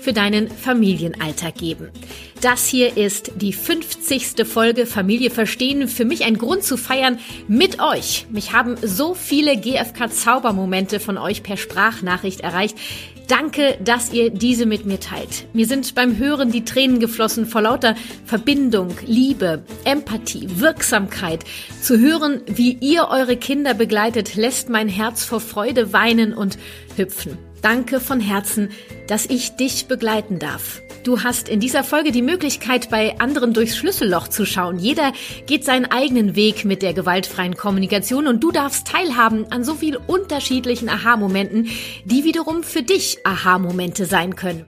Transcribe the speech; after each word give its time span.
für 0.00 0.12
deinen 0.12 0.48
Familienalltag 0.48 1.56
geben. 1.56 1.88
Das 2.40 2.66
hier 2.66 2.96
ist 2.96 3.32
die 3.36 3.52
50. 3.52 4.46
Folge 4.46 4.86
Familie 4.86 5.30
verstehen. 5.30 5.88
Für 5.88 6.04
mich 6.04 6.24
ein 6.24 6.38
Grund 6.38 6.62
zu 6.62 6.76
feiern 6.76 7.18
mit 7.48 7.80
euch. 7.80 8.26
Mich 8.30 8.52
haben 8.52 8.76
so 8.80 9.14
viele 9.14 9.56
GFK-Zaubermomente 9.56 11.00
von 11.00 11.18
euch 11.18 11.42
per 11.42 11.56
Sprachnachricht 11.56 12.40
erreicht. 12.40 12.76
Danke, 13.28 13.76
dass 13.84 14.10
ihr 14.12 14.30
diese 14.30 14.64
mit 14.64 14.86
mir 14.86 15.00
teilt. 15.00 15.46
Mir 15.52 15.66
sind 15.66 15.94
beim 15.94 16.16
Hören 16.16 16.50
die 16.50 16.64
Tränen 16.64 16.98
geflossen 16.98 17.44
vor 17.44 17.60
lauter 17.60 17.94
Verbindung, 18.24 18.96
Liebe, 19.04 19.64
Empathie, 19.84 20.48
Wirksamkeit. 20.60 21.44
Zu 21.82 21.98
hören, 21.98 22.40
wie 22.46 22.78
ihr 22.80 23.08
eure 23.08 23.36
Kinder 23.36 23.74
begleitet, 23.74 24.34
lässt 24.34 24.70
mein 24.70 24.88
Herz 24.88 25.24
vor 25.24 25.40
Freude 25.40 25.92
weinen 25.92 26.32
und 26.32 26.56
hüpfen. 26.96 27.36
Danke 27.62 28.00
von 28.00 28.20
Herzen, 28.20 28.70
dass 29.06 29.26
ich 29.26 29.56
dich 29.56 29.86
begleiten 29.86 30.38
darf. 30.38 30.82
Du 31.04 31.22
hast 31.22 31.48
in 31.48 31.60
dieser 31.60 31.84
Folge 31.84 32.12
die 32.12 32.22
Möglichkeit, 32.22 32.90
bei 32.90 33.18
anderen 33.18 33.54
durchs 33.54 33.76
Schlüsselloch 33.76 34.28
zu 34.28 34.44
schauen. 34.44 34.78
Jeder 34.78 35.12
geht 35.46 35.64
seinen 35.64 35.86
eigenen 35.86 36.36
Weg 36.36 36.64
mit 36.64 36.82
der 36.82 36.92
gewaltfreien 36.92 37.56
Kommunikation 37.56 38.26
und 38.26 38.44
du 38.44 38.50
darfst 38.50 38.86
teilhaben 38.86 39.50
an 39.50 39.64
so 39.64 39.74
viel 39.74 39.96
unterschiedlichen 39.96 40.88
Aha-Momenten, 40.88 41.68
die 42.04 42.24
wiederum 42.24 42.62
für 42.62 42.82
dich 42.82 43.18
Aha-Momente 43.24 44.04
sein 44.04 44.36
können. 44.36 44.66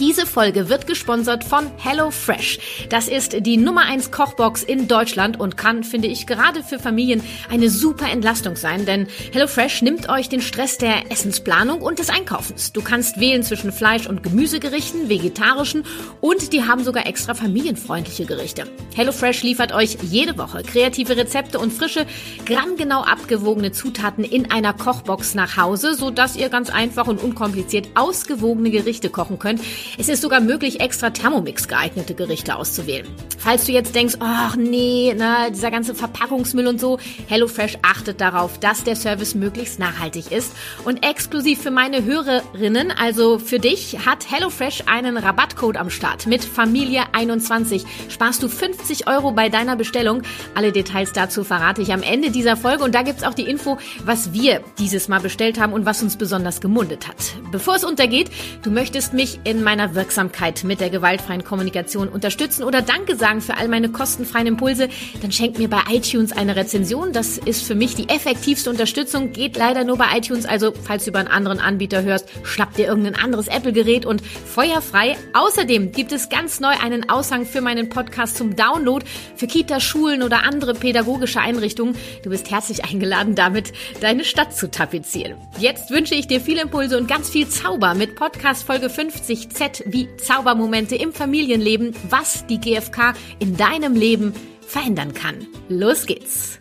Diese 0.00 0.26
Folge 0.26 0.68
wird 0.68 0.88
gesponsert 0.88 1.44
von 1.44 1.70
HelloFresh. 1.76 2.58
Das 2.88 3.06
ist 3.06 3.46
die 3.46 3.56
Nummer 3.56 3.82
1 3.82 4.10
Kochbox 4.10 4.64
in 4.64 4.88
Deutschland 4.88 5.38
und 5.38 5.56
kann, 5.56 5.84
finde 5.84 6.08
ich, 6.08 6.26
gerade 6.26 6.64
für 6.64 6.80
Familien 6.80 7.22
eine 7.48 7.70
super 7.70 8.10
Entlastung 8.10 8.56
sein, 8.56 8.86
denn 8.86 9.06
HelloFresh 9.32 9.82
nimmt 9.82 10.08
euch 10.08 10.28
den 10.28 10.40
Stress 10.40 10.78
der 10.78 11.12
Essensplanung 11.12 11.80
und 11.80 12.00
des 12.00 12.10
Einkaufens. 12.10 12.72
Du 12.72 12.82
kannst 12.82 13.20
wählen 13.20 13.44
zwischen 13.44 13.70
Fleisch- 13.70 14.08
und 14.08 14.24
Gemüsegerichten, 14.24 15.08
vegetarischen 15.08 15.84
und 16.20 16.52
die 16.52 16.64
haben 16.64 16.82
sogar 16.82 17.06
extra 17.06 17.34
familienfreundliche 17.34 18.26
Gerichte. 18.26 18.64
HelloFresh 18.96 19.44
liefert 19.44 19.72
euch 19.72 19.98
jede 20.02 20.36
Woche 20.38 20.64
kreative 20.64 21.16
Rezepte 21.16 21.60
und 21.60 21.72
frische, 21.72 22.04
grammgenau 22.46 23.02
abgewogene 23.02 23.70
Zutaten 23.70 24.24
in 24.24 24.50
einer 24.50 24.72
Kochbox 24.72 25.36
nach 25.36 25.56
Hause, 25.56 25.94
sodass 25.94 26.34
ihr 26.34 26.48
ganz 26.48 26.68
einfach 26.68 27.06
und 27.06 27.22
unkompliziert 27.22 27.90
ausgewogene 27.94 28.72
Gerichte 28.72 29.08
kochen 29.08 29.38
könnt 29.38 29.60
es 29.98 30.08
ist 30.08 30.22
sogar 30.22 30.40
möglich, 30.40 30.80
extra 30.80 31.10
Thermomix 31.10 31.68
geeignete 31.68 32.14
Gerichte 32.14 32.56
auszuwählen. 32.56 33.06
Falls 33.38 33.66
du 33.66 33.72
jetzt 33.72 33.94
denkst, 33.94 34.14
ach 34.20 34.56
nee, 34.56 35.14
na, 35.14 35.50
dieser 35.50 35.70
ganze 35.70 35.94
Verpackungsmüll 35.94 36.66
und 36.66 36.80
so, 36.80 36.98
HelloFresh 37.26 37.78
achtet 37.82 38.20
darauf, 38.20 38.58
dass 38.58 38.84
der 38.84 38.96
Service 38.96 39.34
möglichst 39.34 39.78
nachhaltig 39.78 40.32
ist. 40.32 40.54
Und 40.86 41.04
exklusiv 41.04 41.60
für 41.60 41.70
meine 41.70 42.04
Hörerinnen, 42.04 42.90
also 42.90 43.38
für 43.38 43.58
dich, 43.58 43.98
hat 44.06 44.30
HelloFresh 44.30 44.84
einen 44.86 45.18
Rabattcode 45.18 45.76
am 45.76 45.90
Start. 45.90 46.26
Mit 46.26 46.42
Familie21 46.42 47.84
sparst 48.08 48.42
du 48.42 48.48
50 48.48 49.08
Euro 49.08 49.32
bei 49.32 49.50
deiner 49.50 49.76
Bestellung. 49.76 50.22
Alle 50.54 50.72
Details 50.72 51.12
dazu 51.12 51.44
verrate 51.44 51.82
ich 51.82 51.92
am 51.92 52.02
Ende 52.02 52.30
dieser 52.30 52.56
Folge. 52.56 52.84
Und 52.84 52.94
da 52.94 53.02
gibt's 53.02 53.24
auch 53.24 53.34
die 53.34 53.48
Info, 53.48 53.76
was 54.04 54.32
wir 54.32 54.62
dieses 54.78 55.08
Mal 55.08 55.20
bestellt 55.20 55.60
haben 55.60 55.74
und 55.74 55.84
was 55.84 56.02
uns 56.02 56.16
besonders 56.16 56.62
gemundet 56.62 57.08
hat. 57.08 57.16
Bevor 57.52 57.76
es 57.76 57.84
untergeht, 57.84 58.30
du 58.62 58.70
möchtest 58.70 59.12
mich 59.12 59.40
in 59.44 59.62
meiner 59.62 59.73
meiner 59.74 59.96
Wirksamkeit 59.96 60.62
mit 60.62 60.78
der 60.78 60.88
gewaltfreien 60.88 61.42
Kommunikation 61.42 62.08
unterstützen 62.08 62.62
oder 62.62 62.80
Danke 62.80 63.16
sagen 63.16 63.40
für 63.40 63.56
all 63.56 63.66
meine 63.66 63.88
kostenfreien 63.88 64.46
Impulse, 64.46 64.88
dann 65.20 65.32
schenkt 65.32 65.58
mir 65.58 65.68
bei 65.68 65.80
iTunes 65.90 66.30
eine 66.30 66.54
Rezension. 66.54 67.12
Das 67.12 67.38
ist 67.38 67.64
für 67.64 67.74
mich 67.74 67.96
die 67.96 68.08
effektivste 68.08 68.70
Unterstützung. 68.70 69.32
Geht 69.32 69.56
leider 69.56 69.82
nur 69.82 69.98
bei 69.98 70.16
iTunes. 70.16 70.46
Also, 70.46 70.72
falls 70.84 71.04
du 71.04 71.10
über 71.10 71.18
einen 71.18 71.26
anderen 71.26 71.58
Anbieter 71.58 72.04
hörst, 72.04 72.28
schnapp 72.44 72.74
dir 72.74 72.86
irgendein 72.86 73.16
anderes 73.16 73.48
Apple-Gerät 73.48 74.06
und 74.06 74.22
feuerfrei. 74.24 75.16
Außerdem 75.32 75.90
gibt 75.90 76.12
es 76.12 76.28
ganz 76.28 76.60
neu 76.60 76.74
einen 76.80 77.08
Aushang 77.10 77.44
für 77.44 77.60
meinen 77.60 77.88
Podcast 77.88 78.36
zum 78.36 78.54
Download 78.54 79.04
für 79.34 79.48
Kita, 79.48 79.80
Schulen 79.80 80.22
oder 80.22 80.44
andere 80.44 80.74
pädagogische 80.74 81.40
Einrichtungen. 81.40 81.96
Du 82.22 82.30
bist 82.30 82.48
herzlich 82.48 82.84
eingeladen, 82.84 83.34
damit 83.34 83.72
deine 84.00 84.22
Stadt 84.22 84.54
zu 84.54 84.70
tapezieren. 84.70 85.34
Jetzt 85.58 85.90
wünsche 85.90 86.14
ich 86.14 86.28
dir 86.28 86.40
viele 86.40 86.62
Impulse 86.62 86.96
und 86.96 87.08
ganz 87.08 87.28
viel 87.28 87.48
Zauber 87.48 87.94
mit 87.94 88.14
Podcast 88.14 88.64
Folge 88.64 88.88
50 88.88 89.48
Wie 89.86 90.08
Zaubermomente 90.16 90.94
im 90.96 91.12
Familienleben, 91.12 91.94
was 92.10 92.46
die 92.46 92.58
GfK 92.58 93.14
in 93.38 93.56
deinem 93.56 93.94
Leben 93.94 94.34
verändern 94.66 95.14
kann. 95.14 95.46
Los 95.68 96.06
geht's! 96.06 96.58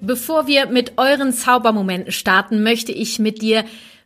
Bevor 0.00 0.46
wir 0.46 0.66
mit 0.66 0.94
euren 0.98 1.32
Zaubermomenten 1.32 2.12
starten, 2.12 2.62
möchte 2.62 2.92
ich 2.92 3.18
mit 3.18 3.40
dir 3.40 3.64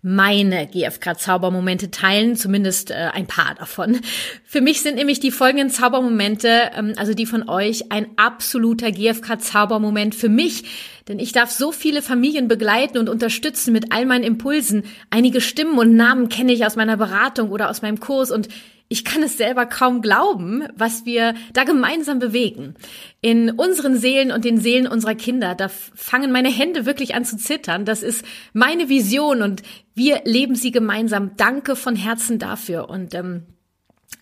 meine 0.09 0.69
GFK-Zaubermomente 0.69 1.91
teilen, 1.91 2.37
zumindest 2.37 2.93
äh, 2.93 3.11
ein 3.12 3.27
paar 3.27 3.56
davon. 3.56 3.99
Für 4.44 4.61
mich 4.61 4.81
sind 4.81 4.94
nämlich 4.94 5.19
die 5.19 5.33
folgenden 5.33 5.69
Zaubermomente, 5.69 6.71
ähm, 6.77 6.93
also 6.97 7.12
die 7.12 7.27
von 7.27 7.49
euch, 7.49 7.91
ein 7.91 8.06
absoluter 8.15 8.93
GFK-Zaubermoment 8.93 10.15
für 10.15 10.28
mich, 10.28 10.62
denn 11.09 11.19
ich 11.19 11.33
darf 11.33 11.50
so 11.50 11.72
viele 11.72 12.03
Familien 12.03 12.47
begleiten 12.47 12.99
und 12.99 13.09
unterstützen 13.09 13.72
mit 13.72 13.91
all 13.91 14.06
meinen 14.06 14.22
Impulsen. 14.22 14.84
Einige 15.11 15.41
Stimmen 15.41 15.77
und 15.77 15.97
Namen 15.97 16.28
kenne 16.28 16.53
ich 16.53 16.65
aus 16.65 16.77
meiner 16.77 16.97
Beratung 16.97 17.50
oder 17.50 17.69
aus 17.69 17.83
meinem 17.83 17.99
Kurs 17.99 18.31
und 18.31 18.47
ich 18.89 19.05
kann 19.05 19.23
es 19.23 19.37
selber 19.37 19.67
kaum 19.67 20.01
glauben, 20.01 20.65
was 20.77 21.05
wir 21.05 21.35
da 21.53 21.65
gemeinsam 21.65 22.19
bewegen. 22.19 22.75
In 23.21 23.51
unseren 23.51 23.97
Seelen 23.97 24.31
und 24.31 24.45
den 24.45 24.59
Seelen 24.59 24.87
unserer 24.87 25.15
Kinder, 25.15 25.55
da 25.55 25.69
fangen 25.69 26.31
meine 26.31 26.51
Hände 26.51 26.87
wirklich 26.87 27.15
an 27.15 27.25
zu 27.25 27.37
zittern. 27.37 27.85
Das 27.85 28.03
ist 28.03 28.25
meine 28.53 28.89
Vision 28.89 29.43
und 29.43 29.63
wir 29.95 30.21
leben 30.25 30.55
sie 30.55 30.71
gemeinsam. 30.71 31.33
Danke 31.37 31.75
von 31.75 31.97
Herzen 31.97 32.39
dafür. 32.39 32.89
Und 32.89 33.15
ähm, 33.15 33.43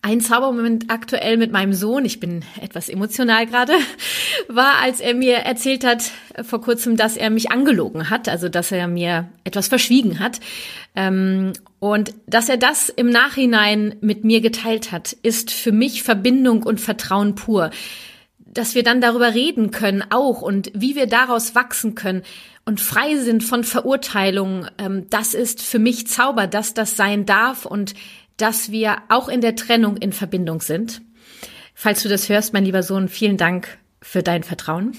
ein 0.04 0.20
Zaubermoment 0.20 0.90
aktuell 0.90 1.38
mit 1.38 1.50
meinem 1.50 1.72
Sohn, 1.72 2.04
ich 2.04 2.20
bin 2.20 2.44
etwas 2.60 2.90
emotional 2.90 3.46
gerade, 3.46 3.72
war, 4.48 4.74
als 4.82 5.00
er 5.00 5.14
mir 5.14 5.36
erzählt 5.36 5.82
hat 5.82 6.10
vor 6.42 6.60
kurzem, 6.60 6.98
dass 6.98 7.16
er 7.16 7.30
mich 7.30 7.50
angelogen 7.50 8.10
hat, 8.10 8.28
also 8.28 8.50
dass 8.50 8.70
er 8.70 8.86
mir 8.86 9.28
etwas 9.44 9.68
verschwiegen 9.68 10.20
hat. 10.20 10.40
Ähm, 10.94 11.54
und 11.78 12.12
dass 12.26 12.50
er 12.50 12.58
das 12.58 12.90
im 12.90 13.08
Nachhinein 13.08 13.96
mit 14.02 14.24
mir 14.24 14.42
geteilt 14.42 14.92
hat, 14.92 15.14
ist 15.22 15.50
für 15.50 15.72
mich 15.72 16.02
Verbindung 16.02 16.64
und 16.64 16.82
Vertrauen 16.82 17.34
pur. 17.34 17.70
Dass 18.38 18.74
wir 18.74 18.82
dann 18.82 19.00
darüber 19.00 19.32
reden 19.32 19.70
können 19.70 20.04
auch 20.10 20.42
und 20.42 20.70
wie 20.74 20.96
wir 20.96 21.06
daraus 21.06 21.54
wachsen 21.54 21.94
können 21.94 22.22
und 22.66 22.78
frei 22.78 23.16
sind 23.16 23.42
von 23.42 23.64
Verurteilung, 23.64 24.66
ähm, 24.76 25.06
das 25.08 25.32
ist 25.32 25.62
für 25.62 25.78
mich 25.78 26.08
Zauber, 26.08 26.46
dass 26.46 26.74
das 26.74 26.94
sein 26.94 27.24
darf 27.24 27.64
und 27.64 27.94
dass 28.36 28.70
wir 28.70 28.98
auch 29.08 29.28
in 29.28 29.40
der 29.40 29.56
Trennung 29.56 29.96
in 29.96 30.12
Verbindung 30.12 30.60
sind. 30.60 31.02
Falls 31.74 32.02
du 32.02 32.08
das 32.08 32.28
hörst, 32.28 32.52
mein 32.52 32.64
lieber 32.64 32.82
Sohn, 32.82 33.08
vielen 33.08 33.36
Dank 33.36 33.78
für 34.00 34.22
dein 34.22 34.42
Vertrauen. 34.42 34.96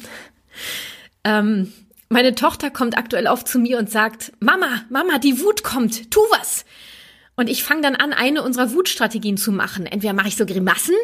Ähm, 1.23 1.71
meine 2.09 2.35
Tochter 2.35 2.69
kommt 2.69 2.97
aktuell 2.97 3.27
oft 3.27 3.47
zu 3.47 3.59
mir 3.59 3.77
und 3.77 3.89
sagt, 3.89 4.33
Mama, 4.39 4.83
Mama, 4.89 5.17
die 5.17 5.39
Wut 5.39 5.63
kommt, 5.63 6.11
tu 6.11 6.19
was. 6.31 6.65
Und 7.35 7.49
ich 7.49 7.63
fange 7.63 7.81
dann 7.81 7.95
an, 7.95 8.13
eine 8.13 8.43
unserer 8.43 8.71
Wutstrategien 8.73 9.37
zu 9.37 9.51
machen. 9.51 9.85
Entweder 9.85 10.13
mache 10.13 10.29
ich 10.29 10.37
so 10.37 10.45
Grimassen, 10.45 10.95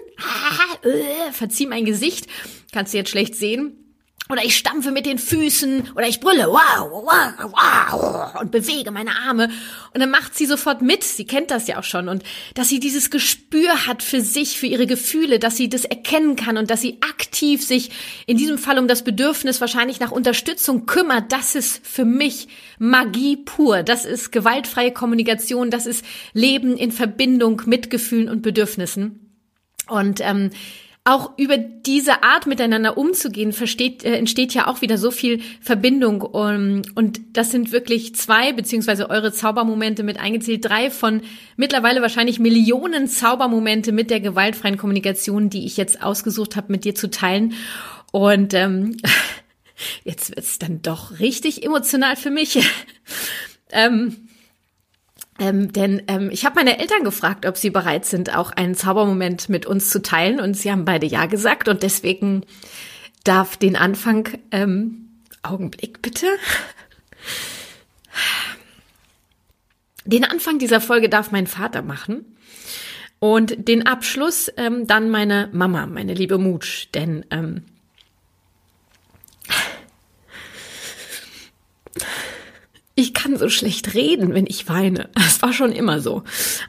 äh, 0.83 1.31
verzieh 1.31 1.65
mein 1.65 1.85
Gesicht, 1.85 2.27
kannst 2.71 2.93
du 2.93 2.97
jetzt 2.97 3.09
schlecht 3.09 3.35
sehen, 3.35 3.90
oder 4.29 4.43
ich 4.45 4.55
stampfe 4.55 4.91
mit 4.91 5.05
den 5.05 5.17
Füßen 5.17 5.91
oder 5.95 6.07
ich 6.07 6.19
brülle 6.19 6.47
wow, 6.47 6.89
wow, 6.89 7.51
wow 7.51 8.41
und 8.41 8.51
bewege 8.51 8.91
meine 8.91 9.11
Arme 9.27 9.49
und 9.93 9.99
dann 9.99 10.09
macht 10.09 10.35
sie 10.35 10.45
sofort 10.45 10.81
mit. 10.81 11.03
Sie 11.03 11.25
kennt 11.25 11.51
das 11.51 11.67
ja 11.67 11.79
auch 11.79 11.83
schon 11.83 12.07
und 12.07 12.23
dass 12.53 12.69
sie 12.69 12.79
dieses 12.79 13.09
Gespür 13.09 13.87
hat 13.87 14.03
für 14.03 14.21
sich, 14.21 14.57
für 14.57 14.67
ihre 14.67 14.87
Gefühle, 14.87 15.39
dass 15.39 15.57
sie 15.57 15.69
das 15.69 15.85
erkennen 15.85 16.35
kann 16.35 16.57
und 16.57 16.69
dass 16.69 16.81
sie 16.81 16.97
aktiv 17.01 17.65
sich 17.65 17.91
in 18.25 18.37
diesem 18.37 18.57
Fall 18.57 18.79
um 18.79 18.87
das 18.87 19.03
Bedürfnis 19.03 19.59
wahrscheinlich 19.59 19.99
nach 19.99 20.11
Unterstützung 20.11 20.85
kümmert. 20.85 21.31
Das 21.31 21.55
ist 21.55 21.85
für 21.85 22.05
mich 22.05 22.47
Magie 22.79 23.37
pur. 23.37 23.83
Das 23.83 24.05
ist 24.05 24.31
gewaltfreie 24.31 24.91
Kommunikation. 24.91 25.69
Das 25.71 25.85
ist 25.85 26.05
Leben 26.33 26.77
in 26.77 26.91
Verbindung 26.91 27.61
mit 27.65 27.89
Gefühlen 27.89 28.29
und 28.29 28.41
Bedürfnissen. 28.41 29.31
Und 29.87 30.21
ähm, 30.21 30.51
auch 31.03 31.35
über 31.37 31.57
diese 31.57 32.21
Art 32.21 32.45
miteinander 32.45 32.95
umzugehen, 32.95 33.53
versteht, 33.53 34.03
äh, 34.03 34.15
entsteht 34.17 34.53
ja 34.53 34.67
auch 34.67 34.81
wieder 34.81 34.99
so 34.99 35.09
viel 35.09 35.41
Verbindung. 35.59 36.21
Um, 36.21 36.83
und 36.93 37.21
das 37.33 37.49
sind 37.49 37.71
wirklich 37.71 38.13
zwei, 38.15 38.53
beziehungsweise 38.53 39.09
eure 39.09 39.33
Zaubermomente 39.33 40.03
mit 40.03 40.19
eingezählt, 40.19 40.63
drei 40.63 40.91
von 40.91 41.21
mittlerweile 41.57 42.03
wahrscheinlich 42.03 42.39
Millionen 42.39 43.07
Zaubermomente 43.07 43.91
mit 43.91 44.11
der 44.11 44.19
gewaltfreien 44.19 44.77
Kommunikation, 44.77 45.49
die 45.49 45.65
ich 45.65 45.75
jetzt 45.75 46.03
ausgesucht 46.03 46.55
habe, 46.55 46.71
mit 46.71 46.85
dir 46.85 46.93
zu 46.93 47.09
teilen. 47.09 47.55
Und 48.11 48.53
ähm, 48.53 48.97
jetzt 50.03 50.35
wird's 50.35 50.59
dann 50.59 50.83
doch 50.83 51.19
richtig 51.19 51.63
emotional 51.63 52.15
für 52.15 52.29
mich. 52.29 52.59
ähm, 53.71 54.27
ähm, 55.41 55.73
denn 55.73 56.03
ähm, 56.07 56.29
ich 56.31 56.45
habe 56.45 56.53
meine 56.53 56.77
Eltern 56.77 57.03
gefragt, 57.03 57.47
ob 57.47 57.57
sie 57.57 57.71
bereit 57.71 58.05
sind, 58.05 58.37
auch 58.37 58.51
einen 58.51 58.75
Zaubermoment 58.75 59.49
mit 59.49 59.65
uns 59.65 59.89
zu 59.89 60.03
teilen. 60.03 60.39
Und 60.39 60.53
sie 60.53 60.71
haben 60.71 60.85
beide 60.85 61.07
ja 61.07 61.25
gesagt. 61.25 61.67
Und 61.67 61.81
deswegen 61.81 62.45
darf 63.23 63.57
den 63.57 63.75
Anfang, 63.75 64.29
ähm, 64.51 65.09
Augenblick 65.41 66.03
bitte. 66.03 66.27
Den 70.05 70.25
Anfang 70.25 70.59
dieser 70.59 70.79
Folge 70.79 71.09
darf 71.09 71.31
mein 71.31 71.47
Vater 71.47 71.81
machen. 71.81 72.37
Und 73.17 73.67
den 73.67 73.87
Abschluss 73.87 74.51
ähm, 74.57 74.85
dann 74.85 75.09
meine 75.09 75.49
Mama, 75.53 75.87
meine 75.87 76.13
liebe 76.13 76.37
Mutsch. 76.37 76.87
Denn 76.93 77.25
ähm, 77.31 77.63
Ich 83.01 83.15
kann 83.15 83.35
so 83.35 83.49
schlecht 83.49 83.95
reden, 83.95 84.35
wenn 84.35 84.45
ich 84.45 84.69
weine. 84.69 85.09
Das 85.15 85.41
war 85.41 85.53
schon 85.53 85.71
immer 85.71 86.01
so. 86.01 86.21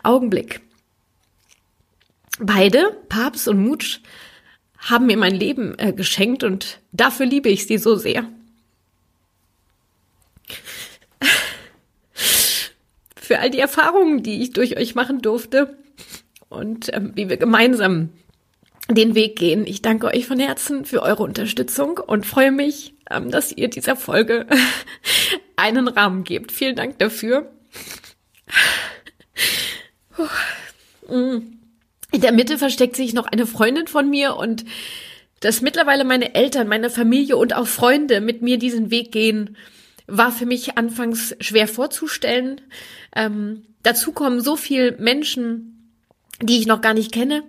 Augenblick. 0.03 0.63
Beide, 2.39 2.97
Papst 3.11 3.49
und 3.49 3.63
Mutsch, 3.63 4.01
haben 4.79 5.05
mir 5.05 5.19
mein 5.19 5.35
Leben 5.35 5.79
äh, 5.79 5.93
geschenkt 5.93 6.43
und 6.43 6.81
dafür 6.91 7.27
liebe 7.27 7.51
ich 7.51 7.67
sie 7.67 7.77
so 7.77 7.97
sehr. 7.97 8.27
Für 13.15 13.41
all 13.41 13.51
die 13.51 13.61
Erfahrungen, 13.61 14.23
die 14.23 14.41
ich 14.43 14.55
durch 14.55 14.79
euch 14.79 14.95
machen 14.95 15.21
durfte 15.21 15.77
und 16.49 16.89
ähm, 16.95 17.13
wie 17.15 17.29
wir 17.29 17.37
gemeinsam 17.37 18.09
den 18.89 19.15
Weg 19.15 19.37
gehen. 19.37 19.67
Ich 19.67 19.83
danke 19.83 20.07
euch 20.07 20.27
von 20.27 20.41
Herzen 20.41 20.87
für 20.87 21.03
eure 21.03 21.25
Unterstützung 21.25 21.99
und 21.99 22.25
freue 22.25 22.53
mich, 22.53 22.95
ähm, 23.11 23.31
dass 23.31 23.53
ihr 23.53 23.69
dieser 23.69 23.97
Folge 23.97 24.47
einen 25.63 25.89
Rahmen 25.89 26.25
gebt. 26.25 26.53
Vielen 26.53 26.77
Dank 26.77 26.99
dafür. 26.99 27.51
In 31.09 32.21
der 32.21 32.33
Mitte 32.33 32.59
versteckt 32.59 32.97
sich 32.97 33.15
noch 33.15 33.27
eine 33.27 33.47
Freundin 33.47 33.87
von 33.87 34.11
mir 34.11 34.37
und 34.37 34.65
dass 35.41 35.61
mittlerweile 35.61 36.05
meine 36.05 36.35
Eltern, 36.35 36.69
meine 36.69 36.91
Familie 36.91 37.37
und 37.37 37.55
auch 37.55 37.67
Freunde 37.67 38.21
mit 38.21 38.43
mir 38.43 38.59
diesen 38.59 38.91
Weg 38.91 39.11
gehen, 39.13 39.57
war 40.07 40.31
für 40.31 40.47
mich 40.47 40.77
anfangs 40.77 41.35
schwer 41.41 41.67
vorzustellen. 41.67 42.61
Ähm, 43.15 43.63
dazu 43.83 44.13
kommen 44.13 44.41
so 44.41 44.57
viele 44.57 44.93
Menschen, 44.99 45.73
die 46.41 46.59
ich 46.59 46.67
noch 46.67 46.81
gar 46.81 46.95
nicht 46.95 47.13
kenne. 47.13 47.43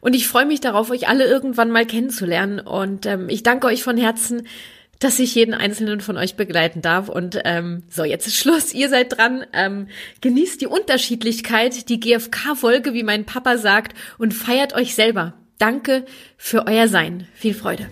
Und 0.00 0.14
ich 0.14 0.28
freue 0.28 0.46
mich 0.46 0.60
darauf, 0.60 0.90
euch 0.90 1.08
alle 1.08 1.24
irgendwann 1.24 1.70
mal 1.70 1.86
kennenzulernen. 1.86 2.60
Und 2.60 3.06
ähm, 3.06 3.28
ich 3.28 3.42
danke 3.42 3.66
euch 3.66 3.82
von 3.82 3.96
Herzen, 3.96 4.46
dass 4.98 5.18
ich 5.18 5.34
jeden 5.34 5.54
einzelnen 5.54 6.00
von 6.00 6.16
euch 6.16 6.36
begleiten 6.36 6.82
darf. 6.82 7.08
Und 7.08 7.40
ähm, 7.44 7.82
so, 7.90 8.04
jetzt 8.04 8.26
ist 8.26 8.36
Schluss. 8.36 8.72
Ihr 8.72 8.88
seid 8.88 9.16
dran. 9.16 9.44
Ähm, 9.52 9.88
genießt 10.20 10.60
die 10.60 10.66
Unterschiedlichkeit, 10.66 11.88
die 11.88 12.00
GFK-Wolke, 12.00 12.94
wie 12.94 13.02
mein 13.02 13.24
Papa 13.24 13.58
sagt, 13.58 13.96
und 14.18 14.32
feiert 14.32 14.74
euch 14.74 14.94
selber. 14.94 15.34
Danke 15.58 16.04
für 16.36 16.66
euer 16.66 16.88
Sein. 16.88 17.28
Viel 17.34 17.54
Freude. 17.54 17.88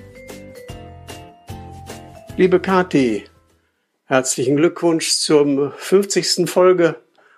Liebe 2.37 2.61
Kathi, 2.61 3.25
herzlichen 4.07 4.57
Glückwunsch 4.57 5.11
zur 5.17 5.73
50. 5.77 6.49
Folge 6.49 6.97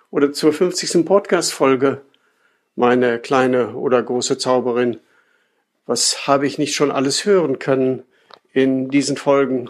oder 0.09 0.31
zur 0.31 0.53
50. 0.53 1.05
Podcast-Folge, 1.05 2.01
meine 2.75 3.19
kleine 3.19 3.75
oder 3.75 4.01
große 4.01 4.37
Zauberin. 4.37 5.01
Was 5.85 6.27
habe 6.27 6.47
ich 6.47 6.57
nicht 6.57 6.73
schon 6.75 6.91
alles 6.91 7.25
hören 7.25 7.59
können? 7.59 8.03
In 8.55 8.89
diesen 8.89 9.17
Folgen 9.17 9.69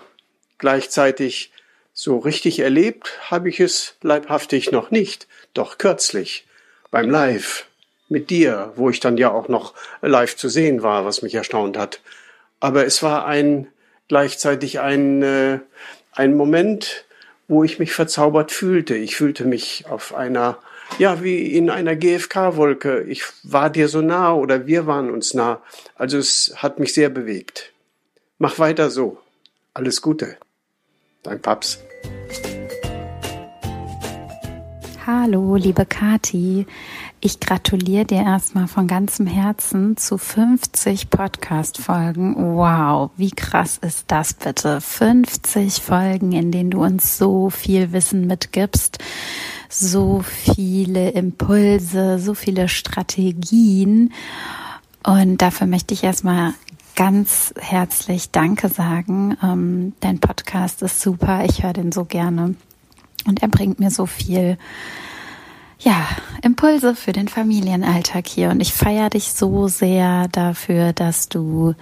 gleichzeitig 0.59 1.51
so 1.91 2.19
richtig 2.19 2.59
erlebt 2.59 3.19
habe 3.31 3.49
ich 3.49 3.59
es 3.59 3.95
leibhaftig 4.03 4.71
noch 4.71 4.91
nicht, 4.91 5.27
doch 5.55 5.79
kürzlich 5.79 6.45
beim 6.91 7.09
Live 7.09 7.65
mit 8.09 8.29
dir, 8.29 8.73
wo 8.75 8.91
ich 8.91 8.99
dann 8.99 9.17
ja 9.17 9.31
auch 9.31 9.47
noch 9.47 9.73
live 10.03 10.35
zu 10.35 10.49
sehen 10.49 10.83
war, 10.83 11.03
was 11.03 11.23
mich 11.23 11.33
erstaunt 11.33 11.77
hat. 11.77 11.99
Aber 12.59 12.85
es 12.85 13.01
war 13.01 13.25
ein 13.25 13.67
gleichzeitig 14.07 14.79
ein, 14.79 15.23
äh, 15.23 15.59
ein 16.11 16.37
Moment, 16.37 17.05
wo 17.47 17.63
ich 17.63 17.79
mich 17.79 17.91
verzaubert 17.91 18.51
fühlte. 18.51 18.95
Ich 18.95 19.15
fühlte 19.15 19.45
mich 19.45 19.85
auf 19.89 20.13
einer, 20.13 20.59
ja, 20.99 21.23
wie 21.23 21.55
in 21.55 21.71
einer 21.71 21.95
GFK-Wolke. 21.95 23.01
Ich 23.01 23.23
war 23.41 23.71
dir 23.71 23.87
so 23.87 24.01
nah 24.01 24.33
oder 24.35 24.67
wir 24.67 24.85
waren 24.85 25.09
uns 25.09 25.33
nah. 25.33 25.59
Also 25.95 26.19
es 26.19 26.53
hat 26.57 26.77
mich 26.77 26.93
sehr 26.93 27.09
bewegt. 27.09 27.71
Mach 28.37 28.59
weiter 28.59 28.89
so. 28.89 29.17
Alles 29.73 30.01
Gute. 30.01 30.35
Dein 31.23 31.41
Paps. 31.41 31.79
Hallo, 35.07 35.55
liebe 35.55 35.85
Kati. 35.85 36.65
Ich 37.21 37.39
gratuliere 37.39 38.03
dir 38.03 38.23
erstmal 38.23 38.67
von 38.67 38.87
ganzem 38.87 39.25
Herzen 39.25 39.95
zu 39.95 40.17
50 40.17 41.09
Podcast-Folgen. 41.09 42.35
Wow, 42.35 43.11
wie 43.15 43.31
krass 43.31 43.77
ist 43.77 44.11
das 44.11 44.33
bitte? 44.33 44.81
50 44.81 45.75
Folgen, 45.75 46.33
in 46.33 46.51
denen 46.51 46.71
du 46.71 46.83
uns 46.83 47.17
so 47.17 47.49
viel 47.49 47.93
Wissen 47.93 48.27
mitgibst, 48.27 48.97
so 49.69 50.19
viele 50.19 51.11
Impulse, 51.11 52.19
so 52.19 52.33
viele 52.33 52.67
Strategien. 52.67 54.11
Und 55.05 55.41
dafür 55.41 55.67
möchte 55.67 55.93
ich 55.93 56.03
erstmal 56.03 56.53
ganz 56.95 57.53
herzlich 57.59 58.31
Danke 58.31 58.69
sagen. 58.69 59.37
Ähm, 59.43 59.93
dein 59.99 60.19
Podcast 60.19 60.81
ist 60.81 61.01
super. 61.01 61.43
Ich 61.45 61.63
höre 61.63 61.73
den 61.73 61.91
so 61.91 62.05
gerne. 62.05 62.55
Und 63.27 63.41
er 63.41 63.47
bringt 63.47 63.79
mir 63.79 63.91
so 63.91 64.05
viel, 64.05 64.57
ja, 65.79 66.07
Impulse 66.41 66.95
für 66.95 67.11
den 67.11 67.27
Familienalltag 67.27 68.27
hier. 68.27 68.49
Und 68.49 68.61
ich 68.61 68.73
feiere 68.73 69.09
dich 69.09 69.33
so 69.33 69.67
sehr 69.67 70.27
dafür, 70.29 70.93
dass 70.93 71.27
du 71.27 71.75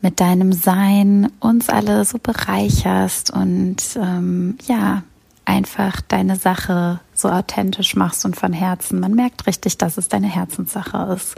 mit 0.00 0.20
deinem 0.20 0.52
Sein 0.52 1.30
uns 1.40 1.68
alle 1.68 2.04
so 2.04 2.18
bereicherst 2.18 3.30
und 3.30 3.76
ähm, 3.96 4.58
ja, 4.66 5.04
einfach 5.44 6.00
deine 6.00 6.36
Sache 6.36 7.00
so 7.14 7.28
authentisch 7.28 7.94
machst 7.94 8.24
und 8.24 8.36
von 8.36 8.52
Herzen. 8.52 9.00
Man 9.00 9.14
merkt 9.14 9.46
richtig, 9.46 9.78
dass 9.78 9.96
es 9.96 10.08
deine 10.08 10.28
Herzenssache 10.28 11.14
ist. 11.14 11.36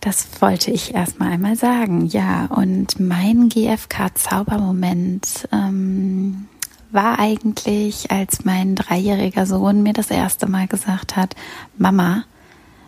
Das 0.00 0.40
wollte 0.40 0.70
ich 0.70 0.94
erstmal 0.94 1.32
einmal 1.32 1.56
sagen. 1.56 2.06
Ja, 2.06 2.46
und 2.46 2.98
mein 2.98 3.50
GFK-Zaubermoment 3.50 5.46
ähm, 5.52 6.48
war 6.90 7.18
eigentlich, 7.18 8.10
als 8.10 8.44
mein 8.46 8.76
dreijähriger 8.76 9.44
Sohn 9.44 9.82
mir 9.82 9.92
das 9.92 10.10
erste 10.10 10.48
Mal 10.48 10.66
gesagt 10.66 11.16
hat, 11.16 11.36
Mama, 11.76 12.24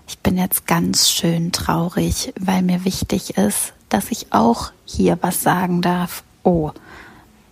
ich 0.08 0.18
bin 0.20 0.38
jetzt 0.38 0.66
ganz 0.66 1.10
schön 1.10 1.52
traurig, 1.52 2.32
weil 2.40 2.62
mir 2.62 2.86
wichtig 2.86 3.36
ist, 3.36 3.74
dass 3.90 4.10
ich 4.10 4.32
auch 4.32 4.72
hier 4.86 5.18
was 5.20 5.42
sagen 5.42 5.82
darf. 5.82 6.24
Oh. 6.42 6.70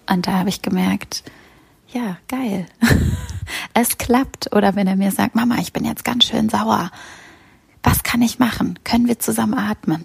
Und 0.09 0.27
da 0.27 0.39
habe 0.39 0.49
ich 0.49 0.63
gemerkt, 0.63 1.23
ja, 1.93 2.17
geil. 2.29 2.67
es 3.75 3.99
klappt. 3.99 4.55
Oder 4.55 4.75
wenn 4.75 4.87
er 4.87 4.97
mir 4.97 5.11
sagt, 5.11 5.35
Mama, 5.35 5.57
ich 5.61 5.75
bin 5.75 5.85
jetzt 5.85 6.05
ganz 6.05 6.25
schön 6.25 6.49
sauer 6.49 6.91
was 7.83 8.03
kann 8.03 8.23
ich 8.23 8.39
machen? 8.39 8.79
Können 8.85 9.09
wir 9.09 9.19
zusammen 9.19 9.55
atmen? 9.55 10.05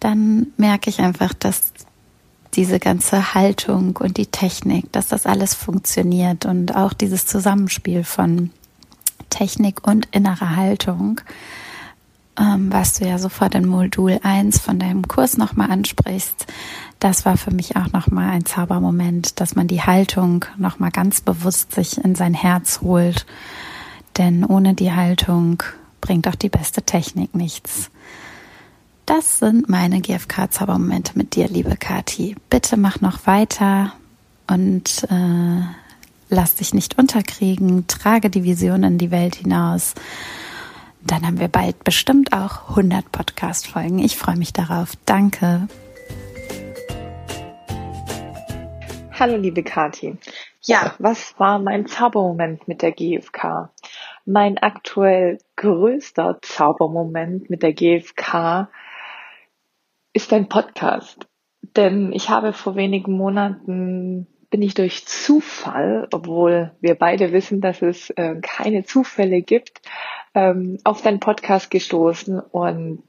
Dann 0.00 0.48
merke 0.56 0.90
ich 0.90 1.00
einfach, 1.00 1.32
dass 1.32 1.72
diese 2.54 2.78
ganze 2.78 3.34
Haltung 3.34 3.96
und 3.96 4.16
die 4.16 4.26
Technik, 4.26 4.92
dass 4.92 5.08
das 5.08 5.26
alles 5.26 5.54
funktioniert 5.54 6.46
und 6.46 6.76
auch 6.76 6.92
dieses 6.92 7.26
Zusammenspiel 7.26 8.04
von 8.04 8.50
Technik 9.30 9.86
und 9.86 10.06
innerer 10.12 10.54
Haltung, 10.54 11.20
ähm, 12.38 12.72
was 12.72 12.94
du 12.94 13.06
ja 13.06 13.18
sofort 13.18 13.54
in 13.54 13.66
Modul 13.66 14.20
1 14.22 14.60
von 14.60 14.78
deinem 14.78 15.06
Kurs 15.08 15.36
nochmal 15.36 15.70
ansprichst, 15.70 16.46
das 17.00 17.24
war 17.26 17.36
für 17.36 17.52
mich 17.52 17.76
auch 17.76 17.92
nochmal 17.92 18.30
ein 18.30 18.46
Zaubermoment, 18.46 19.40
dass 19.40 19.56
man 19.56 19.66
die 19.66 19.82
Haltung 19.82 20.44
nochmal 20.56 20.90
ganz 20.90 21.20
bewusst 21.20 21.72
sich 21.72 22.02
in 22.02 22.14
sein 22.14 22.34
Herz 22.34 22.80
holt. 22.80 23.26
Denn 24.16 24.44
ohne 24.44 24.74
die 24.74 24.92
Haltung 24.92 25.62
bringt 26.04 26.28
auch 26.28 26.34
die 26.34 26.50
beste 26.50 26.82
Technik 26.82 27.34
nichts. 27.34 27.90
Das 29.06 29.38
sind 29.38 29.70
meine 29.70 30.02
GFK-Zaubermomente 30.02 31.12
mit 31.16 31.34
dir, 31.34 31.48
liebe 31.48 31.78
Kati. 31.78 32.36
Bitte 32.50 32.76
mach 32.76 33.00
noch 33.00 33.26
weiter 33.26 33.94
und 34.46 35.04
äh, 35.10 35.62
lass 36.28 36.56
dich 36.56 36.74
nicht 36.74 36.98
unterkriegen. 36.98 37.86
Trage 37.86 38.28
die 38.28 38.44
Vision 38.44 38.82
in 38.82 38.98
die 38.98 39.10
Welt 39.10 39.36
hinaus. 39.36 39.94
Dann 41.00 41.26
haben 41.26 41.40
wir 41.40 41.48
bald 41.48 41.84
bestimmt 41.84 42.34
auch 42.34 42.68
100 42.68 43.10
Podcast-Folgen. 43.10 43.98
Ich 43.98 44.18
freue 44.18 44.36
mich 44.36 44.52
darauf. 44.52 44.92
Danke. 45.06 45.68
Hallo, 49.18 49.36
liebe 49.38 49.62
Kati. 49.62 50.18
Ja, 50.60 50.94
was 50.98 51.34
war 51.38 51.58
mein 51.58 51.86
Zaubermoment 51.86 52.68
mit 52.68 52.82
der 52.82 52.92
GFK? 52.92 53.70
Mein 54.26 54.58
aktuell 54.58 55.38
größter 55.56 56.38
Zaubermoment 56.42 57.50
mit 57.50 57.62
der 57.62 57.72
GfK 57.72 58.68
ist 60.12 60.32
ein 60.32 60.48
Podcast. 60.48 61.26
Denn 61.76 62.12
ich 62.12 62.30
habe 62.30 62.52
vor 62.52 62.76
wenigen 62.76 63.12
Monaten 63.16 64.26
bin 64.50 64.62
ich 64.62 64.74
durch 64.74 65.06
Zufall, 65.06 66.06
obwohl 66.12 66.72
wir 66.80 66.94
beide 66.94 67.32
wissen, 67.32 67.60
dass 67.60 67.82
es 67.82 68.10
äh, 68.10 68.36
keine 68.40 68.84
Zufälle 68.84 69.42
gibt, 69.42 69.82
ähm, 70.34 70.78
auf 70.84 71.02
deinen 71.02 71.20
Podcast 71.20 71.70
gestoßen 71.70 72.38
und 72.38 73.02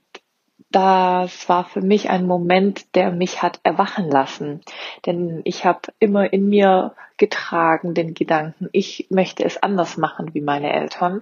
das 0.72 1.48
war 1.48 1.64
für 1.64 1.82
mich 1.82 2.10
ein 2.10 2.28
Moment, 2.28 2.96
der 2.96 3.12
mich 3.12 3.42
hat 3.42 3.60
erwachen 3.64 4.10
lassen. 4.10 4.62
Denn 5.06 5.42
ich 5.46 5.64
habe 5.64 5.94
immer 6.00 6.34
in 6.34 6.50
mir 6.50 6.96
getragen 7.18 7.94
den 7.94 8.14
Gedanken, 8.14 8.68
ich 8.74 9.08
möchte 9.10 9.46
es 9.46 9.62
anders 9.62 9.96
machen 9.96 10.34
wie 10.34 10.42
meine 10.42 10.74
Eltern. 10.74 11.22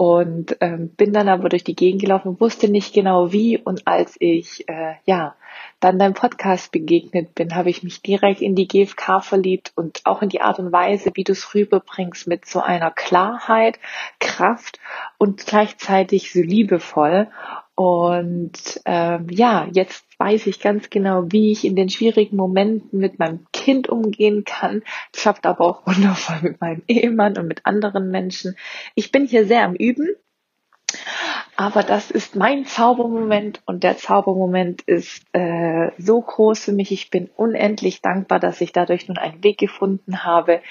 Und 0.00 0.56
ähm, 0.62 0.88
bin 0.96 1.12
dann 1.12 1.28
aber 1.28 1.50
durch 1.50 1.62
die 1.62 1.76
Gegend 1.76 2.00
gelaufen, 2.00 2.40
wusste 2.40 2.70
nicht 2.70 2.94
genau 2.94 3.32
wie. 3.32 3.58
Und 3.58 3.86
als 3.86 4.16
ich 4.18 4.66
äh, 4.66 4.94
ja 5.04 5.36
dann 5.78 5.98
deinem 5.98 6.14
Podcast 6.14 6.72
begegnet 6.72 7.34
bin, 7.34 7.54
habe 7.54 7.68
ich 7.68 7.82
mich 7.82 8.00
direkt 8.00 8.40
in 8.40 8.54
die 8.54 8.66
GFK 8.66 9.20
verliebt 9.20 9.72
und 9.76 10.00
auch 10.04 10.22
in 10.22 10.30
die 10.30 10.40
Art 10.40 10.58
und 10.58 10.72
Weise, 10.72 11.10
wie 11.16 11.24
du 11.24 11.32
es 11.32 11.54
rüberbringst, 11.54 12.26
mit 12.26 12.46
so 12.46 12.60
einer 12.60 12.90
Klarheit, 12.90 13.78
Kraft 14.20 14.78
und 15.18 15.44
gleichzeitig 15.44 16.32
so 16.32 16.40
liebevoll. 16.40 17.28
Und 17.74 18.80
ähm, 18.86 19.26
ja, 19.28 19.68
jetzt 19.70 20.06
weiß 20.20 20.46
ich 20.46 20.60
ganz 20.60 20.90
genau, 20.90 21.24
wie 21.32 21.50
ich 21.50 21.64
in 21.64 21.74
den 21.74 21.88
schwierigen 21.88 22.36
Momenten 22.36 23.00
mit 23.00 23.18
meinem 23.18 23.46
Kind 23.52 23.88
umgehen 23.88 24.44
kann. 24.44 24.82
Klappt 25.12 25.46
aber 25.46 25.64
auch 25.64 25.86
wundervoll 25.86 26.36
mit 26.42 26.60
meinem 26.60 26.82
Ehemann 26.86 27.38
und 27.38 27.48
mit 27.48 27.64
anderen 27.64 28.10
Menschen. 28.10 28.54
Ich 28.94 29.10
bin 29.10 29.26
hier 29.26 29.46
sehr 29.46 29.64
am 29.64 29.74
Üben. 29.74 30.08
Aber 31.56 31.82
das 31.82 32.10
ist 32.10 32.36
mein 32.36 32.64
Zaubermoment 32.64 33.60
und 33.66 33.84
der 33.84 33.96
Zaubermoment 33.96 34.82
ist 34.82 35.24
äh, 35.32 35.90
so 35.98 36.20
groß 36.20 36.64
für 36.64 36.72
mich. 36.72 36.90
Ich 36.90 37.10
bin 37.10 37.28
unendlich 37.36 38.00
dankbar, 38.00 38.40
dass 38.40 38.60
ich 38.60 38.72
dadurch 38.72 39.06
nun 39.08 39.18
einen 39.18 39.44
Weg 39.44 39.58
gefunden 39.58 40.24
habe, 40.24 40.62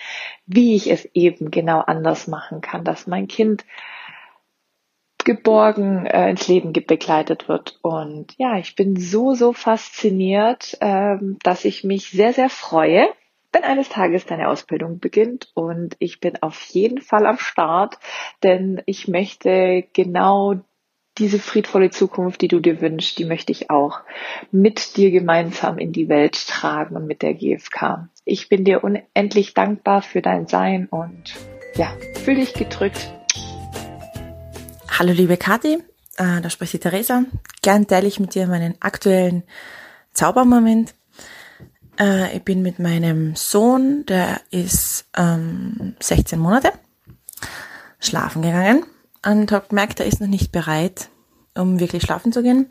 wie 0.46 0.76
ich 0.76 0.90
es 0.92 1.06
eben 1.14 1.52
genau 1.52 1.80
anders 1.80 2.28
machen 2.28 2.62
kann, 2.62 2.84
dass 2.84 3.08
mein 3.08 3.28
Kind 3.28 3.66
geborgen 5.26 6.06
äh, 6.06 6.30
ins 6.30 6.48
Leben 6.48 6.74
begleitet 6.74 7.48
wird. 7.48 7.78
Und 7.82 8.34
ja, 8.38 8.58
ich 8.58 8.76
bin 8.76 8.96
so, 8.96 9.34
so 9.34 9.54
fasziniert, 9.54 10.78
ähm, 10.82 11.38
dass 11.44 11.66
ich 11.66 11.84
mich 11.84 12.10
sehr, 12.10 12.34
sehr 12.34 12.50
freue, 12.50 13.08
wenn 13.52 13.64
eines 13.64 13.90
Tages 13.90 14.26
deine 14.26 14.48
Ausbildung 14.48 15.00
beginnt. 15.00 15.52
Und 15.54 15.96
ich 16.00 16.20
bin 16.20 16.42
auf 16.42 16.62
jeden 16.72 17.02
Fall 17.02 17.26
am 17.26 17.38
Start, 17.38 17.98
denn 18.44 18.82
ich 18.86 19.08
möchte 19.08 19.86
genau 19.94 20.56
diese 21.18 21.40
friedvolle 21.40 21.90
Zukunft, 21.90 22.42
die 22.42 22.48
du 22.48 22.62
dir 22.62 22.80
wünschst, 22.80 23.20
die 23.20 23.26
möchte 23.26 23.52
ich 23.52 23.70
auch 23.70 24.00
mit 24.52 24.96
dir 24.96 25.12
gemeinsam 25.12 25.78
in 25.78 25.92
die 25.92 26.08
Welt 26.08 26.48
tragen 26.48 26.96
und 26.96 27.06
mit 27.08 27.22
der 27.22 27.34
GfK. 27.34 28.08
Ich 28.24 28.48
bin 28.48 28.64
dir 28.64 28.84
unendlich 28.86 29.54
dankbar 29.54 30.02
für 30.02 30.22
dein 30.22 30.48
Sein 30.48 30.88
und 30.90 31.36
ja, 31.76 31.92
fühl 32.24 32.36
dich 32.36 32.54
gedrückt 32.54 33.19
Hallo 35.00 35.14
liebe 35.14 35.38
Kathi, 35.38 35.82
äh, 36.18 36.42
da 36.42 36.50
spricht 36.50 36.74
die 36.74 36.80
Theresa. 36.80 37.24
Gern 37.62 37.88
teile 37.88 38.06
ich 38.06 38.20
mit 38.20 38.36
dir 38.36 38.48
meinen 38.48 38.76
aktuellen 38.82 39.44
Zaubermoment. 40.12 40.94
Äh, 41.98 42.36
ich 42.36 42.44
bin 42.44 42.62
mit 42.62 42.80
meinem 42.80 43.34
Sohn, 43.38 44.06
der 44.08 44.42
ist 44.52 45.06
ähm, 45.16 45.96
16 46.02 46.38
Monate, 46.38 46.74
schlafen 48.02 48.42
gegangen 48.42 48.84
und 49.26 49.54
habe 49.54 49.70
gemerkt, 49.70 50.02
er 50.02 50.06
ist 50.06 50.20
noch 50.20 50.28
nicht 50.28 50.52
bereit, 50.52 51.08
um 51.56 51.80
wirklich 51.80 52.04
schlafen 52.04 52.34
zu 52.34 52.44
gehen. 52.44 52.70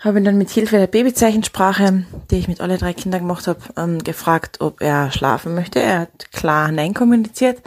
Habe 0.00 0.18
ihn 0.18 0.26
dann 0.26 0.36
mit 0.36 0.50
Hilfe 0.50 0.76
der 0.76 0.88
Babyzeichensprache, 0.88 2.04
die 2.30 2.36
ich 2.36 2.48
mit 2.48 2.60
alle 2.60 2.76
drei 2.76 2.92
Kindern 2.92 3.22
gemacht 3.22 3.46
habe, 3.46 3.60
ähm, 3.78 4.04
gefragt, 4.04 4.60
ob 4.60 4.82
er 4.82 5.10
schlafen 5.10 5.54
möchte. 5.54 5.80
Er 5.80 6.00
hat 6.00 6.32
klar 6.32 6.70
Nein 6.70 6.92
kommuniziert. 6.92 7.62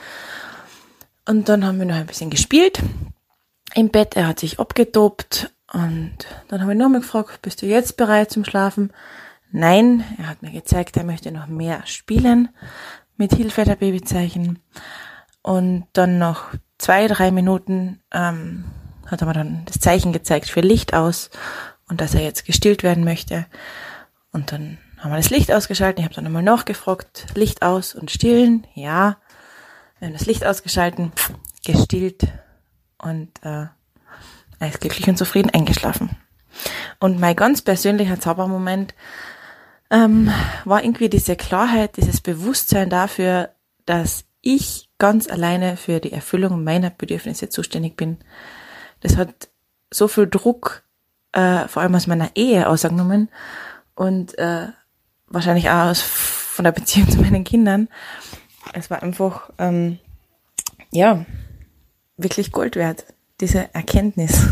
Und 1.28 1.50
dann 1.50 1.66
haben 1.66 1.80
wir 1.80 1.88
noch 1.88 1.96
ein 1.96 2.06
bisschen 2.06 2.30
gespielt 2.30 2.84
im 3.78 3.90
Bett, 3.90 4.16
er 4.16 4.28
hat 4.28 4.40
sich 4.40 4.60
abgetobt 4.60 5.54
und 5.72 6.18
dann 6.48 6.62
habe 6.62 6.74
ich 6.74 6.80
nochmal 6.80 7.02
gefragt, 7.02 7.44
bist 7.44 7.62
du 7.62 7.68
jetzt 7.68 7.96
bereit 7.96 8.32
zum 8.32 8.44
Schlafen? 8.44 8.92
Nein, 9.52 10.04
er 10.18 10.30
hat 10.30 10.42
mir 10.42 10.52
gezeigt, 10.52 10.98
er 10.98 11.04
möchte 11.04 11.32
noch 11.32 11.46
mehr 11.46 11.86
spielen 11.86 12.50
mit 13.18 13.36
Hilfe 13.36 13.66
der 13.66 13.76
Babyzeichen. 13.76 14.60
Und 15.44 15.86
dann 15.94 16.18
noch 16.18 16.46
zwei, 16.80 17.08
drei 17.08 17.30
Minuten 17.30 18.02
ähm, 18.12 18.66
hat 19.06 19.22
er 19.22 19.28
mir 19.28 19.34
dann 19.34 19.62
das 19.66 19.80
Zeichen 19.80 20.12
gezeigt 20.12 20.50
für 20.50 20.62
Licht 20.62 20.96
aus 20.96 21.30
und 21.88 22.02
dass 22.02 22.16
er 22.16 22.24
jetzt 22.24 22.46
gestillt 22.46 22.82
werden 22.82 23.04
möchte. 23.04 23.46
Und 24.32 24.52
dann 24.52 24.80
haben 24.98 25.12
wir 25.12 25.18
das 25.18 25.30
Licht 25.30 25.52
ausgeschaltet. 25.52 26.00
Ich 26.00 26.06
habe 26.06 26.16
dann 26.16 26.24
nochmal 26.24 26.42
nachgefragt, 26.42 27.28
Licht 27.36 27.62
aus 27.62 27.94
und 27.94 28.10
stillen. 28.10 28.66
Ja, 28.74 29.18
wir 30.00 30.08
haben 30.08 30.14
das 30.14 30.26
Licht 30.26 30.44
ausgeschalten, 30.44 31.12
gestillt 31.64 32.28
und 32.98 33.30
äh, 33.44 33.68
er 34.60 34.68
ist 34.70 34.82
glücklich 34.82 35.08
und 35.08 35.18
zufrieden 35.18 35.52
eingeschlafen. 35.52 36.18
Und 37.00 37.20
mein 37.20 37.36
ganz 37.36 37.62
persönlicher 37.62 38.20
Zaubermoment 38.20 38.96
ähm, 39.90 40.32
war 40.66 40.84
irgendwie 40.84 41.10
diese 41.10 41.36
Klarheit, 41.36 41.98
dieses 41.98 42.22
Bewusstsein 42.22 42.90
dafür, 42.90 43.50
dass 43.86 44.26
ich 44.42 44.90
ganz 44.98 45.30
alleine 45.30 45.78
für 45.78 46.00
die 46.00 46.12
Erfüllung 46.12 46.64
meiner 46.64 46.90
Bedürfnisse 46.90 47.50
zuständig 47.50 47.96
bin. 47.96 48.18
Das 49.02 49.18
hat 49.18 49.50
so 49.92 50.08
viel 50.08 50.28
Druck, 50.28 50.84
äh, 51.34 51.68
vor 51.68 51.82
allem 51.82 51.96
aus 51.96 52.08
meiner 52.08 52.36
Ehe 52.36 52.68
ausgenommen 52.68 53.30
und 53.96 54.38
äh, 54.38 54.68
wahrscheinlich 55.28 55.70
auch 55.70 55.90
aus, 55.90 56.02
von 56.02 56.66
der 56.66 56.72
Beziehung 56.72 57.10
zu 57.12 57.22
meinen 57.22 57.44
Kindern. 57.44 57.90
Es 58.74 58.90
war 58.90 59.04
einfach, 59.04 59.52
ähm, 59.60 60.00
ja, 60.92 61.26
wirklich 62.18 62.52
Gold 62.52 62.76
wert, 62.76 63.06
diese 63.40 63.74
Erkenntnis. 63.74 64.48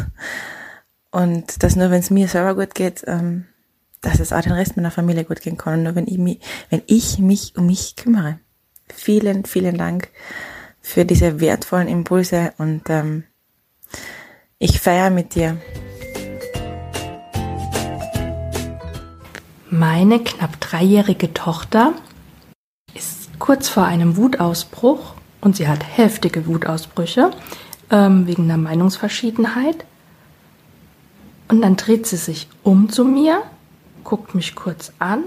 Und 1.12 1.63
dass 1.63 1.75
nur 1.75 1.91
wenn 1.91 2.00
es 2.00 2.10
mir 2.10 2.27
selber 2.27 2.55
gut 2.55 2.75
geht, 2.75 3.03
ähm, 3.07 3.45
dass 4.01 4.19
es 4.19 4.34
auch 4.34 4.41
den 4.41 4.51
Rest 4.51 4.77
meiner 4.77 4.91
Familie 4.91 5.24
gut 5.24 5.41
gehen 5.41 5.57
kann. 5.57 5.75
Und 5.75 5.84
nur 5.84 5.95
wenn 5.95 6.07
ich 6.07 6.17
mich, 6.17 6.39
wenn 6.69 6.81
ich 6.88 7.19
mich 7.19 7.53
um 7.57 7.65
mich 7.65 7.95
kümmere. 7.95 8.39
Vielen, 8.93 9.45
vielen 9.45 9.77
Dank 9.77 10.10
für 10.81 11.05
diese 11.05 11.39
wertvollen 11.39 11.88
Impulse 11.88 12.53
und 12.60 12.84
ähm, 12.89 13.24
ich 14.60 14.79
feiere 14.79 15.10
mit 15.10 15.34
dir. 15.34 15.57
Meine 19.69 20.24
knapp 20.24 20.62
dreijährige 20.62 21.34
Tochter 21.34 21.93
ist 22.93 23.39
kurz 23.39 23.67
vor 23.67 23.86
einem 23.86 24.15
Wutausbruch 24.15 25.14
und 25.46 25.56
sie 25.56 25.68
hat 25.68 25.86
heftige 25.96 26.48
Wutausbrüche 26.48 27.30
ähm, 27.92 28.25
wegen 28.25 28.46
einer 28.46 28.58
Meinungsverschiedenheit. 28.58 29.86
Und 31.48 31.62
dann 31.62 31.75
dreht 31.75 32.08
sie 32.08 32.18
sich 32.18 32.50
um 32.64 32.90
zu 32.90 33.06
mir, 33.06 33.44
guckt 34.04 34.34
mich 34.34 34.56
kurz 34.56 34.92
an 34.98 35.24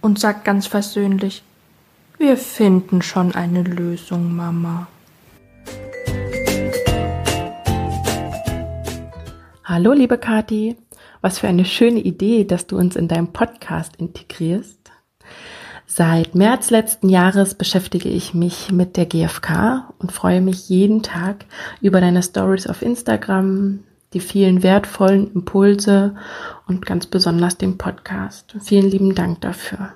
und 0.00 0.18
sagt 0.18 0.44
ganz 0.44 0.66
versöhnlich, 0.66 1.44
wir 2.18 2.36
finden 2.36 3.00
schon 3.00 3.32
eine 3.32 3.62
Lösung, 3.62 4.34
Mama. 4.34 4.88
Hallo, 9.62 9.92
liebe 9.92 10.18
Kathi. 10.18 10.76
Was 11.20 11.38
für 11.38 11.46
eine 11.46 11.64
schöne 11.64 12.00
Idee, 12.00 12.42
dass 12.42 12.66
du 12.66 12.76
uns 12.76 12.96
in 12.96 13.06
deinem 13.06 13.28
Podcast 13.28 13.94
integrierst. 13.98 14.77
Seit 15.90 16.34
März 16.34 16.68
letzten 16.68 17.08
Jahres 17.08 17.54
beschäftige 17.54 18.10
ich 18.10 18.34
mich 18.34 18.70
mit 18.70 18.98
der 18.98 19.06
GfK 19.06 19.88
und 19.98 20.12
freue 20.12 20.42
mich 20.42 20.68
jeden 20.68 21.02
Tag 21.02 21.46
über 21.80 22.02
deine 22.02 22.22
Stories 22.22 22.66
auf 22.66 22.82
Instagram, 22.82 23.80
die 24.12 24.20
vielen 24.20 24.62
wertvollen 24.62 25.32
Impulse 25.32 26.14
und 26.66 26.84
ganz 26.84 27.06
besonders 27.06 27.56
den 27.56 27.78
Podcast. 27.78 28.54
Vielen 28.60 28.90
lieben 28.90 29.14
Dank 29.14 29.40
dafür. 29.40 29.94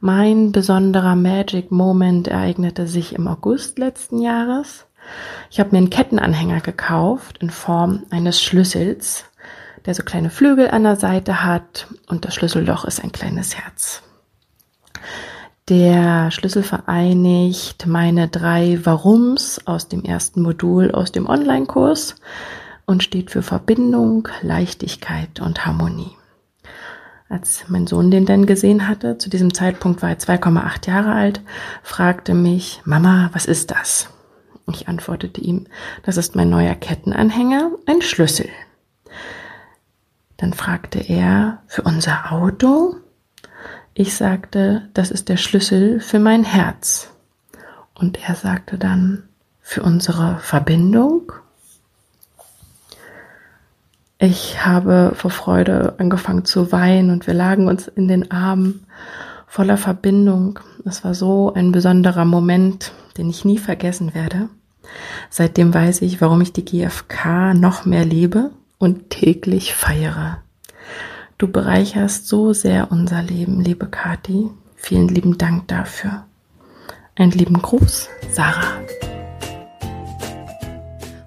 Mein 0.00 0.52
besonderer 0.52 1.16
Magic 1.16 1.72
Moment 1.72 2.28
ereignete 2.28 2.86
sich 2.86 3.16
im 3.16 3.26
August 3.26 3.80
letzten 3.80 4.22
Jahres. 4.22 4.86
Ich 5.50 5.58
habe 5.58 5.72
mir 5.72 5.78
einen 5.78 5.90
Kettenanhänger 5.90 6.60
gekauft 6.60 7.38
in 7.38 7.50
Form 7.50 8.04
eines 8.10 8.40
Schlüssels, 8.40 9.24
der 9.86 9.94
so 9.94 10.04
kleine 10.04 10.30
Flügel 10.30 10.70
an 10.70 10.84
der 10.84 10.96
Seite 10.96 11.44
hat 11.44 11.88
und 12.06 12.24
das 12.24 12.36
Schlüsselloch 12.36 12.84
ist 12.84 13.02
ein 13.02 13.10
kleines 13.10 13.56
Herz. 13.56 14.02
Der 15.68 16.30
Schlüssel 16.30 16.62
vereinigt 16.62 17.86
meine 17.86 18.28
drei 18.28 18.80
Warums 18.84 19.60
aus 19.66 19.86
dem 19.86 20.02
ersten 20.02 20.40
Modul 20.40 20.92
aus 20.92 21.12
dem 21.12 21.28
Online-Kurs 21.28 22.14
und 22.86 23.02
steht 23.02 23.30
für 23.30 23.42
Verbindung, 23.42 24.28
Leichtigkeit 24.40 25.40
und 25.40 25.66
Harmonie. 25.66 26.16
Als 27.28 27.64
mein 27.68 27.86
Sohn 27.86 28.10
den 28.10 28.24
dann 28.24 28.46
gesehen 28.46 28.88
hatte, 28.88 29.18
zu 29.18 29.28
diesem 29.28 29.52
Zeitpunkt 29.52 30.00
war 30.00 30.08
er 30.08 30.18
2,8 30.18 30.88
Jahre 30.88 31.12
alt, 31.12 31.42
fragte 31.82 32.32
mich, 32.32 32.80
Mama, 32.86 33.28
was 33.34 33.44
ist 33.44 33.70
das? 33.70 34.08
Ich 34.72 34.88
antwortete 34.88 35.42
ihm, 35.42 35.66
das 36.02 36.16
ist 36.16 36.34
mein 36.34 36.48
neuer 36.48 36.76
Kettenanhänger, 36.76 37.72
ein 37.84 38.00
Schlüssel. 38.00 38.48
Dann 40.38 40.54
fragte 40.54 41.00
er, 41.00 41.62
für 41.66 41.82
unser 41.82 42.32
Auto? 42.32 42.96
Ich 44.00 44.14
sagte, 44.14 44.82
das 44.94 45.10
ist 45.10 45.28
der 45.28 45.36
Schlüssel 45.36 45.98
für 45.98 46.20
mein 46.20 46.44
Herz. 46.44 47.10
Und 47.94 48.28
er 48.28 48.36
sagte 48.36 48.78
dann, 48.78 49.24
für 49.60 49.82
unsere 49.82 50.38
Verbindung? 50.38 51.32
Ich 54.20 54.64
habe 54.64 55.14
vor 55.16 55.32
Freude 55.32 55.96
angefangen 55.98 56.44
zu 56.44 56.70
weinen 56.70 57.10
und 57.10 57.26
wir 57.26 57.34
lagen 57.34 57.66
uns 57.66 57.88
in 57.88 58.06
den 58.06 58.30
Armen 58.30 58.86
voller 59.48 59.76
Verbindung. 59.76 60.60
Es 60.84 61.02
war 61.02 61.14
so 61.14 61.52
ein 61.52 61.72
besonderer 61.72 62.24
Moment, 62.24 62.92
den 63.16 63.28
ich 63.28 63.44
nie 63.44 63.58
vergessen 63.58 64.14
werde. 64.14 64.48
Seitdem 65.28 65.74
weiß 65.74 66.02
ich, 66.02 66.20
warum 66.20 66.40
ich 66.40 66.52
die 66.52 66.64
GfK 66.64 67.52
noch 67.52 67.84
mehr 67.84 68.04
liebe 68.04 68.52
und 68.78 69.10
täglich 69.10 69.74
feiere. 69.74 70.40
Du 71.38 71.46
bereicherst 71.46 72.26
so 72.26 72.52
sehr 72.52 72.90
unser 72.90 73.22
Leben, 73.22 73.60
liebe 73.60 73.86
Kathi. 73.86 74.50
Vielen 74.74 75.06
lieben 75.06 75.38
Dank 75.38 75.68
dafür. 75.68 76.26
Einen 77.14 77.30
lieben 77.30 77.62
Gruß, 77.62 78.08
Sarah. 78.32 78.82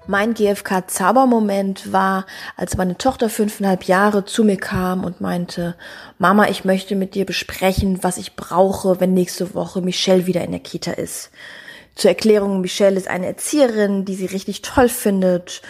Mein 0.06 0.34
GFK-Zaubermoment 0.34 1.94
war, 1.94 2.26
als 2.58 2.76
meine 2.76 2.98
Tochter 2.98 3.30
fünfeinhalb 3.30 3.84
Jahre 3.84 4.26
zu 4.26 4.44
mir 4.44 4.58
kam 4.58 5.04
und 5.04 5.22
meinte, 5.22 5.76
Mama, 6.18 6.46
ich 6.50 6.66
möchte 6.66 6.94
mit 6.94 7.14
dir 7.14 7.24
besprechen, 7.24 8.04
was 8.04 8.18
ich 8.18 8.36
brauche, 8.36 9.00
wenn 9.00 9.14
nächste 9.14 9.54
Woche 9.54 9.80
Michelle 9.80 10.26
wieder 10.26 10.44
in 10.44 10.50
der 10.50 10.60
Kita 10.60 10.92
ist. 10.92 11.30
Zur 11.94 12.10
Erklärung, 12.10 12.60
Michelle 12.60 12.98
ist 12.98 13.08
eine 13.08 13.28
Erzieherin, 13.28 14.04
die 14.04 14.16
sie 14.16 14.26
richtig 14.26 14.60
toll 14.60 14.90
findet, 14.90 15.62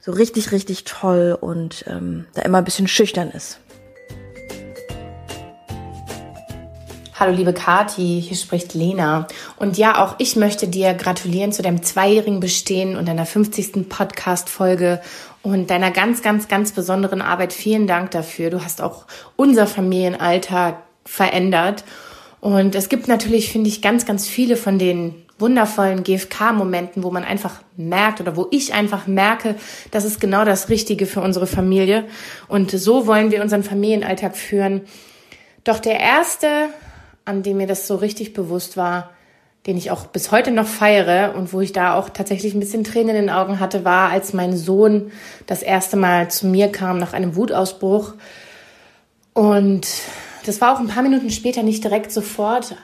so 0.00 0.12
richtig, 0.12 0.52
richtig 0.52 0.84
toll 0.84 1.36
und 1.38 1.84
ähm, 1.86 2.24
da 2.32 2.40
immer 2.40 2.56
ein 2.56 2.64
bisschen 2.64 2.88
schüchtern 2.88 3.30
ist. 3.30 3.60
Hallo 7.20 7.36
liebe 7.36 7.52
Kati, 7.52 8.24
hier 8.26 8.34
spricht 8.34 8.72
Lena. 8.72 9.26
Und 9.58 9.76
ja, 9.76 10.02
auch 10.02 10.14
ich 10.16 10.36
möchte 10.36 10.68
dir 10.68 10.94
gratulieren 10.94 11.52
zu 11.52 11.60
deinem 11.60 11.82
zweijährigen 11.82 12.40
Bestehen 12.40 12.96
und 12.96 13.06
deiner 13.06 13.26
50. 13.26 13.90
Podcast-Folge 13.90 15.02
und 15.42 15.68
deiner 15.68 15.90
ganz, 15.90 16.22
ganz, 16.22 16.48
ganz 16.48 16.72
besonderen 16.72 17.20
Arbeit. 17.20 17.52
Vielen 17.52 17.86
Dank 17.86 18.10
dafür. 18.12 18.48
Du 18.48 18.64
hast 18.64 18.80
auch 18.80 19.04
unser 19.36 19.66
Familienalltag 19.66 20.78
verändert. 21.04 21.84
Und 22.40 22.74
es 22.74 22.88
gibt 22.88 23.06
natürlich, 23.06 23.52
finde 23.52 23.68
ich, 23.68 23.82
ganz, 23.82 24.06
ganz 24.06 24.26
viele 24.26 24.56
von 24.56 24.78
den 24.78 25.14
wundervollen 25.38 26.04
GFK-Momenten, 26.04 27.02
wo 27.02 27.10
man 27.10 27.24
einfach 27.24 27.60
merkt 27.76 28.22
oder 28.22 28.34
wo 28.34 28.46
ich 28.50 28.72
einfach 28.72 29.06
merke, 29.06 29.56
das 29.90 30.06
ist 30.06 30.22
genau 30.22 30.46
das 30.46 30.70
Richtige 30.70 31.04
für 31.04 31.20
unsere 31.20 31.46
Familie. 31.46 32.06
Und 32.48 32.70
so 32.70 33.06
wollen 33.06 33.30
wir 33.30 33.42
unseren 33.42 33.62
Familienalltag 33.62 34.38
führen. 34.38 34.86
Doch 35.64 35.80
der 35.80 36.00
erste 36.00 36.70
an 37.24 37.42
dem 37.42 37.58
mir 37.58 37.66
das 37.66 37.86
so 37.86 37.96
richtig 37.96 38.32
bewusst 38.32 38.76
war, 38.76 39.10
den 39.66 39.76
ich 39.76 39.90
auch 39.90 40.06
bis 40.06 40.30
heute 40.30 40.50
noch 40.50 40.66
feiere 40.66 41.34
und 41.34 41.52
wo 41.52 41.60
ich 41.60 41.72
da 41.72 41.94
auch 41.94 42.08
tatsächlich 42.08 42.54
ein 42.54 42.60
bisschen 42.60 42.84
Tränen 42.84 43.14
in 43.14 43.26
den 43.26 43.30
Augen 43.30 43.60
hatte, 43.60 43.84
war, 43.84 44.10
als 44.10 44.32
mein 44.32 44.56
Sohn 44.56 45.12
das 45.46 45.62
erste 45.62 45.96
Mal 45.96 46.30
zu 46.30 46.46
mir 46.46 46.72
kam 46.72 46.98
nach 46.98 47.12
einem 47.12 47.36
Wutausbruch. 47.36 48.14
Und 49.34 49.86
das 50.46 50.60
war 50.60 50.74
auch 50.74 50.80
ein 50.80 50.88
paar 50.88 51.02
Minuten 51.02 51.30
später, 51.30 51.62
nicht 51.62 51.84
direkt 51.84 52.10
sofort. 52.10 52.74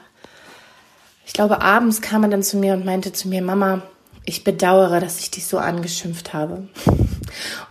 Ich 1.25 1.33
glaube, 1.33 1.61
abends 1.61 2.01
kam 2.01 2.23
er 2.23 2.29
dann 2.29 2.43
zu 2.43 2.57
mir 2.57 2.73
und 2.73 2.85
meinte 2.85 3.11
zu 3.11 3.27
mir, 3.27 3.41
Mama, 3.41 3.81
ich 4.23 4.43
bedauere, 4.43 4.99
dass 4.99 5.19
ich 5.19 5.31
dich 5.31 5.47
so 5.47 5.57
angeschimpft 5.57 6.33
habe. 6.33 6.67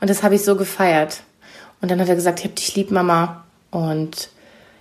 Und 0.00 0.10
das 0.10 0.22
habe 0.22 0.34
ich 0.34 0.42
so 0.42 0.56
gefeiert. 0.56 1.22
Und 1.80 1.90
dann 1.90 2.00
hat 2.00 2.08
er 2.08 2.16
gesagt, 2.16 2.40
ich 2.40 2.44
habe 2.44 2.54
dich 2.54 2.74
lieb, 2.74 2.90
Mama. 2.90 3.44
Und 3.70 4.30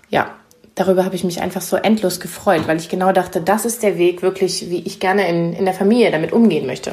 ja, 0.10 0.36
darüber 0.75 1.05
habe 1.05 1.15
ich 1.15 1.23
mich 1.23 1.41
einfach 1.41 1.61
so 1.61 1.77
endlos 1.77 2.19
gefreut, 2.19 2.67
weil 2.67 2.77
ich 2.77 2.89
genau 2.89 3.13
dachte, 3.13 3.41
das 3.41 3.65
ist 3.65 3.81
der 3.81 3.97
Weg 3.97 4.21
wirklich, 4.21 4.69
wie 4.69 4.79
ich 4.79 4.99
gerne 4.99 5.27
in, 5.27 5.53
in 5.53 5.65
der 5.65 5.73
Familie 5.73 6.11
damit 6.11 6.33
umgehen 6.33 6.67
möchte. 6.67 6.91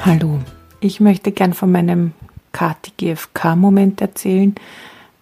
Hallo, 0.00 0.40
ich 0.80 0.98
möchte 0.98 1.30
gern 1.30 1.52
von 1.52 1.70
meinem 1.70 2.12
KTGFK-Moment 2.52 4.00
erzählen. 4.00 4.54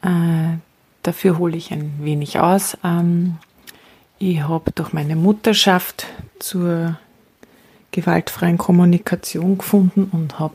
Äh, 0.02 0.56
dafür 1.02 1.38
hole 1.38 1.56
ich 1.56 1.72
ein 1.72 1.94
wenig 2.00 2.38
aus. 2.38 2.78
Ähm, 2.82 3.36
ich 4.18 4.42
habe 4.42 4.70
durch 4.72 4.92
meine 4.92 5.16
Mutterschaft 5.16 6.06
zur 6.38 6.96
gewaltfreien 7.90 8.56
Kommunikation 8.56 9.58
gefunden 9.58 10.08
und 10.12 10.38
habe 10.38 10.54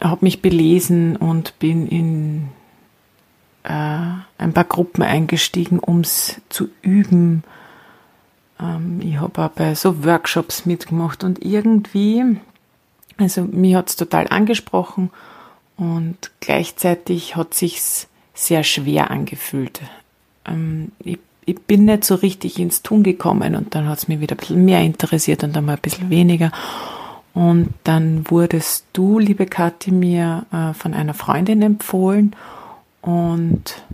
hab 0.00 0.22
mich 0.22 0.42
belesen 0.42 1.16
und 1.16 1.58
bin 1.58 1.86
in 1.86 2.48
äh, 3.66 3.72
ein 4.38 4.52
paar 4.52 4.64
Gruppen 4.64 5.02
eingestiegen, 5.02 5.78
um 5.78 6.00
es 6.00 6.40
zu 6.48 6.68
üben. 6.82 7.42
Ähm, 8.60 9.00
ich 9.02 9.18
habe 9.18 9.44
auch 9.44 9.50
bei 9.50 9.74
so 9.74 10.04
Workshops 10.04 10.66
mitgemacht 10.66 11.24
und 11.24 11.44
irgendwie, 11.44 12.38
also 13.18 13.42
mir 13.42 13.78
hat 13.78 13.88
es 13.88 13.96
total 13.96 14.28
angesprochen 14.28 15.10
und 15.76 16.30
gleichzeitig 16.40 17.34
hat 17.34 17.54
sich's 17.54 18.06
sehr 18.34 18.62
schwer 18.62 19.10
angefühlt. 19.10 19.80
Ähm, 20.46 20.92
ich, 21.00 21.18
ich 21.44 21.58
bin 21.60 21.86
nicht 21.86 22.04
so 22.04 22.14
richtig 22.14 22.60
ins 22.60 22.82
Tun 22.82 23.02
gekommen 23.02 23.56
und 23.56 23.74
dann 23.74 23.88
hat 23.88 23.98
es 23.98 24.08
mich 24.08 24.20
wieder 24.20 24.36
ein 24.36 24.38
bisschen 24.38 24.64
mehr 24.64 24.82
interessiert 24.82 25.42
und 25.42 25.56
dann 25.56 25.64
mal 25.64 25.74
ein 25.74 25.82
bisschen 25.82 26.10
weniger. 26.10 26.52
Und 27.34 27.74
dann 27.84 28.30
wurdest 28.30 28.86
du, 28.92 29.18
liebe 29.18 29.44
Kathi, 29.44 29.90
mir 29.90 30.46
äh, 30.52 30.72
von 30.72 30.94
einer 30.94 31.14
Freundin 31.14 31.60
empfohlen 31.62 32.34
und 33.06 33.84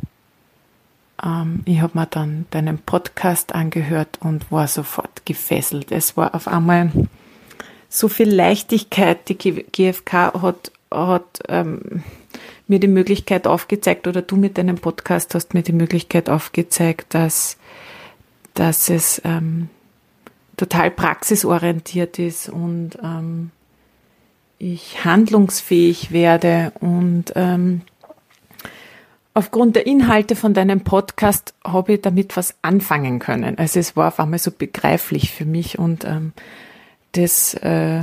ähm, 1.23 1.61
ich 1.67 1.83
habe 1.83 1.99
mir 1.99 2.07
dann 2.07 2.47
deinen 2.51 2.79
Podcast 2.79 3.55
angehört 3.55 4.19
und 4.23 4.51
war 4.51 4.67
sofort 4.67 5.27
gefesselt. 5.27 5.93
Es 5.93 6.17
war 6.17 6.35
auf 6.35 6.49
einmal 6.49 6.91
so 7.91 8.09
viel 8.09 8.33
Leichtigkeit. 8.35 9.29
Die 9.29 9.37
GfK 9.37 10.33
hat, 10.41 10.73
hat 10.91 11.41
ähm, 11.51 12.03
mir 12.67 12.81
die 12.81 12.89
Möglichkeit 12.89 13.47
aufgezeigt, 13.47 14.07
oder 14.07 14.23
du 14.23 14.37
mit 14.37 14.57
deinem 14.57 14.77
Podcast 14.77 15.35
hast 15.35 15.53
mir 15.53 15.63
die 15.63 15.75
Möglichkeit 15.75 16.31
aufgezeigt, 16.31 17.13
dass, 17.13 17.59
dass 18.55 18.89
es 18.89 19.21
ähm, 19.27 19.69
total 20.57 20.91
praxisorientiert 20.91 22.19
ist 22.19 22.49
und 22.49 22.93
ähm, 23.03 23.51
ich 24.59 25.05
handlungsfähig 25.05 26.13
werde 26.13 26.73
und 26.81 27.33
ähm, 27.35 27.83
Aufgrund 29.35 29.77
der 29.77 29.87
Inhalte 29.87 30.37
von 30.37 30.53
deinem 30.53 30.83
Podcast 30.83 31.55
habe 31.65 31.95
ich 31.95 32.03
damit 32.03 32.37
was 32.37 32.55
anfangen 32.61 33.19
können. 33.19 33.57
Also 33.57 33.81
es 33.81 33.97
war 33.97 34.09
auf 34.09 34.21
einmal 34.21 34.39
so 34.39 34.51
begreiflich 34.51 35.31
für 35.31 35.47
mich 35.47 35.79
und 35.79 36.05
ähm, 36.05 36.33
das 37.13 37.55
äh, 37.55 38.03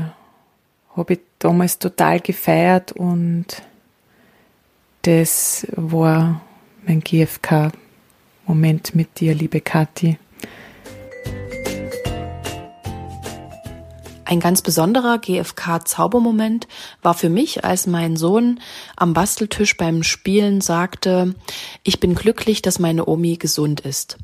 habe 0.95 1.13
ich 1.13 1.19
damals 1.37 1.77
total 1.77 2.19
gefeiert 2.19 2.91
und 2.91 3.45
das 5.03 5.67
war 5.75 6.41
mein 6.85 7.01
GFK-Moment 7.01 8.95
mit 8.95 9.19
dir, 9.19 9.35
liebe 9.35 9.61
Kathi. 9.61 10.17
Ein 14.29 14.39
ganz 14.39 14.61
besonderer 14.61 15.17
GFK-Zaubermoment 15.17 16.67
war 17.01 17.15
für 17.15 17.29
mich, 17.29 17.65
als 17.65 17.87
mein 17.87 18.15
Sohn 18.15 18.59
am 18.95 19.15
Basteltisch 19.15 19.75
beim 19.75 20.03
Spielen 20.03 20.61
sagte, 20.61 21.33
ich 21.81 21.99
bin 21.99 22.13
glücklich, 22.13 22.61
dass 22.61 22.77
meine 22.77 23.07
Omi 23.07 23.37
gesund 23.37 23.79
ist. 23.79 24.19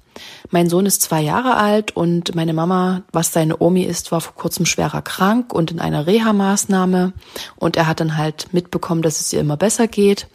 Mein 0.51 0.69
Sohn 0.69 0.85
ist 0.85 1.01
zwei 1.01 1.21
Jahre 1.21 1.57
alt 1.57 1.95
und 1.95 2.35
meine 2.35 2.53
Mama, 2.53 3.01
was 3.13 3.33
seine 3.33 3.59
Omi 3.59 3.81
ist, 3.81 4.11
war 4.11 4.21
vor 4.21 4.35
kurzem 4.35 4.67
schwerer 4.67 5.01
krank 5.01 5.51
und 5.51 5.71
in 5.71 5.79
einer 5.79 6.05
Reha-Maßnahme 6.05 7.13
und 7.55 7.75
er 7.75 7.87
hat 7.87 7.99
dann 7.99 8.15
halt 8.15 8.53
mitbekommen, 8.53 9.01
dass 9.01 9.21
es 9.21 9.33
ihr 9.33 9.39
immer 9.41 9.57
besser 9.57 9.87
geht. 9.87 10.27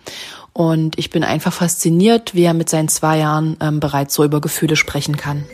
Und 0.53 0.99
ich 0.99 1.11
bin 1.11 1.23
einfach 1.23 1.53
fasziniert, 1.53 2.35
wie 2.35 2.43
er 2.43 2.55
mit 2.55 2.69
seinen 2.69 2.89
zwei 2.89 3.19
Jahren 3.19 3.57
ähm, 3.61 3.79
bereits 3.79 4.15
so 4.15 4.25
über 4.25 4.41
Gefühle 4.41 4.75
sprechen 4.75 5.17
kann 5.17 5.45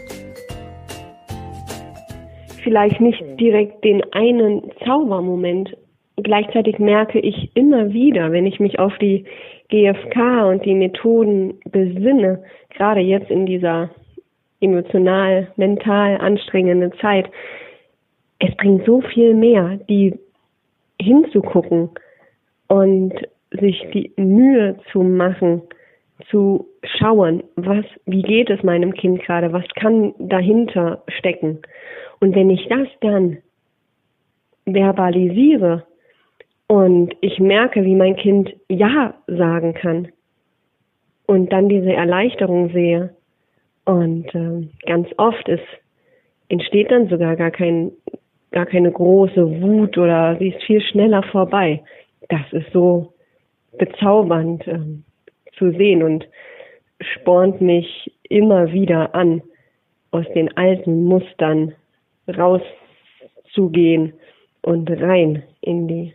vielleicht 2.67 3.01
nicht 3.01 3.23
direkt 3.39 3.85
den 3.85 4.03
einen 4.13 4.73
Zaubermoment. 4.85 5.77
Gleichzeitig 6.17 6.81
merke 6.81 7.21
ich 7.21 7.53
immer 7.55 7.93
wieder, 7.93 8.33
wenn 8.33 8.45
ich 8.45 8.59
mich 8.59 8.81
auf 8.81 8.99
die 8.99 9.25
GFK 9.69 10.49
und 10.49 10.65
die 10.65 10.75
Methoden 10.75 11.61
besinne, 11.71 12.43
gerade 12.71 13.01
jetzt 13.01 13.31
in 13.31 13.47
dieser 13.47 13.91
emotional, 14.61 15.47
mental 15.55 16.17
anstrengenden 16.17 16.93
Zeit, 17.01 17.31
es 18.41 18.53
bringt 18.57 18.85
so 18.85 19.01
viel 19.01 19.35
mehr, 19.35 19.79
die 19.89 20.19
hinzugucken 21.01 21.91
und 22.67 23.13
sich 23.53 23.81
die 23.95 24.11
Mühe 24.17 24.77
zu 24.91 25.05
machen, 25.05 25.63
zu 26.31 26.67
schauen, 26.83 27.45
was, 27.55 27.85
wie 28.07 28.23
geht 28.23 28.51
es 28.51 28.65
meinem 28.65 28.93
Kind 28.93 29.23
gerade, 29.23 29.53
was 29.53 29.65
kann 29.77 30.15
dahinter 30.19 31.05
stecken. 31.07 31.61
Und 32.21 32.35
wenn 32.35 32.51
ich 32.51 32.67
das 32.69 32.89
dann 33.01 33.39
verbalisiere 34.65 35.87
und 36.67 37.15
ich 37.21 37.39
merke, 37.39 37.85
wie 37.85 37.95
mein 37.95 38.17
Kind 38.17 38.55
Ja 38.69 39.15
sagen 39.27 39.75
kann 39.75 40.09
und 41.27 41.53
dann 41.53 41.69
diese 41.69 41.93
Erleichterung 41.93 42.71
sehe. 42.73 43.15
Und 43.85 44.35
äh, 44.35 44.69
ganz 44.87 45.09
oft 45.17 45.49
ist, 45.49 45.63
entsteht 46.49 46.91
dann 46.91 47.09
sogar 47.09 47.37
gar, 47.37 47.53
kein, 47.53 47.93
gar 48.51 48.67
keine 48.67 48.91
große 48.91 49.63
Wut 49.63 49.97
oder 49.97 50.37
sie 50.39 50.49
ist 50.49 50.63
viel 50.65 50.81
schneller 50.81 51.23
vorbei. 51.23 51.83
Das 52.29 52.53
ist 52.53 52.73
so 52.73 53.13
bezaubernd 53.79 54.67
äh, 54.67 54.81
zu 55.57 55.71
sehen 55.73 56.03
und 56.03 56.27
spornt 57.01 57.61
mich 57.61 58.13
immer 58.29 58.73
wieder 58.73 59.15
an, 59.15 59.43
aus 60.11 60.25
den 60.35 60.57
alten 60.57 61.05
Mustern 61.05 61.75
rauszugehen 62.29 64.13
und 64.63 64.91
rein 64.91 65.43
in 65.61 65.89
die 65.89 66.15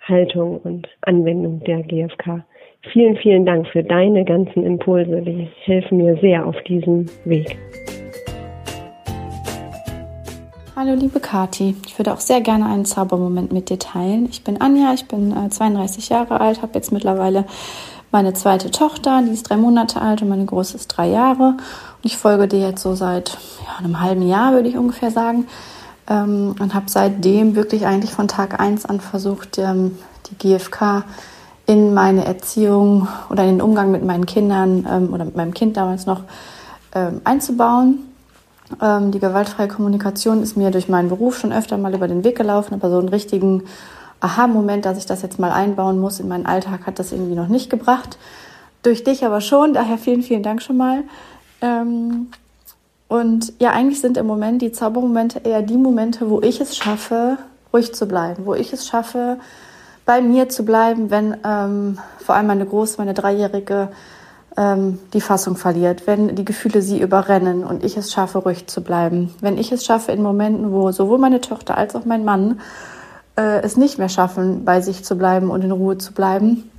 Haltung 0.00 0.58
und 0.58 0.88
Anwendung 1.02 1.60
der 1.64 1.82
GfK. 1.82 2.44
Vielen, 2.92 3.16
vielen 3.16 3.46
Dank 3.46 3.68
für 3.68 3.84
deine 3.84 4.24
ganzen 4.24 4.64
Impulse. 4.64 5.22
Die 5.22 5.48
helfen 5.64 5.98
mir 5.98 6.16
sehr 6.16 6.44
auf 6.44 6.60
diesem 6.64 7.06
Weg. 7.24 7.56
Hallo 10.74 10.94
liebe 10.94 11.20
Kati, 11.20 11.76
ich 11.86 11.98
würde 11.98 12.12
auch 12.12 12.20
sehr 12.20 12.40
gerne 12.40 12.66
einen 12.66 12.84
Zaubermoment 12.84 13.52
mit 13.52 13.70
dir 13.70 13.78
teilen. 13.78 14.26
Ich 14.30 14.42
bin 14.42 14.60
Anja, 14.60 14.94
ich 14.94 15.06
bin 15.06 15.30
äh, 15.30 15.48
32 15.48 16.08
Jahre 16.08 16.40
alt, 16.40 16.62
habe 16.62 16.72
jetzt 16.74 16.90
mittlerweile 16.90 17.44
meine 18.12 18.34
zweite 18.34 18.70
Tochter, 18.70 19.22
die 19.22 19.32
ist 19.32 19.48
drei 19.48 19.56
Monate 19.56 20.00
alt 20.00 20.22
und 20.22 20.28
meine 20.28 20.44
große 20.44 20.76
ist 20.76 20.88
drei 20.88 21.08
Jahre. 21.08 21.56
Und 21.56 22.04
ich 22.04 22.18
folge 22.18 22.46
dir 22.46 22.60
jetzt 22.60 22.82
so 22.82 22.94
seit 22.94 23.38
ja, 23.66 23.78
einem 23.78 24.00
halben 24.00 24.22
Jahr, 24.28 24.52
würde 24.52 24.68
ich 24.68 24.76
ungefähr 24.76 25.10
sagen. 25.10 25.46
Ähm, 26.08 26.54
und 26.60 26.74
habe 26.74 26.86
seitdem 26.88 27.56
wirklich 27.56 27.86
eigentlich 27.86 28.12
von 28.12 28.28
Tag 28.28 28.60
eins 28.60 28.84
an 28.84 29.00
versucht, 29.00 29.58
ähm, 29.58 29.96
die 30.30 30.36
GfK 30.36 31.04
in 31.66 31.94
meine 31.94 32.24
Erziehung 32.24 33.08
oder 33.30 33.44
in 33.44 33.50
den 33.50 33.62
Umgang 33.62 33.90
mit 33.90 34.04
meinen 34.04 34.26
Kindern 34.26 34.86
ähm, 34.90 35.14
oder 35.14 35.24
mit 35.24 35.36
meinem 35.36 35.54
Kind 35.54 35.76
damals 35.76 36.04
noch 36.04 36.20
ähm, 36.94 37.22
einzubauen. 37.24 38.00
Ähm, 38.80 39.10
die 39.10 39.20
gewaltfreie 39.20 39.68
Kommunikation 39.68 40.42
ist 40.42 40.56
mir 40.56 40.70
durch 40.70 40.88
meinen 40.88 41.08
Beruf 41.08 41.38
schon 41.38 41.52
öfter 41.52 41.78
mal 41.78 41.94
über 41.94 42.08
den 42.08 42.24
Weg 42.24 42.36
gelaufen, 42.36 42.74
aber 42.74 42.90
so 42.90 42.98
einen 42.98 43.08
richtigen 43.08 43.62
Aha-Moment, 44.22 44.84
dass 44.84 44.98
ich 44.98 45.06
das 45.06 45.22
jetzt 45.22 45.38
mal 45.38 45.50
einbauen 45.50 45.98
muss 45.98 46.20
in 46.20 46.28
meinen 46.28 46.46
Alltag, 46.46 46.86
hat 46.86 46.98
das 46.98 47.12
irgendwie 47.12 47.34
noch 47.34 47.48
nicht 47.48 47.70
gebracht. 47.70 48.18
Durch 48.82 49.04
dich 49.04 49.24
aber 49.26 49.40
schon, 49.40 49.74
daher 49.74 49.98
vielen, 49.98 50.22
vielen 50.22 50.42
Dank 50.44 50.62
schon 50.62 50.76
mal. 50.76 51.02
Ähm, 51.60 52.28
und 53.08 53.52
ja, 53.58 53.72
eigentlich 53.72 54.00
sind 54.00 54.16
im 54.16 54.26
Moment 54.26 54.62
die 54.62 54.72
Zaubermomente 54.72 55.40
eher 55.40 55.62
die 55.62 55.76
Momente, 55.76 56.30
wo 56.30 56.40
ich 56.40 56.60
es 56.60 56.76
schaffe, 56.76 57.36
ruhig 57.72 57.94
zu 57.94 58.06
bleiben, 58.06 58.46
wo 58.46 58.54
ich 58.54 58.72
es 58.72 58.86
schaffe, 58.86 59.38
bei 60.06 60.20
mir 60.20 60.48
zu 60.48 60.64
bleiben, 60.64 61.10
wenn 61.10 61.36
ähm, 61.44 61.98
vor 62.18 62.36
allem 62.36 62.46
meine 62.46 62.64
Große, 62.64 62.96
meine 62.98 63.14
Dreijährige, 63.14 63.88
ähm, 64.56 64.98
die 65.12 65.20
Fassung 65.20 65.56
verliert, 65.56 66.06
wenn 66.06 66.34
die 66.36 66.44
Gefühle 66.44 66.80
sie 66.80 67.00
überrennen 67.00 67.64
und 67.64 67.84
ich 67.84 67.96
es 67.96 68.12
schaffe, 68.12 68.38
ruhig 68.38 68.66
zu 68.66 68.82
bleiben. 68.82 69.34
Wenn 69.40 69.58
ich 69.58 69.72
es 69.72 69.84
schaffe 69.84 70.12
in 70.12 70.22
Momenten, 70.22 70.72
wo 70.72 70.92
sowohl 70.92 71.18
meine 71.18 71.40
Tochter 71.40 71.76
als 71.76 71.96
auch 71.96 72.04
mein 72.04 72.24
Mann 72.24 72.60
äh, 73.36 73.60
es 73.62 73.76
nicht 73.76 73.98
mehr 73.98 74.08
schaffen, 74.08 74.64
bei 74.64 74.80
sich 74.80 75.04
zu 75.04 75.16
bleiben 75.16 75.50
und 75.50 75.62
in 75.62 75.72
Ruhe 75.72 75.98
zu 75.98 76.12
bleiben, 76.12 76.70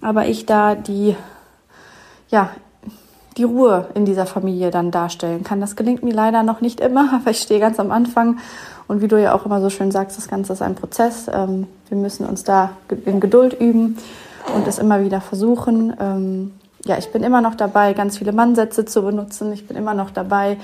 aber 0.00 0.26
ich 0.26 0.46
da 0.46 0.74
die, 0.74 1.16
ja, 2.28 2.50
die 3.36 3.44
Ruhe 3.44 3.88
in 3.94 4.04
dieser 4.04 4.26
Familie 4.26 4.70
dann 4.70 4.90
darstellen 4.90 5.42
kann. 5.42 5.60
Das 5.60 5.76
gelingt 5.76 6.02
mir 6.02 6.14
leider 6.14 6.42
noch 6.42 6.60
nicht 6.60 6.80
immer, 6.80 7.12
aber 7.20 7.30
ich 7.30 7.40
stehe 7.40 7.60
ganz 7.60 7.80
am 7.80 7.90
Anfang 7.90 8.38
und 8.86 9.00
wie 9.00 9.08
du 9.08 9.20
ja 9.20 9.34
auch 9.34 9.46
immer 9.46 9.60
so 9.60 9.70
schön 9.70 9.90
sagst, 9.90 10.18
das 10.18 10.28
Ganze 10.28 10.52
ist 10.52 10.62
ein 10.62 10.74
Prozess. 10.74 11.26
Ähm, 11.32 11.66
wir 11.88 11.96
müssen 11.96 12.26
uns 12.26 12.44
da 12.44 12.70
in 13.04 13.20
Geduld 13.20 13.58
üben 13.58 13.96
und 14.54 14.68
es 14.68 14.78
immer 14.78 15.02
wieder 15.02 15.20
versuchen. 15.20 15.94
Ähm, 15.98 16.52
ja, 16.84 16.98
ich 16.98 17.10
bin 17.10 17.22
immer 17.22 17.40
noch 17.40 17.54
dabei, 17.54 17.94
ganz 17.94 18.18
viele 18.18 18.32
Mannsätze 18.32 18.84
zu 18.84 19.02
benutzen. 19.02 19.52
Ich 19.52 19.66
bin 19.66 19.76
immer 19.76 19.94
noch 19.94 20.10
dabei, 20.10 20.58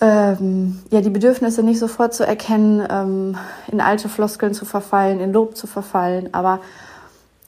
ähm, 0.00 0.80
ja, 0.90 1.00
die 1.00 1.10
Bedürfnisse 1.10 1.62
nicht 1.62 1.78
sofort 1.78 2.14
zu 2.14 2.26
erkennen, 2.26 2.86
ähm, 2.90 3.36
in 3.70 3.80
alte 3.80 4.08
Floskeln 4.08 4.54
zu 4.54 4.64
verfallen, 4.64 5.20
in 5.20 5.32
Lob 5.32 5.56
zu 5.56 5.66
verfallen. 5.66 6.30
Aber 6.32 6.60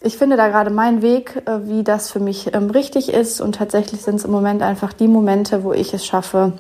ich 0.01 0.19
finde 0.19 0.37
da 0.37 0.49
gerade 0.49 0.71
meinen 0.71 1.01
Weg, 1.01 1.43
äh, 1.47 1.67
wie 1.67 1.83
das 1.83 2.11
für 2.11 2.21
mich 2.21 2.55
ähm, 2.55 2.71
richtig 2.71 3.13
ist. 3.13 3.41
Und 3.41 3.55
tatsächlich 3.57 4.03
sind 4.03 4.17
es 4.17 4.25
im 4.25 4.31
Moment 4.31 4.63
einfach 4.63 4.93
die 4.93 5.09
Momente, 5.09 5.65
wo 5.65 5.73
ich 5.73 5.95
es 5.95 6.05
schaffe, 6.05 6.53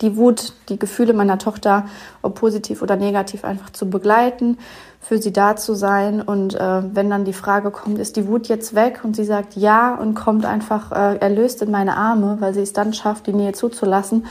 die 0.00 0.16
Wut, 0.16 0.54
die 0.68 0.78
Gefühle 0.78 1.12
meiner 1.12 1.38
Tochter, 1.38 1.86
ob 2.20 2.34
positiv 2.34 2.82
oder 2.82 2.96
negativ, 2.96 3.44
einfach 3.44 3.70
zu 3.70 3.88
begleiten, 3.88 4.58
für 5.00 5.18
sie 5.18 5.32
da 5.32 5.54
zu 5.54 5.74
sein. 5.74 6.20
Und 6.20 6.54
äh, 6.54 6.82
wenn 6.94 7.08
dann 7.10 7.24
die 7.24 7.32
Frage 7.32 7.70
kommt, 7.70 7.98
ist 7.98 8.16
die 8.16 8.26
Wut 8.26 8.48
jetzt 8.48 8.74
weg? 8.74 9.00
Und 9.04 9.14
sie 9.14 9.24
sagt 9.24 9.54
ja 9.54 9.94
und 9.94 10.14
kommt 10.14 10.44
einfach 10.44 10.90
äh, 10.90 11.16
erlöst 11.18 11.62
in 11.62 11.70
meine 11.70 11.96
Arme, 11.96 12.38
weil 12.40 12.54
sie 12.54 12.62
es 12.62 12.72
dann 12.72 12.92
schafft, 12.92 13.26
die 13.28 13.32
Nähe 13.32 13.52
zuzulassen, 13.52 14.26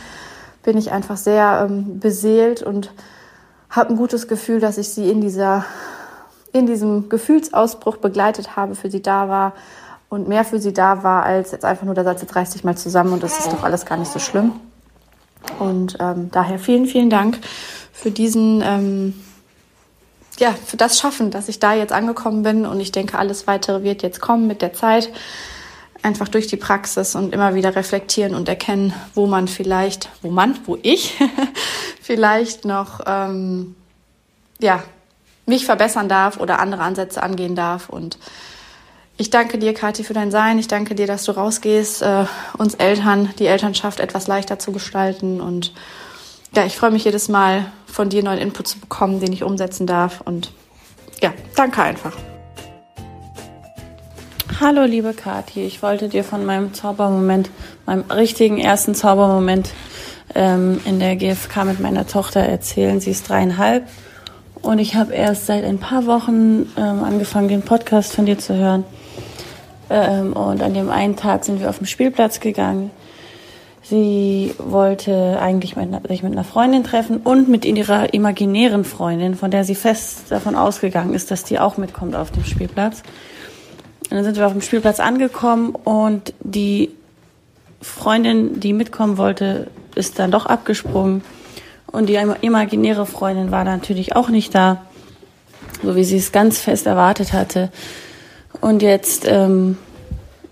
bin 0.68 0.78
ich 0.78 0.92
einfach 0.92 1.16
sehr 1.16 1.66
ähm, 1.70 1.98
beseelt 2.02 2.62
und 2.62 2.92
habe 3.70 3.92
ein 3.92 3.96
gutes 3.96 4.28
Gefühl, 4.28 4.60
dass 4.60 4.78
ich 4.78 4.90
sie 4.90 5.10
in 5.10 5.22
dieser 5.22 5.64
in 6.52 6.68
diesem 6.68 7.08
Gefühlsausbruch 7.08 7.96
begleitet 7.96 8.58
habe, 8.58 8.76
für 8.76 8.92
sie 8.92 9.02
da 9.02 9.30
war 9.30 9.54
und 10.10 10.28
mehr 10.28 10.44
für 10.44 10.60
sie 10.60 10.74
da 10.74 11.04
war, 11.04 11.24
als 11.24 11.52
jetzt 11.52 11.64
einfach 11.64 11.86
nur 11.86 11.96
der 11.96 12.04
Satz, 12.04 12.22
jetzt 12.22 12.36
reiß 12.36 12.50
dich 12.50 12.66
mal 12.66 12.76
zusammen 12.76 13.14
und 13.14 13.24
das 13.24 13.40
ist 13.40 13.48
doch 13.48 13.64
alles 13.64 13.86
gar 13.86 13.98
nicht 13.98 14.12
so 14.12 14.20
schlimm. 14.20 14.52
Und 15.58 15.96
ähm, 16.02 16.32
daher 16.32 16.60
vielen, 16.60 16.86
vielen 16.86 17.10
Dank 17.10 17.40
für 17.94 18.12
diesen, 18.12 18.62
ähm, 18.62 19.14
ja, 20.38 20.52
für 20.52 20.76
das 20.76 21.00
Schaffen, 21.00 21.32
dass 21.32 21.48
ich 21.48 21.60
da 21.60 21.76
jetzt 21.76 21.94
angekommen 21.94 22.44
bin. 22.44 22.66
Und 22.66 22.82
ich 22.82 22.92
denke, 22.92 23.18
alles 23.18 23.48
weitere 23.48 23.84
wird 23.84 24.04
jetzt 24.04 24.20
kommen 24.20 24.48
mit 24.48 24.62
der 24.62 24.74
Zeit. 24.74 25.14
Einfach 26.04 26.28
durch 26.28 26.48
die 26.48 26.58
Praxis 26.58 27.16
und 27.16 27.34
immer 27.34 27.56
wieder 27.56 27.76
reflektieren 27.76 28.36
und 28.36 28.48
erkennen, 28.48 28.94
wo 29.14 29.28
man 29.28 29.48
vielleicht, 29.48 30.10
wo 30.22 30.30
man, 30.30 30.58
wo 30.66 30.78
ich 30.82 31.18
vielleicht 32.02 32.66
noch, 32.66 33.02
ähm, 33.06 33.76
ja, 34.60 34.84
mich 35.46 35.66
verbessern 35.66 36.10
darf 36.10 36.40
oder 36.40 36.60
andere 36.60 36.82
Ansätze 36.82 37.24
angehen 37.24 37.56
darf. 37.56 37.90
Und 37.90 38.18
ich 39.18 39.32
danke 39.32 39.58
dir, 39.58 39.74
Kathi, 39.74 40.04
für 40.04 40.14
dein 40.14 40.30
Sein. 40.30 40.60
Ich 40.60 40.68
danke 40.68 40.94
dir, 40.94 41.08
dass 41.08 41.24
du 41.24 41.32
rausgehst, 41.32 42.04
äh, 42.04 42.26
uns 42.58 42.76
Eltern 42.76 43.34
die 43.40 43.48
Elternschaft 43.48 44.00
etwas 44.00 44.28
leichter 44.28 44.60
zu 44.60 44.72
gestalten. 44.72 45.42
Und 45.42 45.74
ja, 46.56 46.66
ich 46.66 46.78
freue 46.78 46.92
mich 46.92 47.06
jedes 47.06 47.28
Mal, 47.28 47.72
von 47.88 48.10
dir 48.10 48.24
neuen 48.24 48.40
Input 48.40 48.68
zu 48.68 48.80
bekommen, 48.80 49.20
den 49.20 49.34
ich 49.34 49.44
umsetzen 49.44 49.88
darf. 49.88 50.22
Und 50.22 50.52
ja, 51.22 51.34
danke 51.56 51.82
einfach. 51.82 52.14
Hallo, 54.60 54.86
liebe 54.86 55.14
Kathi. 55.14 55.66
Ich 55.66 55.84
wollte 55.84 56.10
dir 56.10 56.24
von 56.24 56.44
meinem 56.44 56.74
Zaubermoment, 56.74 57.52
meinem 57.86 58.10
richtigen 58.10 58.58
ersten 58.58 58.96
Zaubermoment 58.96 59.70
ähm, 60.34 60.80
in 60.86 61.00
der 61.00 61.16
GfK 61.16 61.66
mit 61.66 61.80
meiner 61.80 62.08
Tochter 62.08 62.40
erzählen. 62.40 63.00
Sie 63.00 63.12
ist 63.12 63.30
dreieinhalb 63.30 63.88
und 64.64 64.80
ich 64.80 64.96
habe 64.96 65.14
erst 65.14 65.46
seit 65.46 65.64
ein 65.64 65.78
paar 65.78 66.08
Wochen 66.08 66.72
ähm, 66.76 67.04
angefangen, 67.04 67.50
den 67.50 67.62
Podcast 67.62 68.14
von 68.14 68.26
dir 68.26 68.40
zu 68.40 68.56
hören. 68.56 68.84
Ähm, 69.92 70.34
und 70.34 70.64
an 70.64 70.74
dem 70.74 70.90
einen 70.90 71.18
Tag 71.18 71.46
sind 71.46 71.60
wir 71.60 71.70
auf 71.70 71.78
den 71.78 71.86
Spielplatz 71.86 72.40
gegangen. 72.40 72.90
Sie 73.84 74.56
wollte 74.58 75.40
eigentlich 75.40 75.76
mit, 75.76 75.90
sich 76.08 76.24
mit 76.24 76.32
einer 76.32 76.44
Freundin 76.44 76.84
treffen 76.84 77.18
und 77.18 77.48
mit 77.48 77.64
ihrer 77.64 78.14
imaginären 78.14 78.86
Freundin, 78.86 79.36
von 79.36 79.52
der 79.52 79.64
sie 79.64 79.76
fest 79.76 80.24
davon 80.32 80.56
ausgegangen 80.56 81.14
ist, 81.14 81.30
dass 81.30 81.44
die 81.44 81.60
auch 81.60 81.78
mitkommt 81.78 82.16
auf 82.16 82.32
dem 82.32 82.44
Spielplatz. 82.44 83.04
Und 84.10 84.16
dann 84.16 84.24
sind 84.24 84.38
wir 84.38 84.46
auf 84.46 84.54
dem 84.54 84.62
Spielplatz 84.62 85.00
angekommen 85.00 85.76
und 85.76 86.34
die 86.40 86.92
Freundin, 87.82 88.60
die 88.60 88.74
mitkommen 88.74 89.18
wollte, 89.18 89.68
ist 89.96 90.20
dann 90.20 90.32
doch 90.32 90.46
abgesprungen. 90.46 91.24
Und 91.88 92.08
die 92.08 92.16
imaginäre 92.16 93.06
Freundin 93.06 93.52
war 93.52 93.64
natürlich 93.64 94.16
auch 94.16 94.30
nicht 94.30 94.54
da, 94.56 94.84
so 95.84 95.96
wie 95.96 96.04
sie 96.04 96.18
es 96.18 96.32
ganz 96.32 96.60
fest 96.60 96.86
erwartet 96.86 97.34
hatte. 97.34 97.72
Und 98.62 98.82
jetzt 98.82 99.26
ähm, 99.28 99.78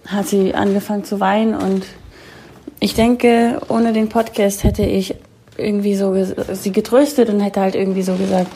hat 0.08 0.28
sie 0.28 0.54
angefangen 0.54 1.04
zu 1.04 1.20
weinen 1.20 1.56
und 1.56 1.86
ich 2.80 2.94
denke, 2.94 3.62
ohne 3.70 3.94
den 3.94 4.10
Podcast 4.10 4.64
hätte 4.64 4.84
ich 4.84 5.16
irgendwie 5.58 5.96
so 5.96 6.14
sie 6.54 6.72
getröstet 6.72 7.30
und 7.30 7.40
hätte 7.40 7.62
halt 7.62 7.76
irgendwie 7.76 8.04
so 8.04 8.16
gesagt, 8.16 8.48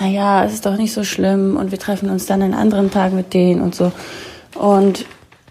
na 0.00 0.08
ja, 0.08 0.44
es 0.44 0.54
ist 0.54 0.66
doch 0.66 0.76
nicht 0.76 0.92
so 0.92 1.04
schlimm 1.04 1.56
und 1.56 1.70
wir 1.70 1.78
treffen 1.78 2.10
uns 2.10 2.26
dann 2.26 2.42
einen 2.42 2.54
anderen 2.54 2.90
Tag 2.90 3.12
mit 3.12 3.34
denen 3.34 3.60
und 3.60 3.74
so. 3.74 3.92
Und 4.58 5.06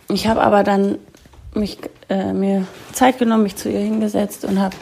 ich 0.09 0.27
habe 0.27 0.41
aber 0.41 0.63
dann 0.63 0.97
mich 1.53 1.77
äh, 2.09 2.33
mir 2.33 2.67
Zeit 2.91 3.17
genommen, 3.17 3.43
mich 3.43 3.55
zu 3.55 3.69
ihr 3.69 3.79
hingesetzt 3.79 4.45
und 4.45 4.59
habe 4.59 4.75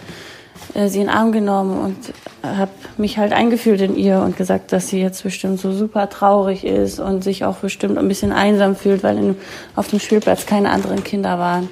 äh, 0.73 0.87
sie 0.87 0.99
in 0.99 1.07
den 1.07 1.15
Arm 1.15 1.31
genommen 1.31 1.79
und 1.79 2.13
habe 2.43 2.71
mich 2.97 3.17
halt 3.17 3.31
eingefühlt 3.31 3.79
in 3.81 3.95
ihr 3.95 4.19
und 4.19 4.35
gesagt, 4.35 4.73
dass 4.73 4.89
sie 4.89 5.01
jetzt 5.01 5.23
bestimmt 5.23 5.59
so 5.59 5.71
super 5.71 6.09
traurig 6.09 6.65
ist 6.65 6.99
und 6.99 7.23
sich 7.23 7.45
auch 7.45 7.57
bestimmt 7.57 7.97
ein 7.97 8.07
bisschen 8.07 8.33
einsam 8.33 8.75
fühlt, 8.75 9.03
weil 9.03 9.17
in, 9.17 9.35
auf 9.75 9.87
dem 9.87 9.99
Spielplatz 9.99 10.45
keine 10.45 10.69
anderen 10.69 11.03
Kinder 11.03 11.39
waren. 11.39 11.69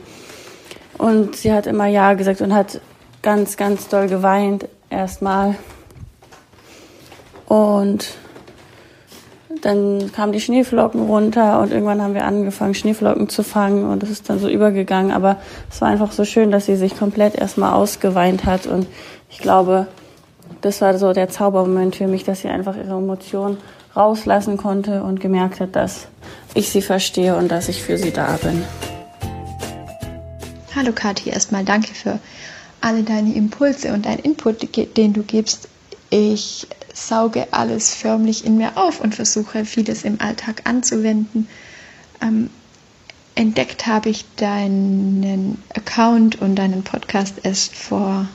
Und 0.97 1.35
sie 1.35 1.51
hat 1.51 1.67
immer 1.67 1.87
Ja 1.87 2.13
gesagt 2.13 2.41
und 2.41 2.53
hat 2.53 2.79
ganz, 3.21 3.57
ganz 3.57 3.87
doll 3.87 4.07
geweint 4.07 4.67
erstmal. 4.89 5.55
Und 7.47 8.13
dann 9.61 10.11
kamen 10.11 10.31
die 10.31 10.39
Schneeflocken 10.39 11.01
runter 11.01 11.59
und 11.59 11.71
irgendwann 11.71 12.01
haben 12.01 12.13
wir 12.13 12.25
angefangen, 12.25 12.73
Schneeflocken 12.73 13.29
zu 13.29 13.43
fangen 13.43 13.85
und 13.89 14.03
es 14.03 14.09
ist 14.09 14.29
dann 14.29 14.39
so 14.39 14.49
übergegangen. 14.49 15.11
Aber 15.11 15.37
es 15.69 15.81
war 15.81 15.89
einfach 15.89 16.11
so 16.11 16.25
schön, 16.25 16.51
dass 16.51 16.65
sie 16.65 16.75
sich 16.75 16.97
komplett 16.97 17.35
erstmal 17.35 17.73
ausgeweint 17.73 18.45
hat 18.45 18.67
und 18.67 18.87
ich 19.29 19.39
glaube, 19.39 19.87
das 20.61 20.81
war 20.81 20.97
so 20.97 21.13
der 21.13 21.29
Zaubermoment 21.29 21.95
für 21.95 22.07
mich, 22.07 22.23
dass 22.23 22.41
sie 22.41 22.49
einfach 22.49 22.75
ihre 22.75 22.97
Emotionen 22.97 23.57
rauslassen 23.95 24.57
konnte 24.57 25.03
und 25.03 25.19
gemerkt 25.19 25.59
hat, 25.59 25.75
dass 25.75 26.07
ich 26.53 26.69
sie 26.69 26.81
verstehe 26.81 27.35
und 27.35 27.49
dass 27.49 27.67
ich 27.67 27.81
für 27.81 27.97
sie 27.97 28.11
da 28.11 28.37
bin. 28.41 28.63
Hallo 30.75 30.91
Kathi, 30.93 31.29
erstmal 31.29 31.65
danke 31.65 31.93
für 31.93 32.19
alle 32.79 33.03
deine 33.03 33.33
Impulse 33.33 33.93
und 33.93 34.05
deinen 34.05 34.19
Input, 34.19 34.67
den 34.97 35.13
du 35.13 35.23
gibst. 35.23 35.67
Ich 36.09 36.67
sauge 36.93 37.51
alles 37.51 37.95
förmlich 37.95 38.45
in 38.45 38.57
mir 38.57 38.77
auf 38.77 38.99
und 39.01 39.15
versuche 39.15 39.65
vieles 39.65 40.03
im 40.03 40.19
Alltag 40.21 40.61
anzuwenden. 40.65 41.47
Ähm, 42.21 42.49
entdeckt 43.35 43.87
habe 43.87 44.09
ich 44.09 44.25
deinen 44.35 45.61
Account 45.73 46.41
und 46.41 46.55
deinen 46.55 46.83
Podcast 46.83 47.35
erst 47.43 47.75
vor 47.75 48.27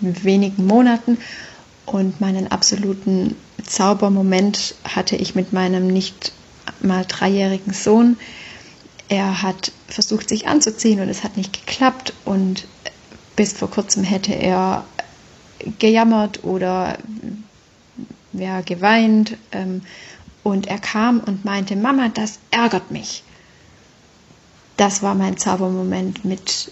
wenigen 0.00 0.66
Monaten 0.66 1.18
und 1.86 2.20
meinen 2.20 2.50
absoluten 2.50 3.36
Zaubermoment 3.64 4.74
hatte 4.84 5.16
ich 5.16 5.34
mit 5.34 5.52
meinem 5.52 5.86
nicht 5.86 6.32
mal 6.80 7.04
dreijährigen 7.06 7.72
Sohn. 7.72 8.16
Er 9.08 9.42
hat 9.42 9.72
versucht, 9.88 10.28
sich 10.28 10.48
anzuziehen 10.48 11.00
und 11.00 11.08
es 11.08 11.24
hat 11.24 11.36
nicht 11.36 11.52
geklappt 11.52 12.12
und 12.24 12.66
bis 13.36 13.52
vor 13.52 13.70
kurzem 13.70 14.02
hätte 14.02 14.32
er 14.34 14.84
gejammert 15.78 16.44
oder 16.44 16.98
ja, 18.38 18.60
geweint. 18.60 19.36
Ähm, 19.52 19.82
und 20.42 20.68
er 20.68 20.78
kam 20.78 21.20
und 21.20 21.44
meinte, 21.44 21.74
Mama, 21.76 22.08
das 22.08 22.38
ärgert 22.50 22.90
mich. 22.90 23.24
Das 24.76 25.02
war 25.02 25.14
mein 25.14 25.36
Zaubermoment 25.36 26.24
mit 26.24 26.70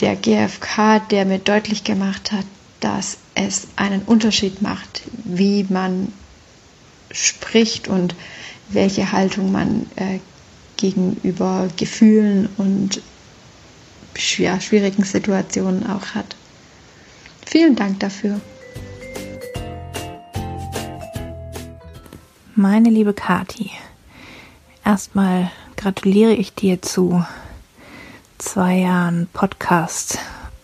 der 0.00 0.16
GfK, 0.16 1.00
der 1.10 1.24
mir 1.24 1.38
deutlich 1.38 1.84
gemacht 1.84 2.32
hat, 2.32 2.44
dass 2.80 3.16
es 3.34 3.68
einen 3.76 4.02
Unterschied 4.02 4.60
macht, 4.60 5.02
wie 5.24 5.64
man 5.68 6.12
spricht 7.10 7.88
und 7.88 8.14
welche 8.68 9.12
Haltung 9.12 9.52
man 9.52 9.86
äh, 9.96 10.18
gegenüber 10.76 11.68
Gefühlen 11.76 12.48
und 12.56 13.00
schwierigen 14.16 15.04
Situationen 15.04 15.88
auch 15.88 16.14
hat. 16.14 16.36
Vielen 17.46 17.76
Dank 17.76 18.00
dafür. 18.00 18.40
Meine 22.58 22.88
liebe 22.88 23.12
Kati, 23.12 23.70
erstmal 24.82 25.50
gratuliere 25.76 26.32
ich 26.32 26.54
dir 26.54 26.80
zu 26.80 27.22
zwei 28.38 28.76
Jahren 28.76 29.28
Podcast 29.30 30.18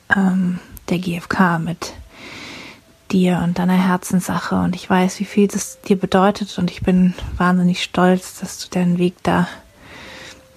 ähm, 0.08 0.58
der 0.88 0.98
GfK 1.00 1.58
mit 1.58 1.92
dir 3.10 3.42
und 3.44 3.58
deiner 3.58 3.76
Herzenssache. 3.76 4.54
Und 4.54 4.74
ich 4.74 4.88
weiß, 4.88 5.20
wie 5.20 5.26
viel 5.26 5.48
das 5.48 5.82
dir 5.82 5.98
bedeutet. 5.98 6.56
Und 6.56 6.70
ich 6.70 6.80
bin 6.80 7.12
wahnsinnig 7.36 7.82
stolz, 7.82 8.40
dass 8.40 8.58
du 8.58 8.70
deinen 8.70 8.96
Weg 8.96 9.16
da 9.22 9.46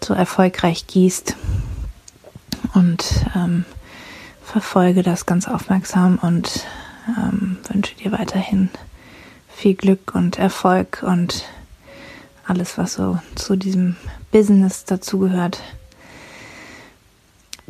so 0.01 0.13
erfolgreich 0.13 0.87
gehst. 0.87 1.35
Und 2.73 3.25
ähm, 3.35 3.65
verfolge 4.41 5.03
das 5.03 5.25
ganz 5.25 5.49
aufmerksam 5.49 6.17
und 6.21 6.65
ähm, 7.09 7.57
wünsche 7.67 7.93
dir 7.95 8.13
weiterhin 8.13 8.69
viel 9.55 9.75
Glück 9.75 10.13
und 10.13 10.37
Erfolg 10.37 11.01
und 11.01 11.45
alles, 12.45 12.77
was 12.77 12.95
so 12.95 13.19
zu 13.35 13.55
diesem 13.55 13.95
Business 14.31 14.85
dazugehört. 14.85 15.61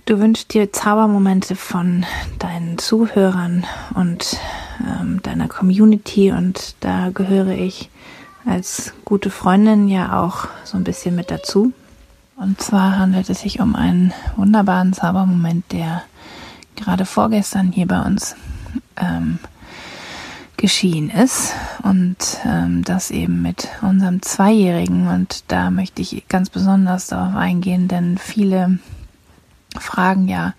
Du 0.05 0.19
wünschst 0.19 0.53
dir 0.53 0.73
Zaubermomente 0.73 1.55
von 1.55 2.05
deinen 2.39 2.77
Zuhörern 2.77 3.65
und 3.93 4.37
ähm, 4.85 5.21
deiner 5.23 5.47
Community 5.47 6.31
und 6.31 6.75
da 6.79 7.09
gehöre 7.09 7.53
ich 7.53 7.89
als 8.45 8.93
gute 9.05 9.29
Freundin 9.29 9.87
ja 9.87 10.21
auch 10.21 10.47
so 10.63 10.77
ein 10.77 10.83
bisschen 10.83 11.15
mit 11.15 11.31
dazu. 11.31 11.71
Und 12.35 12.61
zwar 12.61 12.97
handelt 12.97 13.29
es 13.29 13.41
sich 13.41 13.61
um 13.61 13.75
einen 13.75 14.13
wunderbaren 14.35 14.93
Zaubermoment, 14.93 15.71
der 15.71 16.03
gerade 16.75 17.05
vorgestern 17.05 17.71
hier 17.71 17.87
bei 17.87 18.01
uns 18.01 18.35
ähm, 18.97 19.39
geschehen 20.57 21.09
ist 21.09 21.53
und 21.83 22.17
ähm, 22.45 22.83
das 22.83 23.11
eben 23.11 23.41
mit 23.41 23.67
unserem 23.81 24.21
Zweijährigen 24.21 25.07
und 25.07 25.43
da 25.47 25.69
möchte 25.69 26.01
ich 26.01 26.27
ganz 26.27 26.49
besonders 26.49 27.07
darauf 27.07 27.35
eingehen, 27.35 27.87
denn 27.87 28.17
viele 28.17 28.79
fragen 29.77 30.27
ja, 30.27 30.53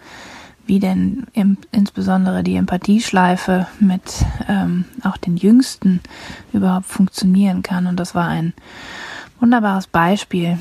wie 0.67 0.81
denn 0.81 1.27
im, 1.33 1.59
insbesondere 1.71 2.43
die 2.43 2.57
Empathieschleife 2.57 3.67
mit 3.79 4.25
ähm, 4.49 4.85
auch 5.03 5.17
den 5.17 5.37
Jüngsten 5.37 6.01
überhaupt 6.53 6.87
funktionieren 6.87 7.63
kann 7.63 7.87
und 7.87 7.99
das 7.99 8.15
war 8.15 8.29
ein 8.29 8.53
wunderbares 9.41 9.87
Beispiel. 9.87 10.59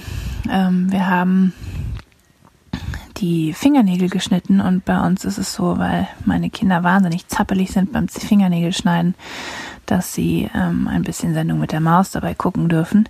Ähm, 0.49 0.91
wir 0.91 1.07
haben 1.07 1.53
die 3.17 3.53
Fingernägel 3.53 4.09
geschnitten 4.09 4.59
und 4.61 4.85
bei 4.85 4.99
uns 4.99 5.25
ist 5.25 5.37
es 5.37 5.53
so, 5.53 5.77
weil 5.77 6.07
meine 6.25 6.49
Kinder 6.49 6.83
wahnsinnig 6.83 7.27
zappelig 7.27 7.71
sind 7.71 7.91
beim 7.91 8.07
Fingernägelschneiden, 8.07 9.15
dass 9.85 10.13
sie 10.13 10.49
ähm, 10.53 10.87
ein 10.87 11.03
bisschen 11.03 11.33
Sendung 11.33 11.59
mit 11.59 11.71
der 11.71 11.79
Maus 11.79 12.11
dabei 12.11 12.33
gucken 12.33 12.69
dürfen. 12.69 13.07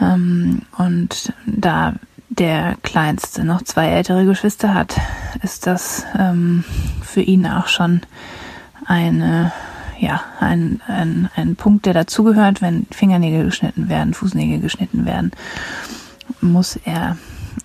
Ähm, 0.00 0.62
und 0.76 1.32
da 1.46 1.94
der 2.28 2.76
Kleinste 2.82 3.44
noch 3.44 3.62
zwei 3.62 3.88
ältere 3.88 4.24
Geschwister 4.24 4.74
hat, 4.74 4.96
ist 5.42 5.66
das 5.66 6.04
ähm, 6.16 6.64
für 7.02 7.22
ihn 7.22 7.46
auch 7.46 7.68
schon 7.68 8.02
eine 8.86 9.52
ja, 9.98 10.22
ein, 10.38 10.80
ein, 10.86 11.28
ein 11.34 11.56
Punkt, 11.56 11.84
der 11.86 11.92
dazugehört, 11.92 12.62
wenn 12.62 12.86
Fingernägel 12.90 13.46
geschnitten 13.46 13.88
werden, 13.88 14.14
Fußnägel 14.14 14.60
geschnitten 14.60 15.04
werden, 15.06 15.32
muss 16.40 16.76
er 16.84 17.16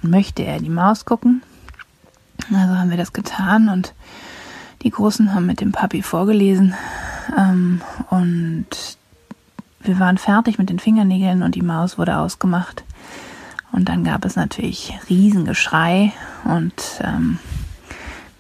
möchte 0.03 0.43
er 0.43 0.59
die 0.59 0.69
Maus 0.69 1.05
gucken. 1.05 1.41
Also 2.53 2.77
haben 2.77 2.89
wir 2.89 2.97
das 2.97 3.13
getan 3.13 3.69
und 3.69 3.93
die 4.81 4.89
Großen 4.89 5.33
haben 5.33 5.45
mit 5.45 5.61
dem 5.61 5.71
Papi 5.71 6.01
vorgelesen 6.01 6.73
ähm, 7.37 7.81
und 8.09 8.67
wir 9.81 9.99
waren 9.99 10.17
fertig 10.17 10.57
mit 10.57 10.69
den 10.69 10.79
Fingernägeln 10.79 11.43
und 11.43 11.55
die 11.55 11.61
Maus 11.61 11.97
wurde 11.97 12.17
ausgemacht. 12.17 12.83
Und 13.71 13.89
dann 13.89 14.03
gab 14.03 14.23
es 14.23 14.35
natürlich 14.35 14.97
Riesengeschrei 15.09 16.13
und 16.45 16.73
ähm, 17.01 17.39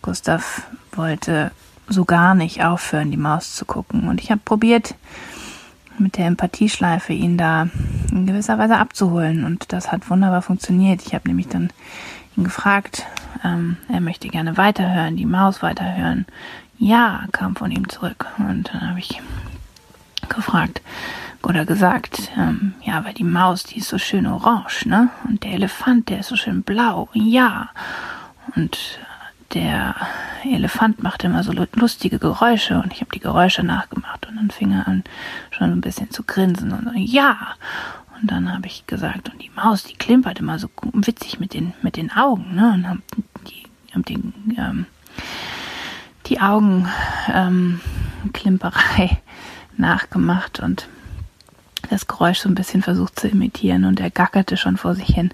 Gustav 0.01 0.67
wollte 0.91 1.51
so 1.87 2.05
gar 2.05 2.35
nicht 2.35 2.63
aufhören, 2.63 3.11
die 3.11 3.17
Maus 3.17 3.55
zu 3.55 3.65
gucken. 3.65 4.07
Und 4.07 4.21
ich 4.21 4.31
habe 4.31 4.41
probiert, 4.43 4.95
mit 5.97 6.17
der 6.17 6.27
Empathieschleife 6.27 7.13
ihn 7.13 7.37
da 7.37 7.67
in 8.11 8.25
gewisser 8.25 8.57
Weise 8.57 8.77
abzuholen. 8.77 9.43
Und 9.43 9.71
das 9.73 9.91
hat 9.91 10.09
wunderbar 10.09 10.41
funktioniert. 10.41 11.01
Ich 11.05 11.13
habe 11.13 11.27
nämlich 11.27 11.47
dann 11.47 11.69
ihn 12.35 12.43
gefragt, 12.43 13.05
ähm, 13.43 13.77
er 13.89 14.01
möchte 14.01 14.27
gerne 14.27 14.57
weiterhören, 14.57 15.15
die 15.15 15.25
Maus 15.25 15.61
weiterhören. 15.61 16.25
Ja, 16.77 17.25
kam 17.31 17.55
von 17.55 17.71
ihm 17.71 17.87
zurück. 17.89 18.27
Und 18.37 18.71
dann 18.73 18.89
habe 18.89 18.99
ich 18.99 19.21
gefragt 20.29 20.81
oder 21.43 21.65
gesagt, 21.65 22.31
ähm, 22.37 22.73
ja, 22.83 23.03
weil 23.03 23.13
die 23.13 23.23
Maus, 23.23 23.63
die 23.63 23.79
ist 23.79 23.89
so 23.89 23.97
schön 23.97 24.25
orange, 24.25 24.85
ne? 24.85 25.09
Und 25.27 25.43
der 25.43 25.51
Elefant, 25.53 26.09
der 26.09 26.19
ist 26.19 26.29
so 26.29 26.35
schön 26.35 26.63
blau. 26.63 27.09
Ja. 27.13 27.69
Und 28.55 28.99
der 29.53 29.95
Elefant 30.51 31.03
macht 31.03 31.23
immer 31.23 31.43
so 31.43 31.53
lustige 31.75 32.19
Geräusche 32.19 32.81
und 32.81 32.93
ich 32.93 33.01
habe 33.01 33.11
die 33.13 33.19
Geräusche 33.19 33.63
nachgemacht 33.63 34.27
und 34.27 34.35
dann 34.35 34.51
fing 34.51 34.71
er 34.71 34.87
an 34.87 35.03
schon 35.51 35.71
ein 35.71 35.81
bisschen 35.81 36.11
zu 36.11 36.23
grinsen 36.23 36.71
und 36.71 36.85
so, 36.85 36.91
ja. 36.95 37.55
Und 38.19 38.31
dann 38.31 38.53
habe 38.53 38.67
ich 38.67 38.87
gesagt, 38.87 39.29
und 39.29 39.41
die 39.41 39.51
Maus, 39.55 39.83
die 39.83 39.95
klimpert 39.95 40.39
immer 40.39 40.59
so 40.59 40.69
witzig 40.93 41.39
mit 41.39 41.53
den, 41.53 41.73
mit 41.81 41.97
den 41.97 42.11
Augen, 42.11 42.55
ne? 42.55 42.71
Und 42.73 42.87
haben 42.87 43.03
die, 43.47 43.63
haben 43.93 44.05
den, 44.05 44.33
ähm, 44.57 44.85
die 46.27 46.39
Augenklimperei 46.39 49.03
ähm, 49.03 49.17
nachgemacht 49.77 50.59
und 50.59 50.87
das 51.89 52.07
Geräusch 52.07 52.39
so 52.39 52.49
ein 52.49 52.55
bisschen 52.55 52.81
versucht 52.81 53.19
zu 53.19 53.27
imitieren 53.27 53.85
und 53.85 53.99
er 53.99 54.09
gackerte 54.09 54.57
schon 54.57 54.77
vor 54.77 54.95
sich 54.95 55.07
hin. 55.07 55.31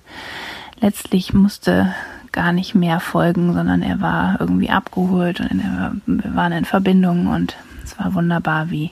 Letztlich 0.79 1.33
musste 1.33 1.93
gar 2.31 2.51
nicht 2.51 2.75
mehr 2.75 2.99
folgen, 2.99 3.53
sondern 3.53 3.81
er 3.81 4.01
war 4.01 4.37
irgendwie 4.39 4.69
abgeholt 4.69 5.39
und 5.39 5.59
er, 5.59 5.93
wir 6.05 6.35
waren 6.35 6.51
in 6.51 6.65
Verbindung 6.65 7.27
und 7.27 7.55
es 7.83 7.97
war 7.99 8.13
wunderbar, 8.13 8.69
wie 8.69 8.91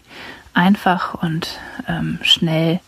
einfach 0.54 1.14
und 1.14 1.60
ähm, 1.88 2.20
schnell 2.22 2.80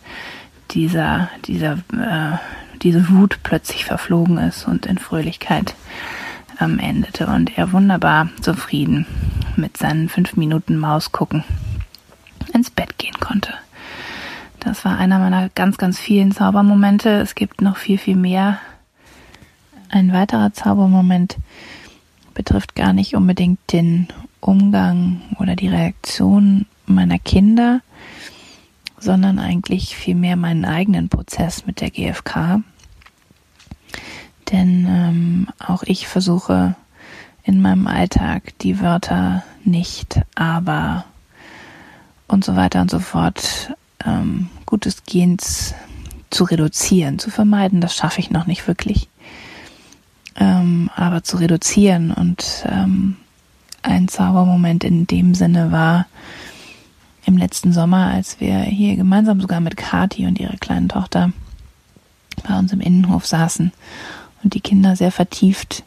dieser, 0.72 1.28
dieser, 1.44 1.74
äh, 1.92 2.38
diese 2.82 3.08
Wut 3.10 3.38
plötzlich 3.42 3.84
verflogen 3.84 4.38
ist 4.38 4.66
und 4.66 4.86
in 4.86 4.98
Fröhlichkeit 4.98 5.74
ähm, 6.60 6.78
endete 6.78 7.26
und 7.26 7.56
er 7.56 7.72
wunderbar 7.72 8.28
zufrieden 8.40 9.06
mit 9.56 9.76
seinen 9.76 10.08
fünf 10.08 10.36
Minuten 10.36 10.76
Maus 10.76 11.12
gucken 11.12 11.44
ins 12.52 12.70
Bett 12.70 12.98
gehen 12.98 13.18
konnte. 13.20 13.54
Das 14.58 14.84
war 14.84 14.98
einer 14.98 15.18
meiner 15.18 15.48
ganz, 15.50 15.78
ganz 15.78 15.98
vielen 15.98 16.32
Zaubermomente. 16.32 17.10
Es 17.20 17.34
gibt 17.34 17.62
noch 17.62 17.76
viel, 17.76 17.98
viel 17.98 18.16
mehr. 18.16 18.58
Ein 19.90 20.12
weiterer 20.12 20.52
Zaubermoment 20.52 21.36
betrifft 22.32 22.76
gar 22.76 22.92
nicht 22.92 23.16
unbedingt 23.16 23.58
den 23.72 24.06
Umgang 24.40 25.20
oder 25.38 25.56
die 25.56 25.68
Reaktion 25.68 26.66
meiner 26.86 27.18
Kinder, 27.18 27.80
sondern 28.98 29.40
eigentlich 29.40 29.96
vielmehr 29.96 30.36
meinen 30.36 30.64
eigenen 30.64 31.08
Prozess 31.08 31.66
mit 31.66 31.80
der 31.80 31.90
GfK. 31.90 32.62
Denn 34.52 34.86
ähm, 34.88 35.48
auch 35.58 35.82
ich 35.82 36.06
versuche 36.06 36.76
in 37.42 37.60
meinem 37.60 37.86
Alltag 37.86 38.56
die 38.60 38.80
Wörter 38.80 39.42
nicht, 39.64 40.20
aber 40.34 41.04
und 42.28 42.44
so 42.44 42.54
weiter 42.54 42.80
und 42.80 42.90
so 42.90 43.00
fort 43.00 43.74
ähm, 44.04 44.48
gutes 44.66 45.04
Gehens 45.04 45.74
zu 46.30 46.44
reduzieren, 46.44 47.18
zu 47.18 47.30
vermeiden. 47.30 47.80
Das 47.80 47.96
schaffe 47.96 48.20
ich 48.20 48.30
noch 48.30 48.46
nicht 48.46 48.68
wirklich. 48.68 49.09
Ähm, 50.36 50.90
aber 50.94 51.22
zu 51.22 51.38
reduzieren 51.38 52.12
und 52.12 52.64
ähm, 52.66 53.16
ein 53.82 54.08
Zaubermoment 54.08 54.84
in 54.84 55.06
dem 55.06 55.34
Sinne 55.34 55.72
war 55.72 56.06
im 57.26 57.36
letzten 57.36 57.72
Sommer, 57.72 58.06
als 58.06 58.40
wir 58.40 58.60
hier 58.60 58.96
gemeinsam 58.96 59.40
sogar 59.40 59.60
mit 59.60 59.76
Kati 59.76 60.26
und 60.26 60.38
ihrer 60.38 60.56
kleinen 60.56 60.88
Tochter 60.88 61.32
bei 62.46 62.58
uns 62.58 62.72
im 62.72 62.80
Innenhof 62.80 63.26
saßen 63.26 63.72
und 64.42 64.54
die 64.54 64.60
Kinder 64.60 64.96
sehr 64.96 65.12
vertieft 65.12 65.84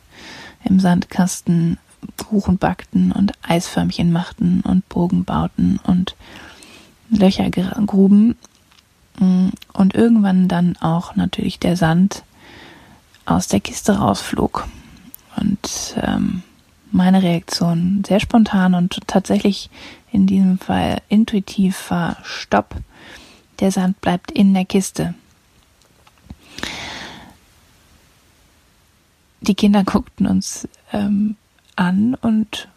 im 0.64 0.80
Sandkasten 0.80 1.78
Kuchen 2.18 2.58
backten 2.58 3.12
und 3.12 3.32
Eisförmchen 3.42 4.12
machten 4.12 4.62
und 4.62 4.88
Bogen 4.90 5.24
bauten 5.24 5.80
und 5.84 6.16
Löcher 7.10 7.50
gruben. 7.50 8.36
Mm, 9.20 9.50
und 9.74 9.94
irgendwann 9.94 10.48
dann 10.48 10.76
auch 10.78 11.16
natürlich 11.16 11.60
der 11.60 11.78
Sand 11.78 12.24
aus 13.26 13.48
der 13.48 13.60
Kiste 13.60 13.98
rausflog. 13.98 14.68
Und 15.38 15.96
ähm, 15.98 16.44
meine 16.92 17.24
Reaktion 17.24 18.04
sehr 18.08 18.20
spontan 18.20 18.76
und 18.76 19.00
tatsächlich 19.08 19.70
in 20.12 20.28
diesem 20.28 20.60
Fall 20.60 21.02
intuitiv 21.10 21.90
war 21.90 22.18
Stopp. 22.24 22.76
Der 23.60 23.72
Sand 23.72 24.00
bleibt 24.02 24.32
in 24.32 24.54
der 24.54 24.66
Kiste. 24.66 25.16
Die 29.42 29.56
Kinder 29.56 29.84
guckten 29.84 30.28
uns 30.28 30.68
ähm, 30.94 31.36
an 31.76 32.16
und 32.16 32.70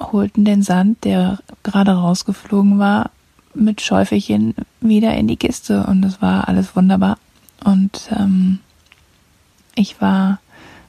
holten 0.00 0.44
den 0.44 0.62
Sand, 0.62 1.04
der 1.04 1.38
gerade 1.62 1.92
rausgeflogen 1.92 2.78
war, 2.78 3.10
mit 3.54 3.80
Schäufelchen 3.80 4.54
wieder 4.80 5.14
in 5.14 5.28
die 5.28 5.36
Kiste 5.36 5.84
und 5.86 6.04
es 6.04 6.22
war 6.22 6.48
alles 6.48 6.74
wunderbar. 6.74 7.18
Und 7.64 8.08
ähm, 8.16 8.60
ich 9.78 10.00
war 10.00 10.40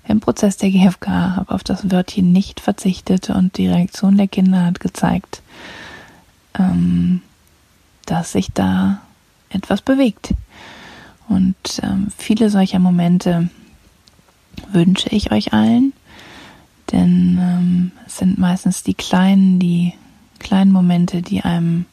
im 0.07 0.19
Prozess 0.19 0.57
der 0.57 0.71
GfK, 0.71 1.35
habe 1.35 1.53
auf 1.53 1.63
das 1.63 1.91
Wörtchen 1.91 2.31
nicht 2.31 2.59
verzichtet 2.59 3.29
und 3.29 3.57
die 3.57 3.67
Reaktion 3.67 4.17
der 4.17 4.27
Kinder 4.27 4.65
hat 4.65 4.79
gezeigt, 4.79 5.41
ähm, 6.57 7.21
dass 8.05 8.31
sich 8.31 8.51
da 8.51 9.01
etwas 9.49 9.81
bewegt. 9.81 10.33
Und 11.27 11.55
ähm, 11.83 12.07
viele 12.17 12.49
solcher 12.49 12.79
Momente 12.79 13.49
wünsche 14.71 15.09
ich 15.09 15.31
euch 15.31 15.53
allen, 15.53 15.93
denn 16.91 17.37
ähm, 17.39 17.91
es 18.07 18.17
sind 18.17 18.39
meistens 18.39 18.81
die 18.81 18.95
kleinen, 18.95 19.59
die 19.59 19.93
kleinen 20.39 20.71
Momente, 20.71 21.21
die 21.21 21.43
einem 21.43 21.85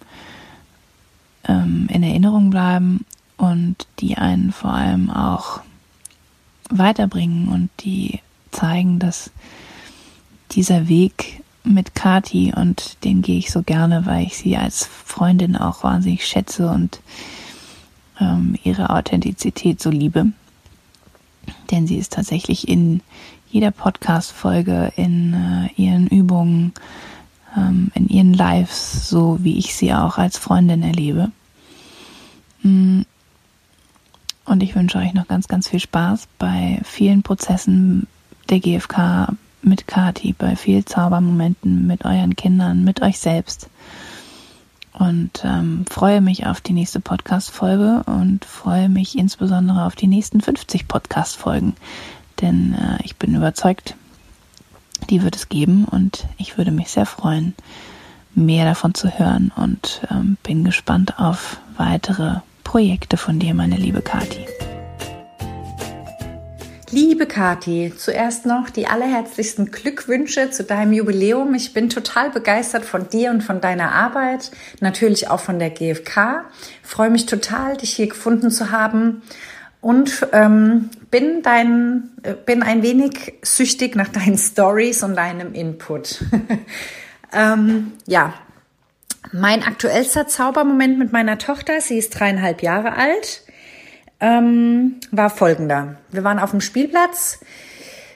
ähm, 1.47 1.89
in 1.93 2.03
Erinnerung 2.03 2.49
bleiben 2.49 3.05
und 3.37 3.87
die 4.01 4.17
einen 4.17 4.53
vor 4.53 4.73
allem 4.73 5.11
auch 5.11 5.61
weiterbringen 6.71 7.49
und 7.49 7.71
die 7.81 8.21
zeigen, 8.51 8.99
dass 8.99 9.31
dieser 10.53 10.89
Weg 10.89 11.43
mit 11.65 11.95
Kati 11.95 12.53
und 12.55 13.03
den 13.05 13.23
gehe 13.23 13.39
ich 13.39 13.51
so 13.51 13.63
gerne, 13.63 14.07
weil 14.07 14.25
ich 14.25 14.37
sie 14.37 14.57
als 14.57 14.87
Freundin 14.87 15.57
auch 15.57 15.83
wahnsinnig 15.83 16.27
schätze 16.27 16.69
und 16.71 17.01
ähm, 18.21 18.57
ihre 18.63 18.91
Authentizität 18.91 19.83
so 19.83 19.91
liebe. 19.91 20.27
Denn 21.71 21.87
sie 21.87 21.97
ist 21.97 22.13
tatsächlich 22.13 22.69
in 22.69 23.01
jeder 23.51 23.71
Podcast-Folge, 23.71 24.93
in 24.97 25.35
äh, 25.35 25.81
ihren 25.81 26.07
Übungen, 26.07 26.73
ähm, 27.57 27.91
in 27.95 28.09
ihren 28.09 28.35
Lives, 28.35 29.09
so 29.09 29.39
wie 29.43 29.59
ich 29.59 29.75
sie 29.75 29.93
auch 29.93 30.19
als 30.19 30.39
Freundin 30.39 30.83
erlebe. 30.83 31.31
Mm. 32.63 33.03
Und 34.47 34.63
ich 34.63 34.75
wünsche 34.77 34.99
euch 34.99 35.13
noch 35.13 35.27
ganz, 35.27 35.49
ganz 35.49 35.69
viel 35.69 35.81
Spaß 35.81 36.29
bei 36.39 36.81
vielen 36.85 37.23
Prozessen 37.23 38.07
der 38.49 38.61
GfK 38.61 39.35
mit 39.63 39.89
Kati, 39.89 40.33
bei 40.33 40.55
viel 40.55 40.85
Zaubermomenten 40.85 41.87
mit 41.87 42.05
euren 42.05 42.37
Kindern, 42.37 42.85
mit 42.85 43.03
euch 43.03 43.19
selbst. 43.19 43.69
Und 44.93 45.43
ähm, 45.45 45.85
freue 45.91 46.21
mich 46.21 46.47
auf 46.47 46.61
die 46.61 46.73
nächste 46.73 47.01
Podcast-Folge 47.01 48.05
und 48.07 48.45
freue 48.45 48.89
mich 48.89 49.19
insbesondere 49.19 49.85
auf 49.85 49.95
die 49.95 50.07
nächsten 50.07 50.41
50 50.41 50.89
Podcast-Folgen. 50.89 51.75
Denn 52.41 52.75
äh, 52.75 53.03
ich 53.03 53.17
bin 53.17 53.35
überzeugt, 53.35 53.95
die 55.11 55.23
wird 55.23 55.37
es 55.37 55.49
geben 55.49 55.85
und 55.85 56.27
ich 56.39 56.57
würde 56.57 56.71
mich 56.71 56.89
sehr 56.89 57.05
freuen, 57.05 57.55
mehr 58.35 58.65
davon 58.65 58.95
zu 58.95 59.19
hören 59.19 59.53
und 59.55 60.03
ähm, 60.11 60.39
bin 60.43 60.65
gespannt 60.65 61.19
auf 61.19 61.59
weitere 61.77 62.41
Projekte 62.67 63.17
von 63.17 63.39
dir, 63.39 63.55
meine 63.55 63.77
liebe 63.77 64.03
Kathi. 64.03 64.45
Liebe 66.91 67.27
Kathi, 67.27 67.93
zuerst 67.97 68.45
noch 68.45 68.71
die 68.71 68.89
allerherzlichsten 68.89 69.71
Glückwünsche 69.71 70.51
zu 70.51 70.65
deinem 70.65 70.93
Jubiläum. 70.93 71.55
Ich 71.55 71.75
bin 71.75 71.89
total 71.91 72.31
begeistert 72.31 72.85
von 72.85 73.09
dir 73.09 73.31
und 73.31 73.45
von 73.45 73.61
deiner 73.61 73.93
Arbeit, 73.93 74.51
natürlich 74.81 75.31
auch 75.31 75.39
von 75.39 75.61
der 75.61 75.71
GfK. 75.71 76.45
freue 76.83 77.11
mich 77.11 77.27
total, 77.27 77.77
dich 77.77 77.95
hier 77.95 78.09
gefunden 78.09 78.51
zu 78.51 78.73
haben 78.73 79.23
und 79.81 80.27
ähm, 80.33 80.91
bin 81.13 81.43
dein, 81.43 82.11
äh, 82.25 82.35
bin 82.35 82.65
ein 82.65 82.83
wenig 82.83 83.35
süchtig 83.43 83.95
nach 83.95 84.09
deinen 84.09 84.39
Stories 84.39 85.05
und 85.05 85.15
deinem 85.15 85.55
Input. 85.55 86.25
ähm, 87.33 87.93
ja, 88.09 88.35
mein 89.33 89.63
aktuellster 89.63 90.27
Zaubermoment 90.27 90.99
mit 90.99 91.13
meiner 91.13 91.39
Tochter, 91.39 91.81
sie 91.81 91.99
ist 91.99 92.11
dreieinhalb 92.11 92.63
Jahre 92.63 92.97
alt, 92.97 93.43
ähm, 94.21 94.97
war 95.11 95.31
folgender. 95.31 95.97
Wir 96.11 96.25
waren 96.25 96.39
auf 96.39 96.51
dem 96.51 96.61
Spielplatz. 96.61 97.41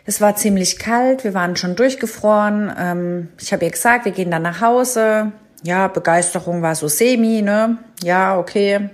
Es 0.07 0.21
war 0.21 0.35
ziemlich 0.35 0.79
kalt, 0.79 1.25
wir 1.25 1.35
waren 1.35 1.57
schon 1.57 1.77
durchgefroren. 1.77 2.73
Ähm, 2.77 3.29
ich 3.39 3.53
habe 3.53 3.65
ihr 3.65 3.71
gesagt, 3.71 4.07
wir 4.07 4.13
gehen 4.13 4.31
dann 4.31 4.43
nach 4.43 4.61
Hause. 4.61 5.33
Ja, 5.63 5.89
Begeisterung 5.89 6.63
war 6.63 6.75
so 6.75 6.89
semi, 6.89 7.43
ne? 7.43 7.79
Ja, 8.03 8.39
okay. 8.39 8.89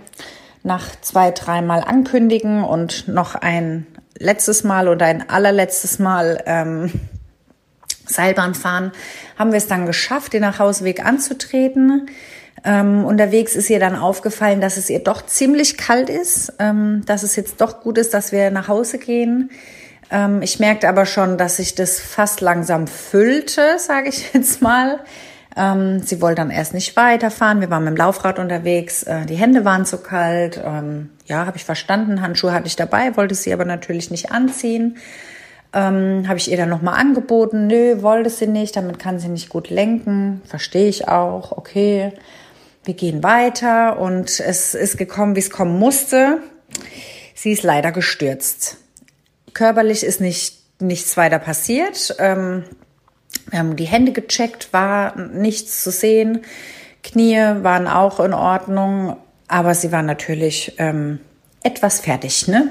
Nach 0.64 0.84
zwei, 1.00 1.30
dreimal 1.30 1.82
ankündigen 1.82 2.64
und 2.64 3.06
noch 3.06 3.36
ein 3.36 3.86
letztes 4.18 4.64
Mal 4.64 4.88
oder 4.88 5.06
ein 5.06 5.28
allerletztes 5.30 6.00
Mal 6.00 6.42
ähm, 6.46 6.90
Seilbahn 8.06 8.54
fahren, 8.54 8.92
haben 9.38 9.52
wir 9.52 9.58
es 9.58 9.66
dann 9.66 9.86
geschafft, 9.86 10.32
den 10.32 10.42
Nachhauseweg 10.42 11.04
anzutreten. 11.04 12.08
Ähm, 12.64 13.04
unterwegs 13.04 13.54
ist 13.54 13.70
ihr 13.70 13.78
dann 13.78 13.96
aufgefallen, 13.96 14.60
dass 14.60 14.76
es 14.76 14.90
ihr 14.90 14.98
doch 14.98 15.24
ziemlich 15.24 15.76
kalt 15.76 16.08
ist, 16.08 16.54
ähm, 16.58 17.02
dass 17.06 17.22
es 17.22 17.36
jetzt 17.36 17.60
doch 17.60 17.80
gut 17.80 17.98
ist, 17.98 18.14
dass 18.14 18.32
wir 18.32 18.50
nach 18.50 18.68
Hause 18.68 18.98
gehen. 18.98 19.50
Ähm, 20.10 20.42
ich 20.42 20.58
merkte 20.58 20.88
aber 20.88 21.06
schon, 21.06 21.38
dass 21.38 21.56
sich 21.56 21.74
das 21.74 22.00
fast 22.00 22.40
langsam 22.40 22.86
füllte, 22.86 23.78
sage 23.78 24.08
ich 24.08 24.32
jetzt 24.32 24.62
mal. 24.62 25.00
Ähm, 25.56 26.00
sie 26.00 26.20
wollte 26.20 26.42
dann 26.42 26.50
erst 26.50 26.74
nicht 26.74 26.96
weiterfahren. 26.96 27.60
Wir 27.60 27.70
waren 27.70 27.84
mit 27.84 27.92
dem 27.92 27.96
Laufrad 27.96 28.38
unterwegs. 28.38 29.04
Äh, 29.04 29.24
die 29.26 29.36
Hände 29.36 29.64
waren 29.64 29.86
zu 29.86 29.98
kalt. 29.98 30.60
Ähm, 30.62 31.10
ja, 31.24 31.46
habe 31.46 31.56
ich 31.56 31.64
verstanden. 31.64 32.20
Handschuhe 32.20 32.52
hatte 32.52 32.66
ich 32.66 32.76
dabei, 32.76 33.16
wollte 33.16 33.34
sie 33.34 33.52
aber 33.52 33.64
natürlich 33.64 34.10
nicht 34.10 34.32
anziehen. 34.32 34.98
Ähm, 35.76 36.26
habe 36.26 36.38
ich 36.38 36.50
ihr 36.50 36.56
dann 36.56 36.70
nochmal 36.70 36.98
angeboten, 36.98 37.66
nö, 37.66 38.00
wollte 38.00 38.30
sie 38.30 38.46
nicht, 38.46 38.76
damit 38.76 38.98
kann 38.98 39.18
sie 39.18 39.28
nicht 39.28 39.50
gut 39.50 39.68
lenken, 39.68 40.40
verstehe 40.46 40.88
ich 40.88 41.06
auch, 41.06 41.52
okay, 41.52 42.14
wir 42.84 42.94
gehen 42.94 43.22
weiter 43.22 43.98
und 43.98 44.40
es 44.40 44.74
ist 44.74 44.96
gekommen, 44.96 45.36
wie 45.36 45.40
es 45.40 45.50
kommen 45.50 45.78
musste. 45.78 46.38
Sie 47.34 47.52
ist 47.52 47.62
leider 47.62 47.92
gestürzt. 47.92 48.78
Körperlich 49.52 50.02
ist 50.02 50.18
nicht, 50.18 50.56
nichts 50.80 51.14
weiter 51.18 51.38
passiert. 51.38 52.16
Ähm, 52.20 52.64
wir 53.50 53.58
haben 53.58 53.76
die 53.76 53.84
Hände 53.84 54.12
gecheckt, 54.12 54.72
war 54.72 55.14
nichts 55.18 55.84
zu 55.84 55.90
sehen. 55.90 56.40
Knie 57.02 57.36
waren 57.36 57.86
auch 57.86 58.18
in 58.18 58.32
Ordnung, 58.32 59.18
aber 59.46 59.74
sie 59.74 59.92
war 59.92 60.02
natürlich 60.02 60.72
ähm, 60.78 61.20
etwas 61.62 62.00
fertig, 62.00 62.48
ne? 62.48 62.70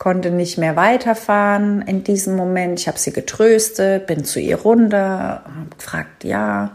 Konnte 0.00 0.32
nicht 0.32 0.58
mehr 0.58 0.74
weiterfahren 0.74 1.82
in 1.82 2.02
diesem 2.02 2.34
Moment. 2.34 2.80
Ich 2.80 2.88
habe 2.88 2.98
sie 2.98 3.12
getröstet, 3.12 4.08
bin 4.08 4.24
zu 4.24 4.40
ihr 4.40 4.56
runter, 4.56 5.44
habe 5.44 5.76
gefragt, 5.78 6.24
ja, 6.24 6.72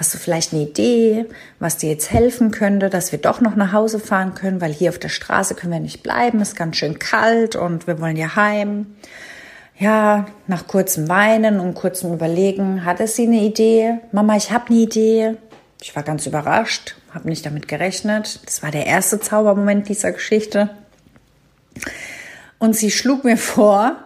Hast 0.00 0.14
du 0.14 0.18
vielleicht 0.18 0.54
eine 0.54 0.62
Idee, 0.62 1.26
was 1.58 1.76
dir 1.76 1.90
jetzt 1.90 2.10
helfen 2.10 2.52
könnte, 2.52 2.88
dass 2.88 3.12
wir 3.12 3.18
doch 3.18 3.42
noch 3.42 3.54
nach 3.54 3.74
Hause 3.74 3.98
fahren 3.98 4.34
können, 4.34 4.62
weil 4.62 4.72
hier 4.72 4.88
auf 4.88 4.98
der 4.98 5.10
Straße 5.10 5.54
können 5.54 5.74
wir 5.74 5.80
nicht 5.80 6.02
bleiben, 6.02 6.40
ist 6.40 6.56
ganz 6.56 6.76
schön 6.76 6.98
kalt 6.98 7.54
und 7.54 7.86
wir 7.86 8.00
wollen 8.00 8.16
ja 8.16 8.34
heim. 8.34 8.86
Ja, 9.76 10.24
nach 10.46 10.66
kurzem 10.66 11.10
Weinen 11.10 11.60
und 11.60 11.74
kurzem 11.74 12.14
Überlegen 12.14 12.86
hatte 12.86 13.06
sie 13.06 13.26
eine 13.26 13.42
Idee. 13.42 13.98
Mama, 14.10 14.36
ich 14.36 14.50
habe 14.50 14.68
eine 14.70 14.78
Idee. 14.78 15.36
Ich 15.82 15.94
war 15.94 16.02
ganz 16.02 16.24
überrascht, 16.24 16.96
habe 17.12 17.28
nicht 17.28 17.44
damit 17.44 17.68
gerechnet. 17.68 18.40
Das 18.46 18.62
war 18.62 18.70
der 18.70 18.86
erste 18.86 19.20
Zaubermoment 19.20 19.86
dieser 19.86 20.12
Geschichte. 20.12 20.70
Und 22.60 22.76
sie 22.76 22.92
schlug 22.92 23.24
mir 23.24 23.36
vor, 23.36 23.96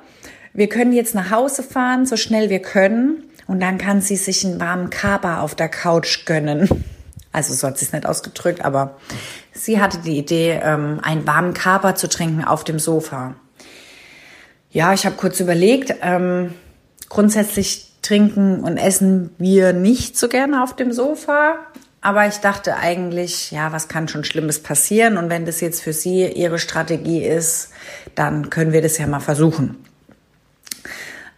wir 0.54 0.68
können 0.68 0.92
jetzt 0.92 1.14
nach 1.14 1.30
Hause 1.30 1.62
fahren, 1.62 2.06
so 2.06 2.16
schnell 2.16 2.48
wir 2.48 2.60
können. 2.60 3.24
Und 3.46 3.60
dann 3.60 3.76
kann 3.76 4.00
sie 4.00 4.16
sich 4.16 4.46
einen 4.46 4.60
warmen 4.60 4.88
Kaba 4.88 5.40
auf 5.40 5.54
der 5.54 5.68
Couch 5.68 6.24
gönnen. 6.24 6.68
Also 7.32 7.52
so 7.52 7.66
hat 7.66 7.76
sie 7.76 7.84
es 7.84 7.92
nicht 7.92 8.06
ausgedrückt, 8.06 8.64
aber 8.64 8.96
sie 9.52 9.80
hatte 9.80 9.98
die 9.98 10.16
Idee, 10.16 10.60
ähm, 10.62 11.00
einen 11.02 11.26
warmen 11.26 11.52
Kaba 11.52 11.96
zu 11.96 12.08
trinken 12.08 12.44
auf 12.44 12.62
dem 12.62 12.78
Sofa. 12.78 13.34
Ja, 14.70 14.94
ich 14.94 15.04
habe 15.04 15.16
kurz 15.16 15.40
überlegt. 15.40 15.96
Ähm, 16.00 16.54
grundsätzlich 17.08 17.92
trinken 18.02 18.60
und 18.60 18.76
essen 18.76 19.30
wir 19.38 19.72
nicht 19.72 20.16
so 20.16 20.28
gerne 20.28 20.62
auf 20.62 20.76
dem 20.76 20.92
Sofa. 20.92 21.56
Aber 22.04 22.26
ich 22.26 22.36
dachte 22.36 22.76
eigentlich, 22.76 23.50
ja, 23.50 23.72
was 23.72 23.88
kann 23.88 24.08
schon 24.08 24.24
Schlimmes 24.24 24.62
passieren? 24.62 25.16
Und 25.16 25.30
wenn 25.30 25.46
das 25.46 25.62
jetzt 25.62 25.82
für 25.82 25.94
Sie 25.94 26.26
Ihre 26.26 26.58
Strategie 26.58 27.24
ist, 27.24 27.70
dann 28.14 28.50
können 28.50 28.74
wir 28.74 28.82
das 28.82 28.98
ja 28.98 29.06
mal 29.06 29.20
versuchen. 29.20 29.82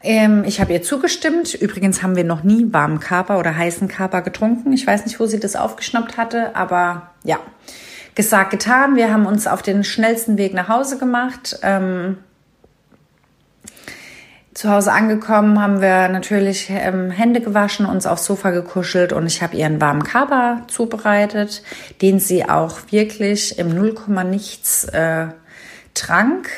Ähm, 0.02 0.42
ich 0.44 0.60
habe 0.60 0.72
ihr 0.72 0.82
zugestimmt. 0.82 1.54
Übrigens 1.54 2.02
haben 2.02 2.16
wir 2.16 2.24
noch 2.24 2.42
nie 2.42 2.66
warmen 2.72 2.98
Kaper 2.98 3.38
oder 3.38 3.56
heißen 3.56 3.86
Kaper 3.86 4.22
getrunken. 4.22 4.72
Ich 4.72 4.84
weiß 4.84 5.04
nicht, 5.04 5.20
wo 5.20 5.26
sie 5.26 5.38
das 5.38 5.54
aufgeschnappt 5.54 6.16
hatte, 6.16 6.56
aber 6.56 7.12
ja, 7.22 7.38
gesagt, 8.16 8.50
getan. 8.50 8.96
Wir 8.96 9.12
haben 9.12 9.26
uns 9.26 9.46
auf 9.46 9.62
den 9.62 9.84
schnellsten 9.84 10.36
Weg 10.36 10.52
nach 10.52 10.68
Hause 10.68 10.98
gemacht. 10.98 11.60
Ähm, 11.62 12.18
zu 14.56 14.70
Hause 14.70 14.90
angekommen 14.90 15.60
haben 15.60 15.82
wir 15.82 16.08
natürlich 16.08 16.68
ähm, 16.70 17.10
Hände 17.10 17.42
gewaschen, 17.42 17.84
uns 17.84 18.06
aufs 18.06 18.24
Sofa 18.24 18.50
gekuschelt 18.50 19.12
und 19.12 19.26
ich 19.26 19.42
habe 19.42 19.54
ihr 19.54 19.66
einen 19.66 19.82
warmen 19.82 20.02
Kaba 20.02 20.62
zubereitet, 20.66 21.62
den 22.00 22.20
sie 22.20 22.48
auch 22.48 22.78
wirklich 22.90 23.58
im 23.58 23.74
Nullkomma 23.74 24.24
nichts 24.24 24.84
äh, 24.84 25.26
trank. 25.92 26.48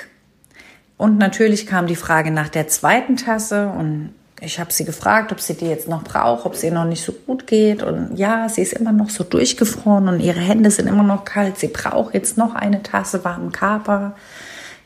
Und 0.96 1.18
natürlich 1.18 1.66
kam 1.66 1.88
die 1.88 1.96
Frage 1.96 2.30
nach 2.30 2.48
der 2.48 2.68
zweiten 2.68 3.16
Tasse 3.16 3.66
und 3.66 4.14
ich 4.40 4.60
habe 4.60 4.72
sie 4.72 4.84
gefragt, 4.84 5.32
ob 5.32 5.40
sie 5.40 5.54
die 5.54 5.66
jetzt 5.66 5.88
noch 5.88 6.04
braucht, 6.04 6.46
ob 6.46 6.54
sie 6.54 6.70
noch 6.70 6.84
nicht 6.84 7.02
so 7.02 7.10
gut 7.12 7.48
geht. 7.48 7.82
Und 7.82 8.16
ja, 8.16 8.48
sie 8.48 8.62
ist 8.62 8.74
immer 8.74 8.92
noch 8.92 9.10
so 9.10 9.24
durchgefroren 9.24 10.06
und 10.06 10.20
ihre 10.20 10.38
Hände 10.38 10.70
sind 10.70 10.86
immer 10.86 11.02
noch 11.02 11.24
kalt. 11.24 11.58
Sie 11.58 11.66
braucht 11.66 12.14
jetzt 12.14 12.38
noch 12.38 12.54
eine 12.54 12.84
Tasse 12.84 13.24
warmen 13.24 13.50
Kaba. 13.50 14.14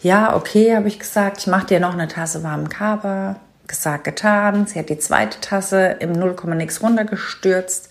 Ja, 0.02 0.34
okay, 0.34 0.74
habe 0.74 0.88
ich 0.88 0.98
gesagt, 0.98 1.38
ich 1.38 1.46
mache 1.46 1.66
dir 1.66 1.80
noch 1.80 1.92
eine 1.92 2.08
Tasse 2.08 2.42
warmen 2.42 2.68
Kaba. 2.68 3.36
Gesagt, 3.68 4.04
getan. 4.04 4.66
Sie 4.66 4.78
hat 4.78 4.88
die 4.88 4.98
zweite 4.98 5.40
Tasse 5.40 5.96
im 6.00 6.12
0, 6.12 6.36
nix 6.56 6.82
runtergestürzt 6.82 7.88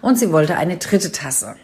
und 0.00 0.16
sie 0.16 0.30
wollte 0.30 0.56
eine 0.56 0.76
dritte 0.76 1.10
Tasse. 1.10 1.56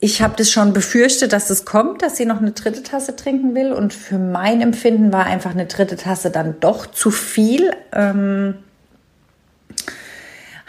Ich 0.00 0.22
habe 0.22 0.34
das 0.36 0.50
schon 0.50 0.72
befürchtet, 0.72 1.32
dass 1.32 1.50
es 1.50 1.64
kommt, 1.64 2.02
dass 2.02 2.16
sie 2.16 2.24
noch 2.24 2.38
eine 2.38 2.52
dritte 2.52 2.82
Tasse 2.82 3.16
trinken 3.16 3.54
will. 3.54 3.72
Und 3.72 3.92
für 3.92 4.18
mein 4.18 4.60
Empfinden 4.62 5.12
war 5.12 5.26
einfach 5.26 5.50
eine 5.50 5.66
dritte 5.66 5.96
Tasse 5.96 6.30
dann 6.30 6.60
doch 6.60 6.86
zu 6.86 7.10
viel. 7.10 7.72
Ähm, 7.92 8.54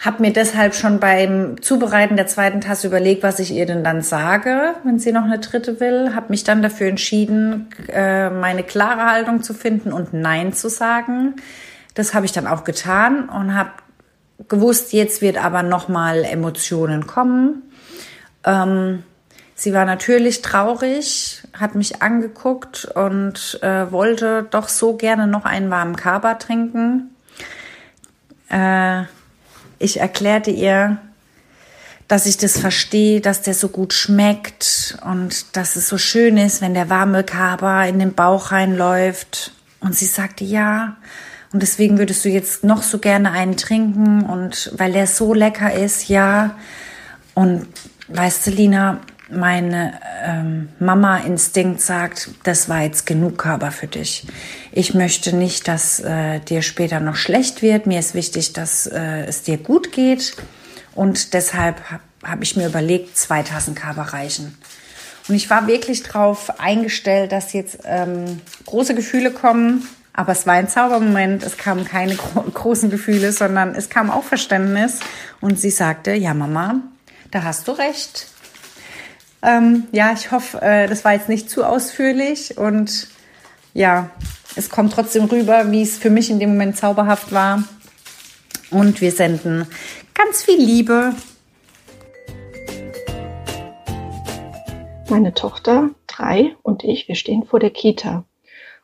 habe 0.00 0.22
mir 0.22 0.32
deshalb 0.32 0.74
schon 0.74 0.98
beim 0.98 1.60
Zubereiten 1.60 2.16
der 2.16 2.26
zweiten 2.26 2.62
Tasse 2.62 2.86
überlegt, 2.86 3.22
was 3.22 3.38
ich 3.38 3.52
ihr 3.52 3.66
denn 3.66 3.84
dann 3.84 4.00
sage, 4.00 4.74
wenn 4.82 4.98
sie 4.98 5.12
noch 5.12 5.24
eine 5.24 5.38
dritte 5.38 5.78
will. 5.78 6.14
Habe 6.14 6.30
mich 6.30 6.42
dann 6.42 6.62
dafür 6.62 6.88
entschieden, 6.88 7.68
äh, 7.88 8.30
meine 8.30 8.62
klare 8.62 9.04
Haltung 9.04 9.42
zu 9.42 9.52
finden 9.52 9.92
und 9.92 10.14
Nein 10.14 10.54
zu 10.54 10.70
sagen. 10.70 11.36
Das 11.94 12.14
habe 12.14 12.24
ich 12.24 12.32
dann 12.32 12.46
auch 12.46 12.64
getan 12.64 13.28
und 13.28 13.54
habe 13.54 13.72
gewusst, 14.48 14.94
jetzt 14.94 15.20
wird 15.20 15.36
aber 15.36 15.62
noch 15.62 15.88
mal 15.88 16.24
Emotionen 16.24 17.06
kommen. 17.06 17.62
Ähm, 18.44 19.02
sie 19.54 19.74
war 19.74 19.84
natürlich 19.84 20.40
traurig, 20.40 21.42
hat 21.52 21.74
mich 21.74 22.00
angeguckt 22.00 22.86
und 22.94 23.58
äh, 23.62 23.92
wollte 23.92 24.46
doch 24.50 24.68
so 24.68 24.96
gerne 24.96 25.26
noch 25.26 25.44
einen 25.44 25.70
warmen 25.70 25.96
Kaba 25.96 26.36
trinken. 26.36 27.14
Äh, 28.48 29.02
ich 29.80 29.98
erklärte 29.98 30.52
ihr, 30.52 30.98
dass 32.06 32.26
ich 32.26 32.36
das 32.36 32.58
verstehe, 32.58 33.20
dass 33.20 33.42
der 33.42 33.54
so 33.54 33.68
gut 33.68 33.92
schmeckt 33.92 34.98
und 35.04 35.56
dass 35.56 35.76
es 35.76 35.88
so 35.88 35.96
schön 35.96 36.36
ist, 36.36 36.60
wenn 36.60 36.74
der 36.74 36.90
warme 36.90 37.24
Kaba 37.24 37.84
in 37.84 37.98
den 37.98 38.14
Bauch 38.14 38.52
reinläuft. 38.52 39.52
Und 39.80 39.96
sie 39.96 40.06
sagte 40.06 40.44
ja. 40.44 40.96
Und 41.52 41.62
deswegen 41.62 41.98
würdest 41.98 42.24
du 42.24 42.28
jetzt 42.28 42.62
noch 42.62 42.82
so 42.82 42.98
gerne 42.98 43.32
einen 43.32 43.56
trinken 43.56 44.22
und 44.22 44.72
weil 44.76 44.92
der 44.92 45.06
so 45.06 45.34
lecker 45.34 45.72
ist, 45.72 46.08
ja. 46.08 46.56
Und 47.34 47.66
weißt 48.08 48.46
du, 48.46 48.50
Lina, 48.50 49.00
mein 49.30 49.94
ähm, 50.24 50.68
Mama-Instinkt 50.78 51.80
sagt, 51.80 52.30
das 52.42 52.68
war 52.68 52.82
jetzt 52.82 53.06
genug 53.06 53.38
Körper 53.38 53.70
für 53.70 53.86
dich. 53.86 54.26
Ich 54.72 54.94
möchte 54.94 55.34
nicht, 55.34 55.68
dass 55.68 56.00
äh, 56.00 56.40
dir 56.40 56.62
später 56.62 57.00
noch 57.00 57.16
schlecht 57.16 57.62
wird. 57.62 57.86
Mir 57.86 58.00
ist 58.00 58.14
wichtig, 58.14 58.52
dass 58.52 58.86
äh, 58.86 59.24
es 59.24 59.42
dir 59.42 59.58
gut 59.58 59.92
geht. 59.92 60.36
Und 60.94 61.34
deshalb 61.34 61.80
habe 61.90 62.02
hab 62.22 62.42
ich 62.42 62.56
mir 62.56 62.66
überlegt, 62.66 63.16
zwei 63.16 63.42
Tassen 63.42 63.74
Kaba 63.74 64.02
reichen. 64.02 64.58
Und 65.28 65.34
ich 65.34 65.48
war 65.48 65.66
wirklich 65.66 66.02
darauf 66.02 66.60
eingestellt, 66.60 67.32
dass 67.32 67.52
jetzt 67.52 67.78
ähm, 67.84 68.40
große 68.66 68.94
Gefühle 68.94 69.30
kommen. 69.30 69.88
Aber 70.12 70.32
es 70.32 70.46
war 70.46 70.54
ein 70.54 70.68
Zaubermoment. 70.68 71.42
Es 71.44 71.56
kamen 71.56 71.84
keine 71.84 72.16
gro 72.16 72.42
großen 72.42 72.90
Gefühle, 72.90 73.32
sondern 73.32 73.74
es 73.74 73.88
kam 73.88 74.10
auch 74.10 74.24
Verständnis. 74.24 74.98
Und 75.40 75.60
sie 75.60 75.70
sagte, 75.70 76.12
ja 76.12 76.34
Mama, 76.34 76.80
da 77.30 77.44
hast 77.44 77.68
du 77.68 77.72
recht 77.72 78.26
ähm, 79.42 79.86
ja, 79.92 80.12
ich 80.12 80.30
hoffe, 80.32 80.60
äh, 80.60 80.86
das 80.86 81.04
war 81.04 81.12
jetzt 81.12 81.28
nicht 81.28 81.48
zu 81.48 81.64
ausführlich 81.64 82.58
und 82.58 83.08
ja, 83.72 84.10
es 84.56 84.68
kommt 84.68 84.92
trotzdem 84.92 85.24
rüber, 85.24 85.70
wie 85.70 85.82
es 85.82 85.96
für 85.96 86.10
mich 86.10 86.30
in 86.30 86.40
dem 86.40 86.50
Moment 86.50 86.76
zauberhaft 86.76 87.32
war. 87.32 87.64
Und 88.70 89.00
wir 89.00 89.12
senden 89.12 89.66
ganz 90.14 90.42
viel 90.42 90.58
Liebe. 90.58 91.14
Meine 95.08 95.34
Tochter, 95.34 95.90
drei, 96.06 96.54
und 96.62 96.84
ich, 96.84 97.08
wir 97.08 97.14
stehen 97.16 97.44
vor 97.44 97.58
der 97.58 97.70
Kita. 97.70 98.24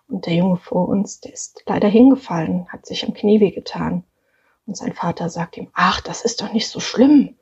Und 0.08 0.26
der 0.26 0.34
Junge 0.34 0.56
vor 0.56 0.88
uns, 0.88 1.20
der 1.20 1.32
ist 1.32 1.62
leider 1.66 1.88
hingefallen, 1.88 2.66
hat 2.68 2.86
sich 2.86 3.04
am 3.04 3.14
Knie 3.14 3.40
wehgetan. 3.40 4.04
Und 4.66 4.76
sein 4.76 4.92
Vater 4.92 5.28
sagt 5.28 5.56
ihm, 5.56 5.68
ach, 5.72 6.00
das 6.00 6.22
ist 6.22 6.40
doch 6.40 6.52
nicht 6.52 6.68
so 6.68 6.80
schlimm 6.80 7.36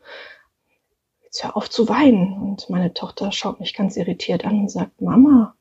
jetzt 1.34 1.42
hör 1.42 1.56
auf 1.56 1.68
zu 1.68 1.88
weinen. 1.88 2.40
Und 2.40 2.70
meine 2.70 2.94
Tochter 2.94 3.32
schaut 3.32 3.58
mich 3.58 3.74
ganz 3.74 3.96
irritiert 3.96 4.44
an 4.44 4.60
und 4.60 4.70
sagt, 4.70 5.00
Mama, 5.00 5.56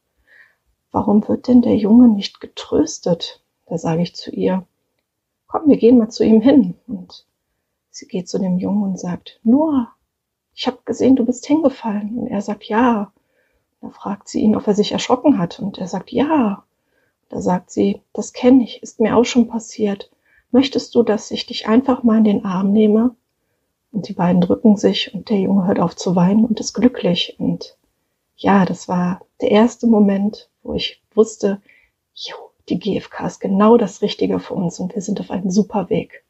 warum 0.92 1.28
wird 1.28 1.48
denn 1.48 1.64
der 1.64 1.76
Junge 1.76 2.08
nicht 2.10 2.40
getröstet? 2.40 3.44
Da 3.66 3.80
sage 3.80 4.04
ich 4.04 4.16
zu 4.16 4.30
ihr, 4.30 4.68
komm, 5.48 5.68
wir 5.68 5.78
gehen 5.78 5.98
mal 5.98 6.10
zu 6.10 6.24
ihm 6.24 6.42
hin. 6.42 6.76
Und 6.88 7.26
sie 7.90 8.06
geht 8.06 8.30
zu 8.30 8.38
dem 8.38 8.60
Jungen 8.60 8.84
und 8.84 9.00
sagt, 9.00 9.40
Noah, 9.44 9.92
ich 10.54 10.68
habe 10.68 10.78
gesehen, 10.86 11.16
du 11.16 11.26
bist 11.26 11.48
hingefallen. 11.48 12.20
Und 12.20 12.28
er 12.28 12.42
sagt, 12.42 12.66
ja. 12.66 13.12
Da 13.82 13.90
fragt 13.90 14.30
sie 14.30 14.42
ihn, 14.42 14.56
ob 14.56 14.68
er 14.68 14.76
sich 14.76 14.92
erschrocken 14.92 15.40
hat. 15.40 15.60
Und 15.60 15.80
er 15.80 15.88
sagt, 15.88 16.12
ja. 16.12 16.64
Da 17.30 17.42
sagt 17.42 17.72
sie, 17.72 18.04
das 18.14 18.32
kenne 18.32 18.64
ich, 18.64 18.84
ist 18.84 19.00
mir 19.00 19.18
auch 19.18 19.26
schon 19.26 19.48
passiert. 19.48 20.12
Möchtest 20.52 20.94
du, 20.94 21.02
dass 21.02 21.32
ich 21.32 21.48
dich 21.48 21.68
einfach 21.68 22.04
mal 22.04 22.20
in 22.20 22.26
den 22.26 22.46
Arm 22.46 22.72
nehme? 22.72 23.16
Und 23.94 24.10
die 24.10 24.14
beiden 24.14 24.42
drücken 24.42 24.76
sich 24.76 25.14
und 25.14 25.30
der 25.30 25.40
Junge 25.40 25.68
hört 25.68 25.80
auf 25.80 25.96
zu 25.96 26.16
weinen 26.16 26.46
und 26.46 26.60
ist 26.60 26.74
glücklich. 26.74 27.36
Und 27.38 27.78
ja, 28.36 28.66
das 28.66 28.90
war 28.90 29.22
der 29.40 29.52
erste 29.52 29.86
Moment, 29.86 30.50
wo 30.64 30.74
ich 30.74 31.04
wusste, 31.14 31.62
jo, 32.16 32.36
die 32.70 32.80
GfK 32.80 33.28
ist 33.28 33.40
genau 33.40 33.78
das 33.78 34.02
Richtige 34.02 34.40
für 34.40 34.56
uns 34.56 34.80
und 34.80 34.96
wir 34.96 35.02
sind 35.04 35.20
auf 35.20 35.30
einem 35.30 35.52
super 35.52 35.92
Weg. 35.92 36.26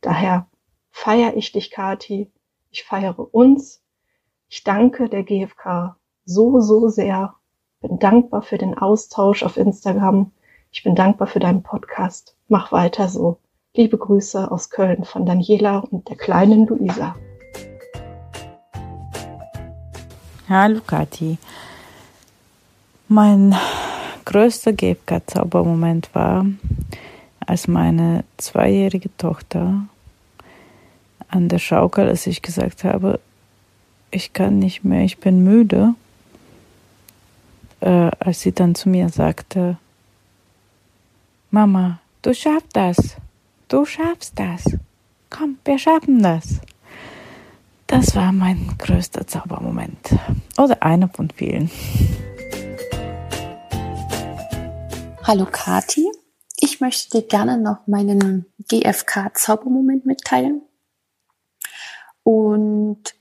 Daher 0.00 0.48
feiere 0.90 1.36
ich 1.36 1.52
dich, 1.52 1.70
Kati. 1.70 2.30
Ich 2.70 2.84
feiere 2.84 3.34
uns. 3.34 3.82
Ich 4.48 4.64
danke 4.64 5.10
der 5.10 5.22
GfK 5.22 5.96
so, 6.24 6.60
so 6.60 6.88
sehr. 6.88 7.34
Bin 7.82 7.98
dankbar 7.98 8.40
für 8.40 8.56
den 8.56 8.76
Austausch 8.76 9.42
auf 9.42 9.58
Instagram. 9.58 10.32
Ich 10.72 10.82
bin 10.82 10.94
dankbar 10.94 11.28
für 11.28 11.40
deinen 11.40 11.62
Podcast. 11.62 12.36
Mach 12.48 12.72
weiter 12.72 13.08
so. 13.08 13.38
Liebe 13.76 13.98
Grüße 13.98 14.50
aus 14.50 14.70
Köln 14.70 15.04
von 15.04 15.26
Daniela 15.26 15.80
und 15.80 16.08
der 16.08 16.16
kleinen 16.16 16.66
Luisa. 16.66 17.14
Hallo 20.48 20.80
Kathi. 20.86 21.36
Mein 23.08 23.54
größter 24.24 24.72
GFK-Zaubermoment 24.72 26.08
war, 26.14 26.46
als 27.40 27.68
meine 27.68 28.24
zweijährige 28.38 29.14
Tochter 29.18 29.82
an 31.28 31.50
der 31.50 31.58
Schaukel, 31.58 32.08
als 32.08 32.26
ich 32.26 32.40
gesagt 32.40 32.82
habe, 32.82 33.20
ich 34.10 34.32
kann 34.32 34.58
nicht 34.58 34.84
mehr, 34.84 35.02
ich 35.02 35.18
bin 35.18 35.44
müde, 35.44 35.94
äh, 37.80 38.10
als 38.20 38.40
sie 38.40 38.52
dann 38.52 38.74
zu 38.74 38.88
mir 38.88 39.10
sagte, 39.10 39.76
Mama, 41.50 41.98
du 42.22 42.32
schaffst 42.32 42.74
das, 42.74 43.16
du 43.68 43.84
schaffst 43.84 44.38
das, 44.38 44.64
komm, 45.30 45.58
wir 45.64 45.78
schaffen 45.78 46.22
das. 46.22 46.60
Das 47.86 48.16
war 48.16 48.32
mein 48.32 48.74
größter 48.78 49.26
Zaubermoment. 49.26 50.14
Oder 50.58 50.82
einer 50.82 51.08
von 51.08 51.30
vielen. 51.30 51.70
Hallo 55.22 55.46
Kati, 55.50 56.06
ich 56.56 56.80
möchte 56.80 57.18
dir 57.18 57.26
gerne 57.26 57.58
noch 57.58 57.86
meinen 57.86 58.46
GFK-Zaubermoment 58.68 60.06
mitteilen. 60.06 60.62
Und 62.22 63.14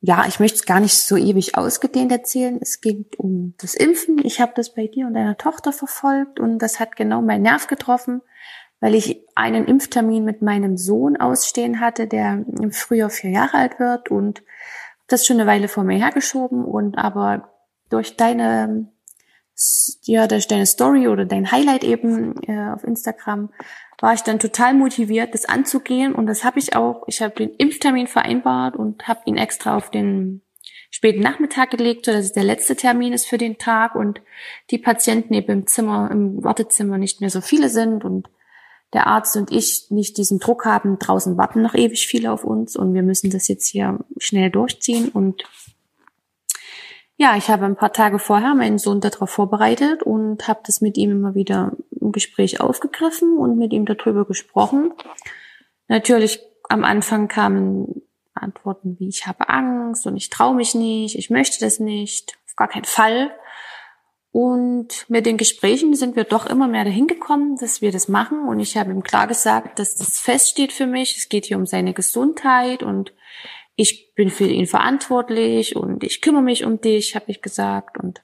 ja, 0.00 0.26
ich 0.28 0.38
möchte 0.38 0.56
es 0.56 0.66
gar 0.66 0.78
nicht 0.78 0.96
so 0.96 1.16
ewig 1.16 1.56
ausgedehnt 1.56 2.12
erzählen. 2.12 2.58
Es 2.60 2.80
geht 2.80 3.18
um 3.18 3.54
das 3.58 3.74
Impfen. 3.74 4.24
Ich 4.24 4.40
habe 4.40 4.52
das 4.54 4.74
bei 4.74 4.86
dir 4.86 5.06
und 5.08 5.14
deiner 5.14 5.36
Tochter 5.36 5.72
verfolgt 5.72 6.38
und 6.38 6.60
das 6.60 6.78
hat 6.78 6.94
genau 6.94 7.20
meinen 7.20 7.42
Nerv 7.42 7.66
getroffen, 7.66 8.22
weil 8.80 8.94
ich 8.94 9.24
einen 9.34 9.66
Impftermin 9.66 10.24
mit 10.24 10.42
meinem 10.42 10.76
Sohn 10.76 11.16
ausstehen 11.16 11.80
hatte, 11.80 12.06
der 12.06 12.44
im 12.60 12.72
Frühjahr 12.72 13.10
vier 13.10 13.30
Jahre 13.30 13.58
alt 13.58 13.80
wird 13.80 14.10
und 14.10 14.42
das 15.06 15.26
schon 15.26 15.40
eine 15.40 15.48
Weile 15.48 15.68
vor 15.68 15.84
mir 15.84 15.98
hergeschoben 15.98 16.64
und 16.64 16.96
aber 16.96 17.50
durch 17.90 18.16
deine 18.16 18.88
ja 20.02 20.28
durch 20.28 20.46
deine 20.46 20.66
Story 20.66 21.08
oder 21.08 21.24
dein 21.24 21.50
Highlight 21.50 21.82
eben 21.82 22.40
äh, 22.44 22.70
auf 22.70 22.84
Instagram 22.84 23.50
war 24.00 24.14
ich 24.14 24.22
dann 24.22 24.38
total 24.38 24.74
motiviert, 24.74 25.34
das 25.34 25.44
anzugehen. 25.44 26.14
Und 26.14 26.26
das 26.26 26.44
habe 26.44 26.58
ich 26.58 26.76
auch. 26.76 27.04
Ich 27.08 27.20
habe 27.20 27.34
den 27.34 27.50
Impftermin 27.50 28.06
vereinbart 28.06 28.76
und 28.76 29.08
habe 29.08 29.20
ihn 29.24 29.36
extra 29.36 29.76
auf 29.76 29.90
den 29.90 30.42
späten 30.90 31.20
Nachmittag 31.20 31.70
gelegt, 31.70 32.06
so 32.06 32.12
dass 32.12 32.26
es 32.26 32.32
der 32.32 32.44
letzte 32.44 32.76
Termin 32.76 33.12
ist 33.12 33.26
für 33.26 33.38
den 33.38 33.58
Tag 33.58 33.94
und 33.94 34.22
die 34.70 34.78
Patienten 34.78 35.34
eben 35.34 35.50
im 35.50 35.66
Zimmer, 35.66 36.10
im 36.10 36.42
Wartezimmer 36.42 36.96
nicht 36.96 37.20
mehr 37.20 37.30
so 37.30 37.40
viele 37.40 37.68
sind 37.68 38.04
und 38.04 38.30
der 38.92 39.06
Arzt 39.06 39.36
und 39.36 39.52
ich 39.52 39.90
nicht 39.90 40.16
diesen 40.16 40.38
Druck 40.38 40.64
haben, 40.64 40.98
draußen 40.98 41.36
warten 41.36 41.62
noch 41.62 41.74
ewig 41.74 42.06
viele 42.06 42.32
auf 42.32 42.44
uns 42.44 42.76
und 42.76 42.94
wir 42.94 43.02
müssen 43.02 43.30
das 43.30 43.48
jetzt 43.48 43.66
hier 43.66 43.98
schnell 44.18 44.50
durchziehen 44.50 45.08
und 45.08 45.44
ja, 47.20 47.36
ich 47.36 47.48
habe 47.48 47.64
ein 47.64 47.74
paar 47.74 47.92
Tage 47.92 48.20
vorher 48.20 48.54
meinen 48.54 48.78
Sohn 48.78 49.00
darauf 49.00 49.30
vorbereitet 49.30 50.04
und 50.04 50.46
habe 50.46 50.60
das 50.64 50.80
mit 50.80 50.96
ihm 50.96 51.10
immer 51.10 51.34
wieder 51.34 51.72
im 52.00 52.12
Gespräch 52.12 52.60
aufgegriffen 52.60 53.38
und 53.38 53.58
mit 53.58 53.72
ihm 53.72 53.86
darüber 53.86 54.24
gesprochen. 54.24 54.92
Natürlich 55.88 56.40
am 56.68 56.84
Anfang 56.84 57.26
kamen 57.26 58.02
Antworten 58.34 58.96
wie 59.00 59.08
ich 59.08 59.26
habe 59.26 59.48
Angst 59.48 60.06
und 60.06 60.16
ich 60.16 60.30
traue 60.30 60.54
mich 60.54 60.76
nicht, 60.76 61.16
ich 61.16 61.28
möchte 61.28 61.58
das 61.58 61.80
nicht, 61.80 62.38
auf 62.46 62.54
gar 62.54 62.68
keinen 62.68 62.84
Fall. 62.84 63.32
Und 64.30 65.06
mit 65.08 65.26
den 65.26 65.38
Gesprächen 65.38 65.94
sind 65.94 66.14
wir 66.14 66.24
doch 66.24 66.46
immer 66.46 66.68
mehr 66.68 66.84
dahin 66.84 67.06
gekommen, 67.06 67.56
dass 67.56 67.80
wir 67.80 67.92
das 67.92 68.08
machen. 68.08 68.46
Und 68.46 68.60
ich 68.60 68.76
habe 68.76 68.90
ihm 68.90 69.02
klar 69.02 69.26
gesagt, 69.26 69.78
dass 69.78 69.96
das 69.96 70.18
feststeht 70.18 70.72
für 70.72 70.86
mich. 70.86 71.16
Es 71.16 71.28
geht 71.28 71.46
hier 71.46 71.56
um 71.56 71.66
seine 71.66 71.94
Gesundheit 71.94 72.82
und 72.82 73.12
ich 73.74 74.12
bin 74.14 74.28
für 74.28 74.46
ihn 74.46 74.66
verantwortlich 74.66 75.76
und 75.76 76.04
ich 76.04 76.20
kümmere 76.20 76.42
mich 76.42 76.64
um 76.64 76.80
dich, 76.80 77.14
habe 77.14 77.26
ich 77.28 77.40
gesagt. 77.40 77.96
Und 77.96 78.22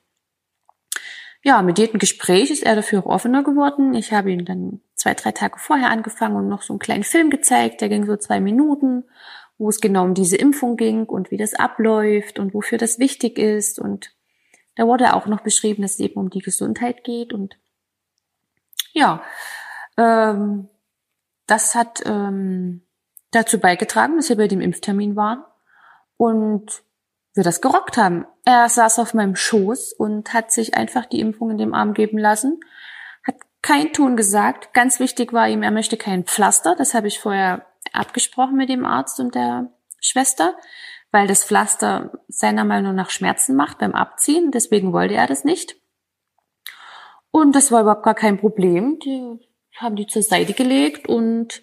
ja, 1.43 1.63
mit 1.63 1.79
jedem 1.79 1.99
Gespräch 1.99 2.51
ist 2.51 2.65
er 2.65 2.75
dafür 2.75 3.01
auch 3.01 3.07
offener 3.07 3.43
geworden. 3.43 3.95
Ich 3.95 4.13
habe 4.13 4.33
ihn 4.33 4.45
dann 4.45 4.81
zwei, 4.95 5.15
drei 5.15 5.33
Tage 5.33 5.59
vorher 5.59 5.91
angefangen 5.91 6.37
und 6.37 6.49
noch 6.49 6.63
so 6.63 6.73
einen 6.73 6.81
kleinen 6.81 7.05
Film 7.05 7.31
gezeigt, 7.31 7.81
der 7.81 7.89
ging 7.89 8.05
so 8.05 8.17
zwei 8.17 8.41
Minuten, 8.41 9.05
wo 9.59 9.69
es 9.69 9.81
genau 9.81 10.05
um 10.05 10.15
diese 10.15 10.37
Impfung 10.37 10.77
ging 10.77 11.05
und 11.05 11.31
wie 11.31 11.37
das 11.37 11.55
abläuft 11.55 12.39
und 12.39 12.53
wofür 12.53 12.79
das 12.79 12.99
wichtig 12.99 13.39
ist. 13.39 13.79
Und 13.79 14.15
da 14.77 14.87
wurde 14.87 15.15
auch 15.15 15.27
noch 15.27 15.41
beschrieben, 15.41 15.83
dass 15.83 15.95
es 15.95 16.01
eben 16.01 16.19
um 16.21 16.31
die 16.31 16.41
Gesundheit 16.41 17.05
geht. 17.05 17.33
Und 17.33 17.57
ja, 18.93 19.23
ähm, 19.97 20.69
das 21.47 21.75
hat 21.75 22.03
ähm, 22.05 22.83
dazu 23.31 23.59
beigetragen, 23.59 24.17
dass 24.17 24.29
wir 24.29 24.37
bei 24.37 24.49
dem 24.49 24.61
Impftermin 24.61 25.17
waren 25.17 25.45
und 26.17 26.83
wir 27.35 27.45
das 27.45 27.61
gerockt 27.61 27.97
haben. 27.97 28.27
Er 28.45 28.69
saß 28.69 28.99
auf 29.01 29.15
meinem 29.15 29.37
Schoß 29.37 29.93
und 29.93 30.33
hat 30.33 30.53
sich 30.53 30.75
einfach 30.75 31.07
die 31.07 31.21
Impfung 31.21 31.51
in 31.51 31.59
dem 31.59 31.75
Arm 31.75 31.95
geben 31.95 32.19
lassen, 32.19 32.61
hat 33.27 33.37
kein 33.61 33.93
Ton 33.93 34.17
gesagt. 34.17 34.73
Ganz 34.73 35.01
wichtig 35.01 35.33
war 35.33 35.49
ihm, 35.49 35.63
er 35.63 35.73
möchte 35.73 35.97
kein 35.97 36.25
Pflaster. 36.25 36.77
Das 36.77 36.95
habe 36.95 37.09
ich 37.09 37.19
vorher 37.19 37.67
abgesprochen 37.93 38.57
mit 38.57 38.69
dem 38.69 38.85
Arzt 38.85 39.19
und 39.21 39.35
der 39.35 39.73
Schwester, 40.01 40.57
weil 41.15 41.29
das 41.29 41.45
Pflaster 41.45 42.11
seiner 42.27 42.65
Meinung 42.65 42.97
nach 42.97 43.09
Schmerzen 43.09 43.55
macht 43.55 43.79
beim 43.79 43.95
Abziehen. 43.95 44.51
Deswegen 44.51 44.93
wollte 44.93 45.15
er 45.15 45.29
das 45.29 45.45
nicht. 45.45 45.77
Und 47.31 47.55
das 47.55 47.71
war 47.71 47.83
überhaupt 47.83 48.03
gar 48.03 48.17
kein 48.17 48.37
Problem. 48.37 48.99
Die 48.99 49.39
haben 49.77 49.95
die 49.95 50.09
zur 50.09 50.23
Seite 50.23 50.55
gelegt 50.55 51.09
und 51.09 51.63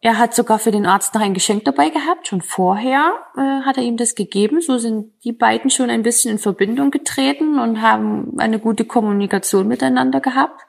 er 0.00 0.18
hat 0.18 0.34
sogar 0.34 0.58
für 0.58 0.72
den 0.72 0.86
Arzt 0.86 1.14
noch 1.14 1.20
ein 1.20 1.34
Geschenk 1.34 1.64
dabei 1.64 1.90
gehabt. 1.90 2.26
Schon 2.26 2.40
vorher 2.40 3.14
äh, 3.36 3.64
hat 3.64 3.76
er 3.76 3.84
ihm 3.84 3.96
das 3.96 4.16
gegeben. 4.16 4.60
So 4.60 4.76
sind 4.76 5.12
die 5.22 5.32
beiden 5.32 5.70
schon 5.70 5.88
ein 5.88 6.02
bisschen 6.02 6.32
in 6.32 6.38
Verbindung 6.40 6.90
getreten 6.90 7.60
und 7.60 7.80
haben 7.80 8.40
eine 8.40 8.58
gute 8.58 8.84
Kommunikation 8.84 9.68
miteinander 9.68 10.20
gehabt. 10.20 10.62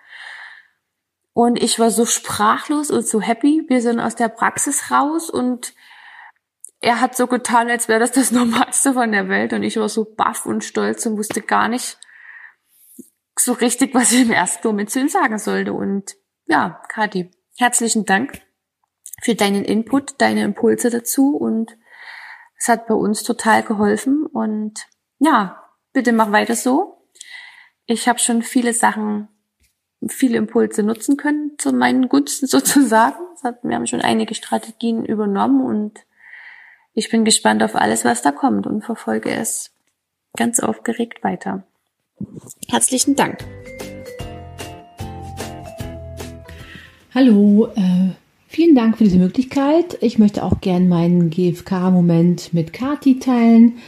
Und 1.33 1.59
ich 1.59 1.79
war 1.79 1.89
so 1.89 2.05
sprachlos 2.05 2.91
und 2.91 3.07
so 3.07 3.19
happy. 3.19 3.65
Wir 3.67 3.81
sind 3.81 3.99
aus 3.99 4.13
der 4.15 4.29
Praxis 4.29 4.91
raus 4.91 5.31
und 5.31 5.73
er 6.83 6.99
hat 6.99 7.15
so 7.15 7.27
getan, 7.27 7.69
als 7.69 7.87
wäre 7.87 8.01
das 8.01 8.11
das 8.11 8.31
Normalste 8.31 8.93
von 8.93 9.11
der 9.13 9.29
Welt. 9.29 9.53
Und 9.53 9.63
ich 9.63 9.77
war 9.77 9.87
so 9.87 10.03
baff 10.03 10.45
und 10.45 10.65
stolz 10.65 11.05
und 11.05 11.17
wusste 11.17 11.41
gar 11.41 11.69
nicht 11.69 11.97
so 13.39 13.53
richtig, 13.53 13.95
was 13.95 14.11
ich 14.11 14.23
im 14.23 14.31
ersten 14.31 14.67
Moment 14.67 14.89
zu 14.89 14.99
ihm 14.99 15.07
sagen 15.07 15.39
sollte. 15.39 15.71
Und 15.71 16.15
ja, 16.45 16.81
Kathi, 16.89 17.31
herzlichen 17.57 18.05
Dank 18.05 18.41
für 19.21 19.33
deinen 19.33 19.63
Input, 19.63 20.15
deine 20.19 20.43
Impulse 20.43 20.89
dazu 20.89 21.37
und 21.37 21.77
es 22.57 22.67
hat 22.67 22.87
bei 22.87 22.95
uns 22.95 23.23
total 23.23 23.63
geholfen 23.63 24.25
und 24.25 24.85
ja, 25.19 25.63
bitte 25.93 26.11
mach 26.11 26.33
weiter 26.33 26.55
so. 26.55 27.07
Ich 27.85 28.09
habe 28.09 28.19
schon 28.19 28.41
viele 28.41 28.73
Sachen, 28.73 29.29
viele 30.07 30.37
Impulse 30.37 30.83
nutzen 30.83 31.15
können 31.15 31.53
zu 31.57 31.71
meinen 31.71 32.09
Gunsten 32.09 32.47
sozusagen. 32.47 33.23
Wir 33.61 33.75
haben 33.75 33.87
schon 33.87 34.01
einige 34.01 34.35
Strategien 34.35 35.05
übernommen 35.05 35.65
und 35.65 36.05
ich 36.93 37.09
bin 37.09 37.25
gespannt 37.25 37.63
auf 37.63 37.75
alles, 37.75 38.05
was 38.05 38.21
da 38.21 38.31
kommt 38.31 38.67
und 38.67 38.83
verfolge 38.83 39.31
es 39.31 39.71
ganz 40.35 40.59
aufgeregt 40.59 41.23
weiter. 41.23 41.63
Herzlichen 42.69 43.15
Dank. 43.15 43.39
Hallo, 47.13 47.67
äh, 47.75 48.11
Vielen 48.53 48.75
Dank 48.75 48.99
für 48.99 49.03
diese 49.05 49.17
Möglichkeit. 49.17 49.97
Ich 50.01 50.19
möchte 50.19 50.43
auch 50.43 50.61
gern 50.61 50.87
meinen 50.87 51.31
GFK-Moment 51.31 52.53
mit 52.53 52.71
Kati 52.71 53.17
teilen. 53.17 53.79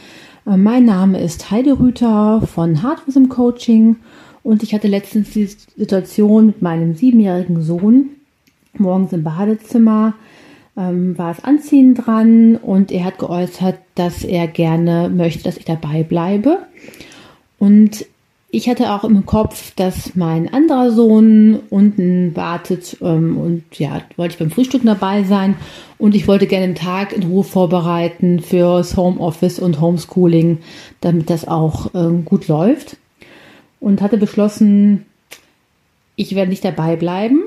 Äh, 0.44 0.56
mein 0.56 0.84
Name 0.84 1.20
ist 1.20 1.52
Heide 1.52 1.78
Rüther 1.78 2.42
von 2.44 2.82
Hardwism 2.82 3.28
Coaching 3.28 3.94
und 4.42 4.64
ich 4.64 4.74
hatte 4.74 4.88
letztens 4.88 5.30
die 5.30 5.46
Situation 5.46 6.46
mit 6.46 6.62
meinem 6.62 6.96
siebenjährigen 6.96 7.62
Sohn 7.62 8.08
morgens 8.76 9.12
im 9.12 9.22
Badezimmer 9.22 10.14
ähm, 10.76 11.16
war 11.16 11.30
es 11.30 11.42
Anziehen 11.42 11.94
dran 11.94 12.56
und 12.56 12.92
er 12.92 13.04
hat 13.04 13.18
geäußert, 13.18 13.78
dass 13.94 14.24
er 14.24 14.46
gerne 14.46 15.08
möchte, 15.08 15.44
dass 15.44 15.56
ich 15.56 15.64
dabei 15.64 16.02
bleibe. 16.02 16.58
Und 17.58 18.04
ich 18.50 18.68
hatte 18.68 18.92
auch 18.92 19.04
im 19.04 19.26
Kopf, 19.26 19.74
dass 19.74 20.14
mein 20.14 20.52
anderer 20.52 20.90
Sohn 20.90 21.60
unten 21.68 22.36
wartet 22.36 22.96
ähm, 23.02 23.36
und 23.36 23.64
ja, 23.78 24.02
wollte 24.16 24.34
ich 24.34 24.38
beim 24.38 24.50
Frühstück 24.50 24.82
dabei 24.84 25.24
sein. 25.24 25.56
Und 25.98 26.14
ich 26.14 26.28
wollte 26.28 26.46
gerne 26.46 26.66
den 26.66 26.74
Tag 26.74 27.12
in 27.12 27.24
Ruhe 27.24 27.44
vorbereiten 27.44 28.40
fürs 28.40 28.96
Homeoffice 28.96 29.58
und 29.58 29.80
Homeschooling, 29.80 30.58
damit 31.00 31.28
das 31.28 31.48
auch 31.48 31.90
ähm, 31.94 32.24
gut 32.24 32.48
läuft. 32.48 32.96
Und 33.80 34.00
hatte 34.00 34.16
beschlossen, 34.16 35.04
ich 36.14 36.34
werde 36.34 36.50
nicht 36.50 36.64
dabei 36.64 36.96
bleiben 36.96 37.42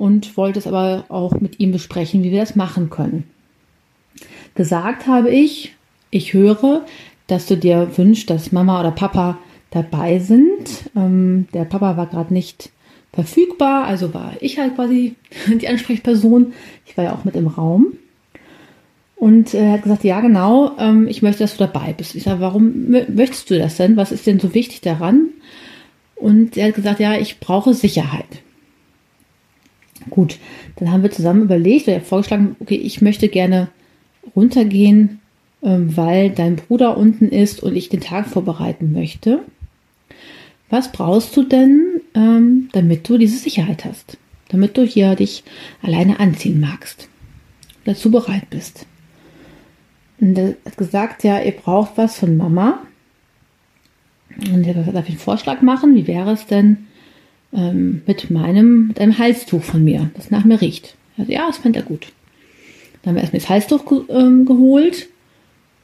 und 0.00 0.38
wollte 0.38 0.58
es 0.58 0.66
aber 0.66 1.04
auch 1.10 1.40
mit 1.40 1.60
ihm 1.60 1.72
besprechen, 1.72 2.22
wie 2.22 2.30
wir 2.30 2.40
das 2.40 2.56
machen 2.56 2.88
können. 2.88 3.24
Gesagt 4.54 5.06
habe 5.06 5.28
ich, 5.28 5.74
ich 6.10 6.32
höre, 6.32 6.86
dass 7.26 7.44
du 7.44 7.58
dir 7.58 7.98
wünschst, 7.98 8.30
dass 8.30 8.50
Mama 8.50 8.80
oder 8.80 8.92
Papa 8.92 9.36
dabei 9.70 10.18
sind. 10.18 10.90
Ähm, 10.96 11.48
der 11.52 11.66
Papa 11.66 11.98
war 11.98 12.06
gerade 12.06 12.32
nicht 12.32 12.70
verfügbar, 13.12 13.84
also 13.84 14.14
war 14.14 14.32
ich 14.40 14.58
halt 14.58 14.74
quasi 14.74 15.16
die 15.60 15.68
Ansprechperson. 15.68 16.54
Ich 16.86 16.96
war 16.96 17.04
ja 17.04 17.12
auch 17.12 17.24
mit 17.24 17.36
im 17.36 17.46
Raum. 17.46 17.98
Und 19.16 19.52
er 19.52 19.72
hat 19.72 19.82
gesagt, 19.82 20.04
ja 20.04 20.22
genau, 20.22 20.78
ähm, 20.78 21.08
ich 21.08 21.20
möchte, 21.20 21.44
dass 21.44 21.58
du 21.58 21.66
dabei 21.66 21.92
bist. 21.92 22.14
Ich 22.14 22.22
sage, 22.22 22.40
warum 22.40 22.88
möchtest 22.88 23.50
du 23.50 23.58
das 23.58 23.76
denn? 23.76 23.98
Was 23.98 24.12
ist 24.12 24.26
denn 24.26 24.40
so 24.40 24.54
wichtig 24.54 24.80
daran? 24.80 25.28
Und 26.14 26.56
er 26.56 26.68
hat 26.68 26.74
gesagt, 26.74 27.00
ja, 27.00 27.18
ich 27.18 27.38
brauche 27.38 27.74
Sicherheit. 27.74 28.40
Gut, 30.08 30.38
dann 30.76 30.90
haben 30.90 31.02
wir 31.02 31.10
zusammen 31.10 31.42
überlegt, 31.42 31.88
oder 31.88 32.00
vorgeschlagen, 32.00 32.56
okay, 32.60 32.76
ich 32.76 33.02
möchte 33.02 33.28
gerne 33.28 33.68
runtergehen, 34.34 35.20
ähm, 35.62 35.96
weil 35.96 36.30
dein 36.30 36.56
Bruder 36.56 36.96
unten 36.96 37.28
ist 37.28 37.62
und 37.62 37.76
ich 37.76 37.90
den 37.90 38.00
Tag 38.00 38.26
vorbereiten 38.26 38.92
möchte. 38.92 39.40
Was 40.70 40.92
brauchst 40.92 41.36
du 41.36 41.42
denn, 41.42 42.00
ähm, 42.14 42.68
damit 42.72 43.08
du 43.08 43.18
diese 43.18 43.36
Sicherheit 43.36 43.84
hast? 43.84 44.16
Damit 44.48 44.76
du 44.76 44.84
hier 44.84 45.14
dich 45.16 45.44
alleine 45.82 46.18
anziehen 46.18 46.60
magst, 46.60 47.08
dazu 47.84 48.10
bereit 48.10 48.48
bist. 48.50 48.86
Und 50.20 50.38
er 50.38 50.56
hat 50.64 50.76
gesagt, 50.76 51.24
ja, 51.24 51.40
ihr 51.40 51.52
braucht 51.52 51.92
was 51.96 52.18
von 52.18 52.36
Mama. 52.36 52.82
Und 54.52 54.66
er 54.66 54.74
darf 54.74 55.08
einen 55.08 55.18
Vorschlag 55.18 55.60
machen? 55.60 55.94
Wie 55.94 56.06
wäre 56.06 56.32
es 56.32 56.46
denn 56.46 56.86
ähm, 57.52 58.02
mit 58.06 58.30
meinem, 58.30 58.88
mit 58.88 59.00
einem 59.00 59.18
Halstuch 59.18 59.62
von 59.62 59.84
mir, 59.84 60.10
das 60.14 60.30
nach 60.30 60.44
mir 60.44 60.60
riecht? 60.60 60.96
Also, 61.16 61.32
ja, 61.32 61.46
das 61.46 61.58
fand 61.58 61.76
er 61.76 61.82
gut. 61.82 62.12
Dann 63.02 63.10
haben 63.10 63.16
wir 63.16 63.22
erstmal 63.22 63.40
das 63.40 63.48
Halstuch 63.48 63.86
ge 63.86 64.00
ähm, 64.08 64.46
geholt. 64.46 65.08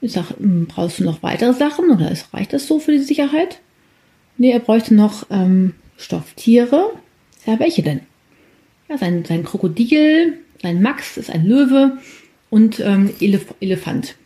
Ich 0.00 0.12
sage, 0.12 0.34
hm, 0.38 0.66
brauchst 0.66 1.00
du 1.00 1.04
noch 1.04 1.22
weitere 1.22 1.52
Sachen 1.52 1.90
oder 1.90 2.10
ist, 2.10 2.32
reicht 2.32 2.52
das 2.52 2.66
so 2.66 2.78
für 2.78 2.92
die 2.92 2.98
Sicherheit? 2.98 3.60
Nee, 4.38 4.50
er 4.50 4.60
bräuchte 4.60 4.94
noch 4.94 5.26
ähm, 5.30 5.74
Stofftiere. 5.96 6.90
Ja, 7.46 7.58
welche 7.58 7.82
denn? 7.82 8.00
Ja, 8.88 8.98
sein, 8.98 9.24
sein 9.24 9.44
Krokodil, 9.44 10.34
sein 10.62 10.82
Max 10.82 11.16
ist 11.16 11.30
ein 11.30 11.46
Löwe 11.46 11.98
und 12.50 12.80
ähm, 12.80 13.10
Elef 13.20 13.54
Elefant 13.60 14.16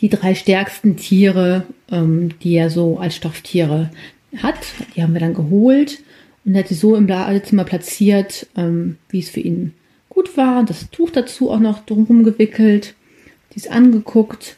die 0.00 0.08
drei 0.08 0.34
stärksten 0.34 0.96
Tiere, 0.96 1.66
ähm, 1.90 2.30
die 2.40 2.54
er 2.54 2.70
so 2.70 2.98
als 2.98 3.16
Stofftiere 3.16 3.90
hat. 4.38 4.58
Die 4.94 5.02
haben 5.02 5.12
wir 5.12 5.20
dann 5.20 5.34
geholt 5.34 6.02
und 6.44 6.56
hat 6.56 6.68
sie 6.68 6.74
so 6.74 6.96
im 6.96 7.06
Badezimmer 7.06 7.64
platziert, 7.64 8.46
ähm, 8.56 8.96
wie 9.08 9.20
es 9.20 9.30
für 9.30 9.40
ihn 9.40 9.74
gut 10.08 10.36
war. 10.36 10.64
Das 10.64 10.90
Tuch 10.90 11.10
dazu 11.10 11.50
auch 11.50 11.60
noch 11.60 11.84
drumherum 11.84 12.24
gewickelt, 12.24 12.94
die 13.52 13.56
ist 13.56 13.70
angeguckt 13.70 14.56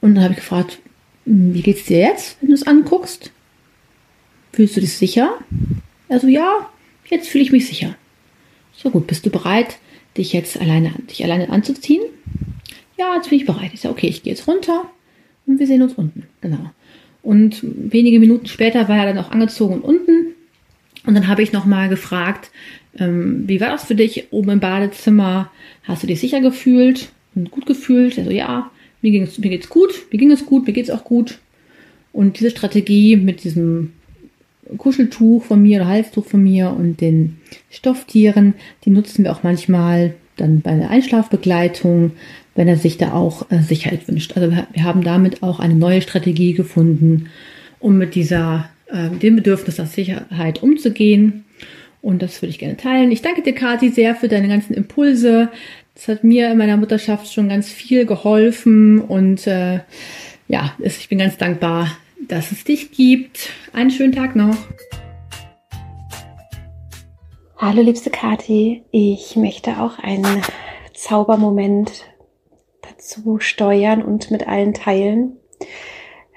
und 0.00 0.14
dann 0.14 0.24
habe 0.24 0.34
ich 0.34 0.40
gefragt, 0.40 0.78
hm, 1.24 1.54
wie 1.54 1.62
geht's 1.62 1.84
dir 1.84 1.98
jetzt, 1.98 2.36
wenn 2.40 2.48
du 2.48 2.54
es 2.54 2.66
anguckst? 2.66 3.30
Fühlst 4.52 4.76
du 4.76 4.80
dich 4.80 4.96
sicher? 4.96 5.38
Also 6.08 6.28
ja, 6.28 6.70
jetzt 7.08 7.28
fühle 7.28 7.44
ich 7.44 7.52
mich 7.52 7.66
sicher. 7.66 7.96
So 8.76 8.90
gut, 8.90 9.06
bist 9.06 9.24
du 9.24 9.30
bereit, 9.30 9.78
dich 10.16 10.32
jetzt 10.32 10.60
alleine, 10.60 10.92
dich 11.08 11.24
alleine 11.24 11.48
anzuziehen? 11.50 12.02
ja, 12.96 13.14
jetzt 13.16 13.30
bin 13.30 13.38
ich 13.38 13.46
bereit. 13.46 13.70
Ich 13.72 13.80
sage, 13.80 13.94
okay, 13.94 14.06
ich 14.06 14.22
gehe 14.22 14.32
jetzt 14.32 14.46
runter 14.46 14.90
und 15.46 15.58
wir 15.58 15.66
sehen 15.66 15.82
uns 15.82 15.94
unten. 15.94 16.26
Genau. 16.40 16.70
Und 17.24 17.60
wenige 17.62 18.20
Minuten 18.20 18.46
später 18.46 18.86
war 18.88 18.98
er 18.98 19.06
dann 19.06 19.24
auch 19.24 19.30
angezogen 19.30 19.76
und 19.76 19.80
unten. 19.80 20.34
Und 21.06 21.14
dann 21.14 21.26
habe 21.26 21.42
ich 21.42 21.52
nochmal 21.52 21.88
gefragt, 21.88 22.50
ähm, 22.98 23.44
wie 23.46 23.60
war 23.60 23.70
das 23.70 23.84
für 23.84 23.94
dich 23.94 24.28
oben 24.30 24.50
im 24.50 24.60
Badezimmer? 24.60 25.50
Hast 25.84 26.02
du 26.02 26.06
dich 26.06 26.20
sicher 26.20 26.42
gefühlt 26.42 27.08
und 27.34 27.50
gut 27.50 27.64
gefühlt? 27.64 28.18
Also 28.18 28.30
ja, 28.30 28.70
mir, 29.00 29.10
ging 29.10 29.22
es, 29.22 29.38
mir 29.38 29.48
geht's 29.48 29.70
gut, 29.70 30.06
mir 30.12 30.18
ging 30.18 30.30
es 30.30 30.44
gut, 30.44 30.66
mir 30.66 30.74
geht's 30.74 30.90
auch 30.90 31.04
gut. 31.04 31.38
Und 32.12 32.38
diese 32.38 32.50
Strategie 32.50 33.16
mit 33.16 33.42
diesem 33.42 33.92
Kuscheltuch 34.76 35.44
von 35.44 35.62
mir 35.62 35.80
oder 35.80 35.88
Halstuch 35.88 36.26
von 36.26 36.42
mir 36.42 36.70
und 36.70 37.00
den 37.00 37.38
Stofftieren, 37.70 38.54
die 38.84 38.90
nutzen 38.90 39.24
wir 39.24 39.32
auch 39.32 39.42
manchmal 39.42 40.14
dann 40.36 40.60
bei 40.60 40.74
der 40.74 40.90
Einschlafbegleitung, 40.90 42.12
wenn 42.54 42.68
er 42.68 42.76
sich 42.76 42.98
da 42.98 43.12
auch 43.12 43.50
äh, 43.50 43.60
Sicherheit 43.60 44.06
wünscht. 44.08 44.36
Also 44.36 44.50
wir, 44.50 44.66
wir, 44.72 44.84
haben 44.84 45.02
damit 45.02 45.42
auch 45.42 45.60
eine 45.60 45.74
neue 45.74 46.02
Strategie 46.02 46.54
gefunden, 46.54 47.30
um 47.80 47.98
mit 47.98 48.14
dieser, 48.14 48.68
äh, 48.86 49.10
dem 49.10 49.36
Bedürfnis 49.36 49.78
nach 49.78 49.86
Sicherheit 49.86 50.62
umzugehen. 50.62 51.44
Und 52.00 52.22
das 52.22 52.40
würde 52.42 52.50
ich 52.50 52.58
gerne 52.58 52.76
teilen. 52.76 53.10
Ich 53.10 53.22
danke 53.22 53.42
dir, 53.42 53.54
Kathi, 53.54 53.90
sehr 53.90 54.14
für 54.14 54.28
deine 54.28 54.48
ganzen 54.48 54.74
Impulse. 54.74 55.48
Das 55.94 56.08
hat 56.08 56.24
mir 56.24 56.50
in 56.50 56.58
meiner 56.58 56.76
Mutterschaft 56.76 57.32
schon 57.32 57.48
ganz 57.48 57.68
viel 57.68 58.04
geholfen 58.04 59.00
und 59.00 59.46
äh, 59.46 59.80
ja, 60.48 60.74
ich 60.80 61.08
bin 61.08 61.18
ganz 61.18 61.38
dankbar, 61.38 61.96
dass 62.28 62.52
es 62.52 62.64
dich 62.64 62.90
gibt. 62.90 63.50
Einen 63.72 63.90
schönen 63.90 64.12
Tag 64.12 64.36
noch. 64.36 64.56
Hallo 67.56 67.80
liebste 67.80 68.10
Kathi, 68.10 68.82
ich 68.90 69.36
möchte 69.36 69.80
auch 69.80 69.98
einen 70.00 70.42
Zaubermoment 70.92 72.04
dazu 73.04 73.38
steuern 73.38 74.02
und 74.02 74.30
mit 74.30 74.48
allen 74.48 74.74
teilen. 74.74 75.36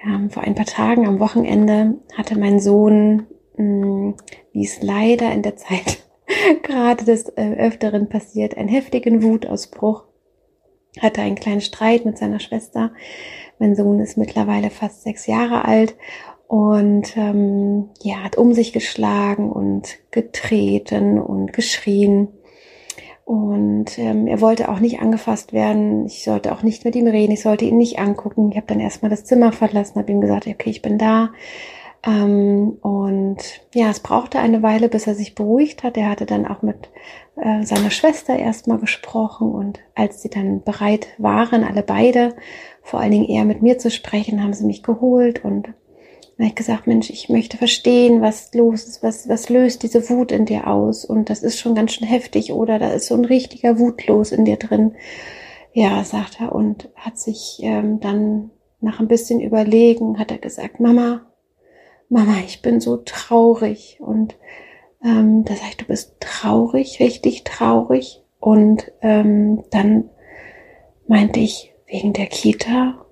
Ähm, 0.03 0.29
vor 0.29 0.43
ein 0.43 0.55
paar 0.55 0.65
Tagen 0.65 1.07
am 1.07 1.19
Wochenende 1.19 1.95
hatte 2.15 2.37
mein 2.37 2.59
Sohn, 2.59 3.27
mh, 3.55 3.83
hm, 3.83 4.15
wie 4.51 4.65
es 4.65 4.81
leider 4.81 5.31
in 5.31 5.41
der 5.41 5.55
Zeit 5.55 6.03
gerade 6.63 7.05
des 7.05 7.29
äh, 7.29 7.55
Öfteren 7.57 8.09
passiert, 8.09 8.57
einen 8.57 8.69
heftigen 8.69 9.23
Wutausbruch, 9.23 10.03
hatte 10.99 11.21
einen 11.21 11.35
kleinen 11.35 11.61
Streit 11.61 12.05
mit 12.05 12.17
seiner 12.17 12.39
Schwester. 12.39 12.91
Mein 13.59 13.75
Sohn 13.75 13.99
ist 13.99 14.17
mittlerweile 14.17 14.69
fast 14.69 15.03
sechs 15.03 15.25
Jahre 15.25 15.65
alt 15.65 15.95
und 16.47 17.15
ähm, 17.17 17.89
ja, 18.01 18.23
hat 18.23 18.37
um 18.37 18.53
sich 18.53 18.73
geschlagen 18.73 19.51
und 19.51 19.97
getreten 20.11 21.19
und 21.19 21.53
geschrien. 21.53 22.27
Und 23.27 23.99
ähm, 23.99 24.25
er 24.25 24.39
wollte 24.39 24.69
auch 24.69 24.79
nicht 24.79 25.01
angefasst 25.01 25.51
werden. 25.51 26.05
Ich 26.05 26.23
sollte 26.23 26.53
auch 26.53 26.63
nicht 26.63 26.85
mit 26.85 26.95
ihm 26.95 27.07
reden. 27.07 27.33
Ich 27.33 27.41
sollte 27.41 27.65
ihn 27.65 27.75
nicht 27.75 27.99
angucken. 27.99 28.51
Ich 28.51 28.55
habe 28.55 28.67
dann 28.67 28.79
erstmal 28.79 29.11
das 29.11 29.25
Zimmer 29.25 29.51
verlassen, 29.51 29.99
habe 29.99 30.13
ihm 30.13 30.21
gesagt, 30.21 30.47
okay, 30.47 30.69
ich 30.69 30.81
bin 30.81 30.97
da. 30.97 31.31
Ähm, 32.05 32.77
und 32.79 33.39
ja, 33.73 33.89
es 33.89 33.99
brauchte 33.99 34.39
eine 34.39 34.63
Weile, 34.63 34.87
bis 34.87 35.07
er 35.07 35.13
sich 35.15 35.35
beruhigt 35.35 35.83
hat. 35.83 35.97
Er 35.97 36.09
hatte 36.09 36.25
dann 36.25 36.47
auch 36.47 36.61
mit 36.61 36.89
äh, 37.35 37.63
seiner 37.63 37.91
Schwester 37.91 38.39
erstmal 38.39 38.77
gesprochen. 38.77 39.51
Und 39.51 39.81
als 39.93 40.21
sie 40.21 40.29
dann 40.29 40.63
bereit 40.63 41.07
waren, 41.17 41.65
alle 41.65 41.83
beide, 41.83 42.33
vor 42.81 43.01
allen 43.01 43.11
Dingen 43.11 43.27
er 43.27 43.43
mit 43.43 43.61
mir 43.61 43.77
zu 43.77 43.91
sprechen, 43.91 44.41
haben 44.41 44.53
sie 44.53 44.65
mich 44.65 44.83
geholt 44.83 45.43
und 45.43 45.73
dann 46.37 46.45
habe 46.45 46.49
ich 46.51 46.55
gesagt, 46.55 46.85
Mensch, 46.85 47.09
ich 47.09 47.29
möchte 47.29 47.57
verstehen, 47.57 48.21
was 48.21 48.53
los 48.53 48.85
ist, 48.85 49.01
was, 49.01 49.27
was 49.27 49.49
löst 49.49 49.81
diese 49.81 50.07
Wut 50.09 50.31
in 50.31 50.45
dir 50.45 50.67
aus? 50.67 51.03
Und 51.03 51.31
das 51.31 51.41
ist 51.41 51.59
schon 51.59 51.73
ganz 51.73 51.93
schön 51.93 52.07
heftig, 52.07 52.53
oder 52.53 52.77
da 52.77 52.89
ist 52.89 53.07
so 53.07 53.15
ein 53.15 53.25
richtiger 53.25 53.79
Wutlos 53.79 54.31
in 54.31 54.45
dir 54.45 54.57
drin. 54.57 54.95
Ja, 55.73 56.03
sagt 56.03 56.39
er 56.39 56.53
und 56.53 56.89
hat 56.95 57.17
sich 57.17 57.59
ähm, 57.63 57.99
dann 57.99 58.51
nach 58.81 58.99
ein 58.99 59.07
bisschen 59.07 59.39
überlegen, 59.39 60.19
hat 60.19 60.31
er 60.31 60.37
gesagt, 60.37 60.79
Mama, 60.79 61.25
Mama, 62.09 62.35
ich 62.45 62.61
bin 62.61 62.79
so 62.79 62.97
traurig. 62.97 63.97
Und 63.99 64.37
ähm, 65.03 65.43
da 65.43 65.55
sag 65.55 65.69
ich, 65.69 65.77
du 65.77 65.85
bist 65.85 66.17
traurig, 66.19 66.99
richtig 66.99 67.45
traurig. 67.45 68.23
Und 68.39 68.91
ähm, 69.01 69.63
dann 69.71 70.09
meinte 71.07 71.39
ich, 71.39 71.73
wegen 71.87 72.13
der 72.13 72.27
Kita 72.27 73.06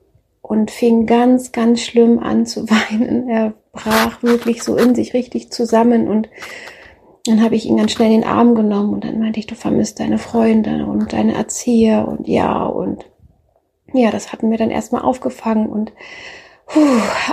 und 0.47 0.69
fing 0.69 1.07
ganz, 1.07 1.51
ganz 1.51 1.81
schlimm 1.81 2.19
an 2.19 2.45
zu 2.45 2.69
weinen. 2.69 3.29
Er 3.29 3.53
brach 3.71 4.21
wirklich 4.23 4.63
so 4.63 4.77
in 4.77 4.95
sich 4.95 5.13
richtig 5.13 5.51
zusammen 5.51 6.07
und 6.07 6.29
dann 7.25 7.43
habe 7.43 7.55
ich 7.55 7.65
ihn 7.65 7.77
ganz 7.77 7.91
schnell 7.91 8.11
in 8.11 8.21
den 8.21 8.29
Arm 8.29 8.53
genommen 8.53 8.93
und 8.93 9.03
dann 9.03 9.19
meinte 9.19 9.39
ich, 9.39 9.47
du 9.47 9.55
vermisst 9.55 9.99
deine 9.99 10.19
Freunde 10.19 10.85
und 10.85 11.11
deine 11.11 11.33
Erzieher 11.33 12.07
und 12.07 12.27
ja 12.27 12.63
und 12.65 13.05
ja, 13.93 14.11
das 14.11 14.31
hatten 14.31 14.51
wir 14.51 14.57
dann 14.57 14.69
erstmal 14.69 15.01
aufgefangen 15.01 15.67
und 15.67 15.91
puh, 16.67 16.79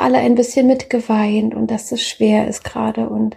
alle 0.00 0.18
ein 0.18 0.34
bisschen 0.34 0.66
mitgeweint 0.66 1.54
und 1.54 1.70
dass 1.70 1.92
es 1.92 2.02
schwer 2.02 2.48
ist 2.48 2.64
gerade 2.64 3.08
und 3.08 3.36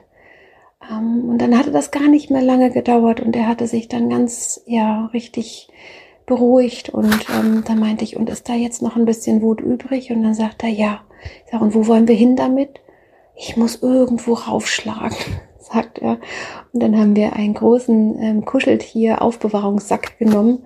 ähm, 0.90 1.30
und 1.30 1.40
dann 1.40 1.58
hatte 1.58 1.72
das 1.72 1.92
gar 1.92 2.08
nicht 2.08 2.32
mehr 2.32 2.42
lange 2.42 2.72
gedauert 2.72 3.20
und 3.20 3.36
er 3.36 3.48
hatte 3.48 3.68
sich 3.68 3.90
dann 3.90 4.10
ganz 4.10 4.62
ja 4.66 5.08
richtig 5.08 5.68
beruhigt 6.26 6.90
und 6.90 7.28
ähm, 7.38 7.64
da 7.66 7.76
meinte 7.76 8.04
ich, 8.04 8.18
und 8.18 8.30
ist 8.30 8.50
da 8.50 8.54
jetzt 8.54 8.82
noch 8.82 8.96
ein 8.96 9.06
bisschen 9.06 9.42
Wut 9.42 9.62
übrig? 9.62 10.12
Und 10.12 10.24
dann 10.24 10.34
sagt 10.34 10.64
er, 10.64 10.70
ja. 10.70 11.02
Ich 11.46 11.52
sage, 11.52 11.64
und 11.64 11.74
wo 11.74 11.88
wollen 11.88 12.08
wir 12.08 12.16
hin 12.16 12.36
damit? 12.36 12.82
Ich 13.36 13.58
muss 13.58 13.82
irgendwo 13.82 14.34
raufschlagen, 14.34 15.18
sagt 15.60 16.00
er. 16.00 16.18
Und 16.74 16.82
dann 16.82 16.98
haben 16.98 17.16
wir 17.16 17.34
einen 17.34 17.54
großen 17.54 18.22
ähm, 18.22 18.46
Kuscheltier-Aufbewahrungssack 18.46 20.18
genommen. 20.20 20.66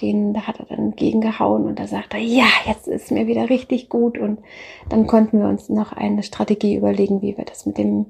Den, 0.00 0.34
da 0.34 0.48
hat 0.48 0.58
er 0.58 0.66
dann 0.66 0.96
gegengehauen 0.96 1.64
und 1.64 1.78
da 1.78 1.86
sagt 1.86 2.14
er, 2.14 2.18
ja, 2.18 2.48
jetzt 2.66 2.88
ist 2.88 3.12
mir 3.12 3.28
wieder 3.28 3.48
richtig 3.48 3.88
gut. 3.88 4.18
Und 4.18 4.40
dann 4.88 5.06
konnten 5.06 5.38
wir 5.38 5.48
uns 5.48 5.68
noch 5.68 5.92
eine 5.92 6.24
Strategie 6.24 6.76
überlegen, 6.76 7.22
wie 7.22 7.36
wir 7.36 7.44
das 7.44 7.66
mit 7.66 7.78
dem, 7.78 8.06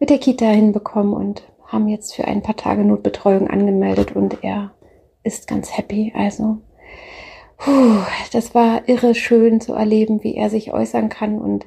mit 0.00 0.08
der 0.08 0.18
Kita 0.18 0.46
hinbekommen 0.46 1.12
und 1.12 1.42
haben 1.66 1.88
jetzt 1.88 2.14
für 2.14 2.24
ein 2.24 2.40
paar 2.40 2.56
Tage 2.56 2.82
Notbetreuung 2.82 3.48
angemeldet 3.48 4.16
und 4.16 4.42
er 4.42 4.70
ist 5.24 5.48
ganz 5.48 5.76
happy. 5.76 6.12
Also, 6.16 6.58
puh, 7.58 7.98
das 8.32 8.54
war 8.54 8.88
irre 8.88 9.14
schön 9.14 9.60
zu 9.60 9.74
erleben, 9.74 10.22
wie 10.22 10.36
er 10.36 10.50
sich 10.50 10.72
äußern 10.72 11.08
kann 11.08 11.38
und 11.38 11.66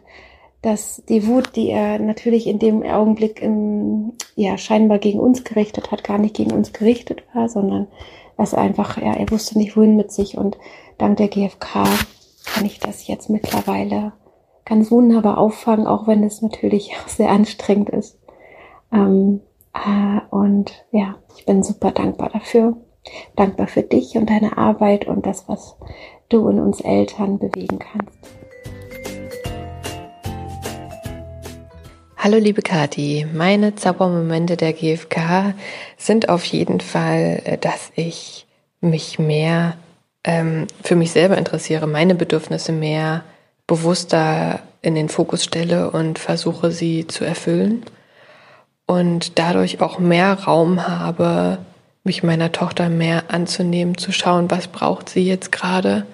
dass 0.62 1.03
die 1.08 1.28
Wut, 1.28 1.55
die 1.55 1.70
er 1.70 1.99
natürlich 1.99 2.47
in 2.47 2.60
dem 2.60 2.84
Augenblick 2.84 3.41
im, 3.41 4.14
ja, 4.36 4.58
scheinbar 4.58 4.99
gegen 4.99 5.20
uns 5.20 5.43
gerichtet 5.43 5.91
hat, 5.91 6.03
gar 6.03 6.18
nicht 6.18 6.36
gegen 6.36 6.51
uns 6.51 6.74
gerichtet 6.74 7.24
war, 7.34 7.47
sondern 7.49 7.88
was 8.38 8.53
einfach, 8.53 8.97
ja, 8.97 9.14
er 9.14 9.30
wusste 9.30 9.58
nicht 9.58 9.76
wohin 9.78 9.95
mit 9.95 10.12
sich 10.12 10.38
und 10.38 10.58
dank 10.97 11.18
der 11.18 11.28
GfK 11.28 11.84
kann 12.45 12.66
ich 12.66 12.80
das 12.80 13.08
jetzt 13.08 13.30
mittlerweile 13.30 14.14
ganz 14.66 14.91
wunderbar 14.91 15.38
auffangen, 15.38 15.88
auch 15.88 16.08
wenn 16.08 16.24
es 16.24 16.41
natürlich 16.41 16.91
auch 17.03 17.08
sehr 17.08 17.30
anstrengend 17.30 17.89
ist. 17.89 18.18
Ähm, 18.91 19.41
Äh, 19.86 20.22
und 20.30 20.86
ja, 20.91 21.16
ich 21.36 21.45
bin 21.45 21.64
super 21.64 21.91
dankbar 21.91 22.30
dafür. 22.30 22.78
Dankbar 23.36 23.68
für 23.68 23.84
dich 23.84 24.16
und 24.16 24.30
deine 24.30 24.58
Arbeit 24.58 25.08
und 25.08 25.26
das, 25.26 25.47
was 25.47 25.76
du 26.30 26.47
in 26.49 26.60
uns 26.60 26.82
Eltern 26.82 27.39
bewegen 27.39 27.80
kannst. 27.80 28.18
Hallo 32.18 32.38
liebe 32.38 32.62
Kathi, 32.62 33.26
meine 33.34 33.76
Zaubermomente 33.76 34.58
der 34.58 34.74
GfK 34.74 35.53
sind 35.97 36.30
auf 36.30 36.43
jeden 36.45 36.82
Fall, 36.82 37.41
äh, 37.45 37.58
dass 37.58 37.91
ich 37.95 38.47
mich 38.82 39.18
mehr 39.18 39.78
ähm, 40.24 40.68
für 40.84 40.95
mich 40.95 41.12
selber 41.12 41.38
interessiere, 41.38 41.88
meine 41.88 42.16
Bedürfnisse 42.16 42.72
mehr 42.72 43.24
bewusster 43.66 44.60
in 44.82 44.95
den 44.95 45.10
Fokus 45.10 45.43
stelle 45.43 45.91
und 45.91 46.20
versuche 46.20 46.72
sie 46.72 47.08
zu 47.08 47.24
erfüllen 47.24 47.84
und 48.86 49.38
dadurch 49.39 49.82
auch 49.82 49.99
mehr 49.99 50.34
Raum 50.34 50.88
habe, 50.88 51.60
mich 52.08 52.24
meiner 52.24 52.51
Tochter 52.51 52.89
mehr 52.89 53.26
anzunehmen, 53.28 53.97
zu 53.97 54.12
schauen, 54.12 54.49
was 54.49 54.68
braucht 54.68 55.10
sie 55.10 55.28
jetzt 55.28 55.51
gerade. 55.51 56.08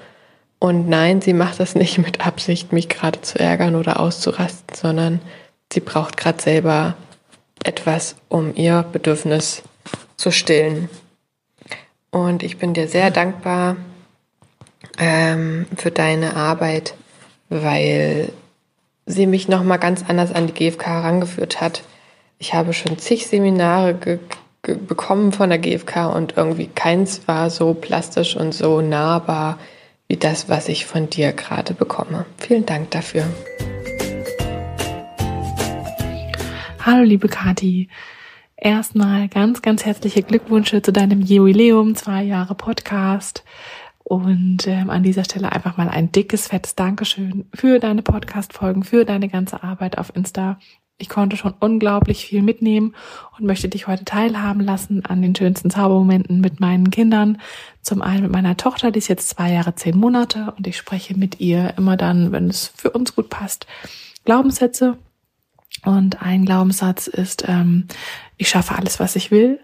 Und 0.59 0.89
nein, 0.89 1.21
sie 1.21 1.33
macht 1.33 1.59
das 1.59 1.75
nicht 1.75 1.99
mit 1.99 2.25
Absicht, 2.25 2.73
mich 2.73 2.89
gerade 2.89 3.21
zu 3.21 3.39
ärgern 3.39 3.75
oder 3.75 3.99
auszurasten, 3.99 4.75
sondern 4.75 5.21
sie 5.71 5.79
braucht 5.79 6.17
gerade 6.17 6.41
selber 6.41 6.95
etwas, 7.63 8.15
um 8.27 8.55
ihr 8.55 8.83
Bedürfnis 8.91 9.61
zu 10.17 10.31
stillen. 10.31 10.89
Und 12.11 12.43
ich 12.43 12.57
bin 12.57 12.73
dir 12.73 12.87
sehr 12.87 13.11
dankbar 13.11 13.75
ähm, 14.97 15.65
für 15.77 15.91
deine 15.91 16.35
Arbeit, 16.35 16.95
weil 17.49 18.31
sie 19.05 19.27
mich 19.27 19.47
nochmal 19.47 19.79
ganz 19.79 20.03
anders 20.07 20.33
an 20.33 20.47
die 20.47 20.53
GfK 20.53 20.87
herangeführt 20.87 21.61
hat. 21.61 21.83
Ich 22.39 22.53
habe 22.53 22.73
schon 22.73 22.97
zig 22.97 23.27
Seminare 23.27 23.93
bekommen 24.63 25.33
von 25.33 25.49
der 25.49 25.59
GfK 25.59 26.07
und 26.07 26.37
irgendwie 26.37 26.67
keins 26.67 27.27
war 27.27 27.49
so 27.49 27.73
plastisch 27.73 28.37
und 28.37 28.53
so 28.53 28.79
nahbar 28.79 29.57
wie 30.07 30.15
das, 30.15 30.47
was 30.47 30.69
ich 30.69 30.85
von 30.85 31.09
dir 31.09 31.33
gerade 31.33 31.73
bekomme. 31.73 32.25
Vielen 32.37 32.65
Dank 32.65 32.91
dafür. 32.91 33.25
Hallo 36.79 37.03
liebe 37.03 37.27
Kathi. 37.27 37.89
Erstmal 38.55 39.27
ganz, 39.27 39.61
ganz 39.61 39.85
herzliche 39.85 40.23
Glückwünsche 40.23 40.81
zu 40.81 40.93
deinem 40.93 41.21
Jubiläum, 41.21 41.95
zwei 41.95 42.23
Jahre 42.23 42.55
Podcast. 42.55 43.43
Und 44.05 44.67
ähm, 44.67 44.89
an 44.89 45.03
dieser 45.03 45.25
Stelle 45.25 45.51
einfach 45.51 45.75
mal 45.75 45.89
ein 45.89 46.11
dickes, 46.11 46.47
fettes 46.47 46.75
Dankeschön 46.75 47.49
für 47.53 47.79
deine 47.79 48.01
Podcast-Folgen, 48.01 48.83
für 48.83 49.03
deine 49.03 49.27
ganze 49.27 49.63
Arbeit 49.63 49.97
auf 49.97 50.15
Insta. 50.15 50.57
Ich 50.97 51.09
konnte 51.09 51.37
schon 51.37 51.53
unglaublich 51.59 52.25
viel 52.25 52.41
mitnehmen 52.43 52.95
und 53.37 53.45
möchte 53.45 53.67
dich 53.67 53.87
heute 53.87 54.05
teilhaben 54.05 54.61
lassen 54.61 55.05
an 55.05 55.21
den 55.21 55.35
schönsten 55.35 55.69
Zaubermomenten 55.69 56.39
mit 56.39 56.59
meinen 56.59 56.91
Kindern. 56.91 57.41
Zum 57.81 58.01
einen 58.01 58.23
mit 58.23 58.31
meiner 58.31 58.57
Tochter, 58.57 58.91
die 58.91 58.99
ist 58.99 59.07
jetzt 59.07 59.29
zwei 59.29 59.51
Jahre, 59.51 59.75
zehn 59.75 59.97
Monate 59.97 60.53
und 60.55 60.67
ich 60.67 60.77
spreche 60.77 61.17
mit 61.17 61.39
ihr 61.39 61.73
immer 61.77 61.97
dann, 61.97 62.31
wenn 62.31 62.47
es 62.47 62.67
für 62.67 62.91
uns 62.91 63.15
gut 63.15 63.29
passt, 63.29 63.67
Glaubenssätze 64.23 64.97
und 65.83 66.21
ein 66.21 66.45
Glaubenssatz 66.45 67.07
ist, 67.07 67.45
ähm, 67.47 67.87
ich 68.37 68.49
schaffe 68.49 68.75
alles, 68.75 68.99
was 68.99 69.15
ich 69.15 69.31
will. 69.31 69.59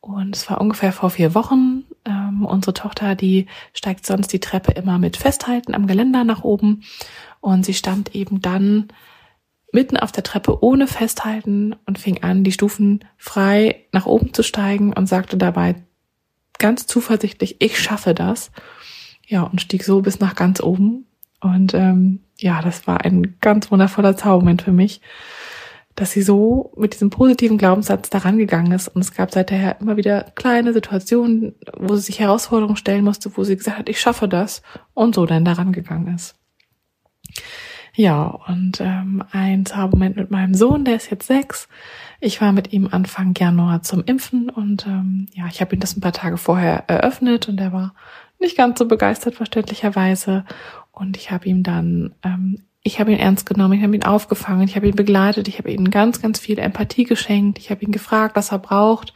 Und 0.00 0.36
es 0.36 0.48
war 0.50 0.60
ungefähr 0.60 0.92
vor 0.92 1.10
vier 1.10 1.34
Wochen. 1.34 1.84
Ähm, 2.04 2.44
unsere 2.44 2.74
Tochter, 2.74 3.14
die 3.14 3.46
steigt 3.72 4.06
sonst 4.06 4.32
die 4.32 4.40
Treppe 4.40 4.72
immer 4.72 4.98
mit 4.98 5.16
Festhalten 5.16 5.74
am 5.74 5.86
Geländer 5.86 6.24
nach 6.24 6.44
oben. 6.44 6.82
Und 7.40 7.64
sie 7.64 7.74
stand 7.74 8.14
eben 8.14 8.40
dann 8.40 8.88
mitten 9.76 9.98
auf 9.98 10.10
der 10.10 10.22
Treppe 10.22 10.64
ohne 10.64 10.86
Festhalten 10.86 11.76
und 11.84 11.98
fing 11.98 12.22
an, 12.22 12.44
die 12.44 12.52
Stufen 12.52 13.04
frei 13.18 13.84
nach 13.92 14.06
oben 14.06 14.32
zu 14.32 14.42
steigen 14.42 14.94
und 14.94 15.06
sagte 15.06 15.36
dabei 15.36 15.74
ganz 16.58 16.86
zuversichtlich, 16.86 17.56
ich 17.58 17.78
schaffe 17.78 18.14
das. 18.14 18.50
Ja, 19.26 19.42
und 19.42 19.60
stieg 19.60 19.84
so 19.84 20.00
bis 20.00 20.18
nach 20.18 20.34
ganz 20.34 20.62
oben. 20.62 21.04
Und 21.42 21.74
ähm, 21.74 22.20
ja, 22.38 22.62
das 22.62 22.86
war 22.86 23.04
ein 23.04 23.36
ganz 23.42 23.70
wundervoller 23.70 24.16
Zaubermoment 24.16 24.62
für 24.62 24.72
mich 24.72 25.02
dass 25.96 26.12
sie 26.12 26.20
so 26.20 26.72
mit 26.76 26.92
diesem 26.92 27.08
positiven 27.08 27.56
Glaubenssatz 27.56 28.10
daran 28.10 28.36
gegangen 28.36 28.70
ist. 28.72 28.88
Und 28.88 29.00
es 29.00 29.14
gab 29.14 29.32
seither 29.32 29.80
immer 29.80 29.96
wieder 29.96 30.24
kleine 30.34 30.74
Situationen, 30.74 31.54
wo 31.74 31.96
sie 31.96 32.02
sich 32.02 32.20
Herausforderungen 32.20 32.76
stellen 32.76 33.02
musste, 33.02 33.34
wo 33.34 33.44
sie 33.44 33.56
gesagt 33.56 33.78
hat, 33.78 33.88
ich 33.88 33.98
schaffe 33.98 34.28
das 34.28 34.60
und 34.92 35.14
so 35.14 35.24
dann 35.24 35.46
daran 35.46 35.72
gegangen 35.72 36.14
ist. 36.14 36.34
Ja, 37.96 38.24
und 38.46 38.80
ähm, 38.82 39.24
ein 39.32 39.64
Zaubermoment 39.64 40.16
mit 40.16 40.30
meinem 40.30 40.54
Sohn, 40.54 40.84
der 40.84 40.96
ist 40.96 41.10
jetzt 41.10 41.26
sechs. 41.26 41.66
Ich 42.20 42.42
war 42.42 42.52
mit 42.52 42.72
ihm 42.74 42.88
Anfang 42.90 43.34
Januar 43.36 43.82
zum 43.82 44.04
Impfen 44.04 44.50
und 44.50 44.86
ähm, 44.86 45.26
ja, 45.32 45.46
ich 45.50 45.62
habe 45.62 45.74
ihn 45.74 45.80
das 45.80 45.96
ein 45.96 46.02
paar 46.02 46.12
Tage 46.12 46.36
vorher 46.36 46.84
eröffnet 46.88 47.48
und 47.48 47.58
er 47.58 47.72
war 47.72 47.94
nicht 48.38 48.56
ganz 48.56 48.78
so 48.78 48.86
begeistert, 48.86 49.34
verständlicherweise. 49.34 50.44
Und 50.92 51.16
ich 51.16 51.30
habe 51.30 51.46
ihm 51.46 51.62
dann 51.62 52.14
ähm, 52.22 52.62
ich 52.86 53.00
habe 53.00 53.12
ihn 53.12 53.18
ernst 53.18 53.46
genommen, 53.46 53.74
ich 53.74 53.82
habe 53.82 53.96
ihn 53.96 54.04
aufgefangen, 54.04 54.68
ich 54.68 54.76
habe 54.76 54.86
ihn 54.86 54.94
begleitet, 54.94 55.48
ich 55.48 55.58
habe 55.58 55.72
ihm 55.72 55.90
ganz, 55.90 56.22
ganz 56.22 56.38
viel 56.38 56.58
Empathie 56.60 57.02
geschenkt, 57.02 57.58
ich 57.58 57.70
habe 57.70 57.82
ihn 57.82 57.90
gefragt, 57.90 58.36
was 58.36 58.52
er 58.52 58.60
braucht. 58.60 59.12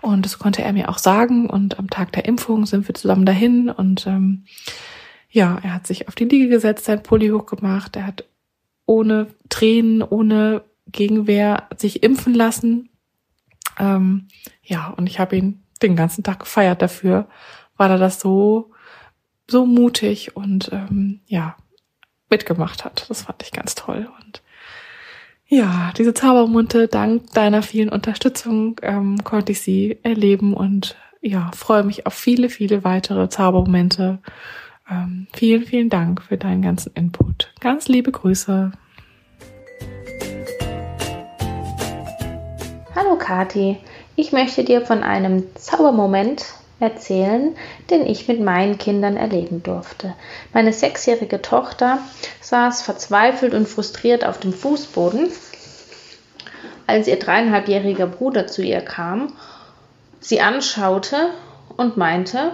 Und 0.00 0.24
das 0.24 0.40
konnte 0.40 0.62
er 0.62 0.72
mir 0.72 0.88
auch 0.88 0.98
sagen. 0.98 1.48
Und 1.48 1.78
am 1.78 1.90
Tag 1.90 2.10
der 2.12 2.24
Impfung 2.24 2.66
sind 2.66 2.88
wir 2.88 2.94
zusammen 2.94 3.24
dahin. 3.24 3.70
Und 3.70 4.06
ähm, 4.06 4.44
ja, 5.30 5.58
er 5.62 5.74
hat 5.74 5.86
sich 5.86 6.08
auf 6.08 6.14
die 6.14 6.24
Liege 6.24 6.48
gesetzt, 6.48 6.84
sein 6.84 7.02
Pulli 7.02 7.28
hochgemacht. 7.28 7.96
Er 7.96 8.06
hat 8.06 8.24
ohne 8.86 9.28
Tränen, 9.48 10.02
ohne 10.02 10.62
Gegenwehr 10.86 11.68
sich 11.76 12.02
impfen 12.02 12.34
lassen. 12.34 12.88
Ähm, 13.78 14.28
ja, 14.62 14.88
und 14.96 15.06
ich 15.06 15.20
habe 15.20 15.36
ihn 15.36 15.62
den 15.82 15.96
ganzen 15.96 16.24
Tag 16.24 16.40
gefeiert 16.40 16.82
dafür, 16.82 17.28
weil 17.76 17.90
er 17.90 17.98
das 17.98 18.20
so, 18.20 18.72
so 19.48 19.66
mutig 19.66 20.34
und 20.34 20.70
ähm, 20.72 21.20
ja, 21.26 21.56
mitgemacht 22.30 22.84
hat. 22.84 23.06
Das 23.08 23.22
fand 23.22 23.42
ich 23.42 23.52
ganz 23.52 23.74
toll. 23.74 24.08
Und 24.20 24.42
ja, 25.46 25.92
diese 25.96 26.14
Zaubermunte, 26.14 26.88
dank 26.88 27.32
deiner 27.32 27.62
vielen 27.62 27.88
Unterstützung 27.88 28.80
ähm, 28.82 29.22
konnte 29.24 29.52
ich 29.52 29.60
sie 29.60 29.98
erleben 30.02 30.54
und 30.54 30.96
ja, 31.20 31.50
freue 31.54 31.84
mich 31.84 32.06
auf 32.06 32.14
viele, 32.14 32.48
viele 32.48 32.84
weitere 32.84 33.28
Zaubermomente. 33.28 34.20
Ähm, 34.90 35.26
vielen, 35.34 35.64
vielen 35.64 35.90
Dank 35.90 36.22
für 36.22 36.36
deinen 36.36 36.62
ganzen 36.62 36.92
Input. 36.94 37.52
Ganz 37.60 37.88
liebe 37.88 38.10
Grüße. 38.10 38.72
Hallo 42.94 43.16
Kati, 43.16 43.78
ich 44.16 44.32
möchte 44.32 44.64
dir 44.64 44.84
von 44.84 45.02
einem 45.02 45.44
Zaubermoment 45.54 46.46
erzählen, 46.80 47.54
den 47.90 48.06
ich 48.06 48.28
mit 48.28 48.40
meinen 48.40 48.78
Kindern 48.78 49.16
erleben 49.16 49.62
durfte. 49.62 50.14
Meine 50.52 50.72
sechsjährige 50.72 51.42
Tochter 51.42 51.98
saß 52.40 52.82
verzweifelt 52.82 53.54
und 53.54 53.68
frustriert 53.68 54.24
auf 54.24 54.38
dem 54.38 54.52
Fußboden, 54.52 55.28
als 56.86 57.06
ihr 57.06 57.18
dreieinhalbjähriger 57.18 58.06
Bruder 58.06 58.46
zu 58.46 58.62
ihr 58.62 58.80
kam, 58.80 59.34
sie 60.20 60.40
anschaute 60.40 61.30
und 61.76 61.96
meinte, 61.96 62.52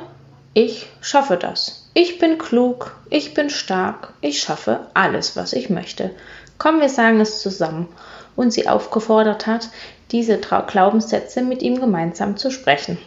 ich 0.55 0.89
schaffe 1.01 1.37
das. 1.37 1.84
Ich 1.97 2.19
bin 2.19 2.39
klug, 2.39 2.97
ich 3.09 3.35
bin 3.35 3.51
stark, 3.51 4.15
ich 4.21 4.41
schaffe 4.41 4.89
alles, 4.95 5.37
was 5.37 5.53
ich 5.53 5.71
möchte. 5.71 6.11
Komm, 6.59 6.81
wir 6.81 6.89
sagen 6.89 7.21
es 7.21 7.41
zusammen. 7.41 7.89
Und 8.35 8.53
sie 8.53 8.69
aufgefordert 8.69 9.47
hat, 9.47 9.69
diese 10.11 10.39
Glaubenssätze 10.39 11.43
mit 11.43 11.63
ihm 11.63 11.79
gemeinsam 11.81 12.37
zu 12.37 12.51
sprechen. 12.51 12.99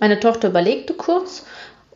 Meine 0.00 0.18
Tochter 0.18 0.48
überlegte 0.48 0.94
kurz 0.94 1.46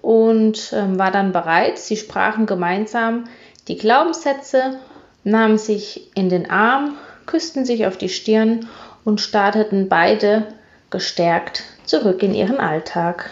und 0.00 0.72
äh, 0.72 0.96
war 0.96 1.10
dann 1.10 1.32
bereit. 1.32 1.78
Sie 1.78 1.96
sprachen 1.96 2.46
gemeinsam 2.46 3.24
die 3.66 3.76
Glaubenssätze, 3.76 4.78
nahmen 5.24 5.58
sich 5.58 6.16
in 6.16 6.28
den 6.28 6.48
Arm, 6.50 6.96
küssten 7.26 7.64
sich 7.64 7.86
auf 7.86 7.96
die 7.96 8.08
Stirn 8.08 8.68
und 9.04 9.20
starteten 9.20 9.88
beide 9.88 10.46
gestärkt 10.90 11.64
zurück 11.84 12.22
in 12.22 12.34
ihren 12.34 12.58
Alltag. 12.58 13.30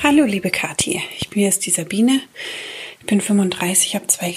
Hallo 0.00 0.24
liebe 0.24 0.50
Kathi, 0.50 1.02
ich 1.18 1.28
bin 1.28 1.42
jetzt 1.42 1.66
die 1.66 1.70
Sabine, 1.70 2.20
ich 3.00 3.06
bin 3.06 3.20
35, 3.20 3.96
habe 3.96 4.06
zwei 4.06 4.32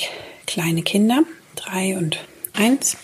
kleine 0.47 0.81
Kinder, 0.81 1.23
drei 1.55 1.95
und 1.97 2.19
eins. 2.53 2.97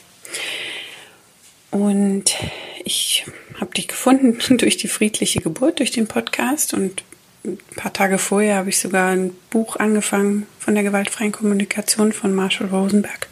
Und 1.70 2.36
ich 2.84 3.26
habe 3.60 3.76
dich 3.76 3.88
gefunden 3.88 4.39
durch 4.58 4.76
die 4.78 4.88
friedliche 4.88 5.39
Geburt, 5.39 5.78
durch 5.78 5.91
den 5.91 6.08
Podcast. 6.08 6.74
Und 6.74 7.03
ein 7.45 7.60
paar 7.76 7.93
Tage 7.93 8.18
vorher 8.18 8.55
habe 8.55 8.70
ich 8.70 8.80
sogar 8.80 9.12
ein 9.12 9.36
Buch 9.51 9.76
angefangen 9.76 10.47
von 10.58 10.74
der 10.74 10.84
gewaltfreien 10.84 11.32
Kommunikation 11.32 12.12
von 12.12 12.34
Marshall 12.34 12.70
Rosenberg. 12.70 13.28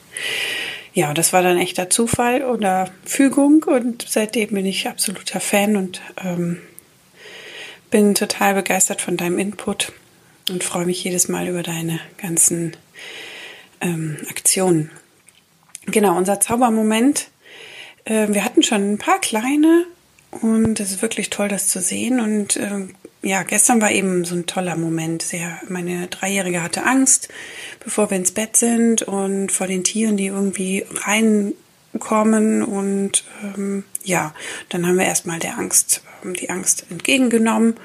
Ja, 0.93 1.15
das 1.15 1.33
war 1.33 1.41
dann 1.41 1.57
echter 1.57 1.89
Zufall 1.89 2.43
oder 2.43 2.91
Fügung 3.03 3.63
und 3.63 4.05
seitdem 4.07 4.49
bin 4.49 4.67
ich 4.67 4.87
absoluter 4.87 5.39
Fan 5.39 5.77
und 5.77 5.99
ähm, 6.23 6.61
bin 7.89 8.15
total 8.15 8.55
begeistert 8.55 9.01
von 9.01 9.17
deinem 9.17 9.39
Input 9.39 9.93
und 10.49 10.63
freue 10.63 10.85
mich 10.85 11.03
jedes 11.03 11.27
Mal 11.27 11.47
über 11.47 11.63
deine 11.63 11.99
ganzen 12.17 12.75
ähm, 13.81 14.17
Aktionen. 14.29 14.91
genau, 15.85 16.17
unser 16.17 16.39
Zaubermoment. 16.39 17.29
Äh, 18.05 18.27
wir 18.29 18.43
hatten 18.43 18.63
schon 18.63 18.93
ein 18.93 18.97
paar 18.97 19.19
kleine 19.19 19.85
und 20.41 20.79
es 20.79 20.91
ist 20.91 21.01
wirklich 21.01 21.29
toll, 21.29 21.47
das 21.47 21.67
zu 21.67 21.81
sehen. 21.81 22.19
Und 22.19 22.57
äh, 22.57 22.87
ja, 23.21 23.43
gestern 23.43 23.81
war 23.81 23.91
eben 23.91 24.25
so 24.25 24.35
ein 24.35 24.45
toller 24.45 24.75
Moment. 24.75 25.21
Sehr, 25.21 25.59
meine 25.67 26.07
Dreijährige 26.07 26.61
hatte 26.61 26.85
Angst, 26.85 27.29
bevor 27.83 28.09
wir 28.09 28.17
ins 28.17 28.31
Bett 28.31 28.57
sind 28.57 29.01
und 29.01 29.51
vor 29.51 29.67
den 29.67 29.83
Tieren, 29.83 30.17
die 30.17 30.27
irgendwie 30.27 30.85
reinkommen. 31.95 32.63
Und 32.63 33.23
ähm, 33.43 33.83
ja, 34.03 34.33
dann 34.69 34.85
haben 34.85 34.97
wir 34.97 35.05
erstmal 35.05 35.39
der 35.39 35.57
Angst, 35.57 36.01
die 36.23 36.49
Angst 36.49 36.85
entgegengenommen 36.89 37.75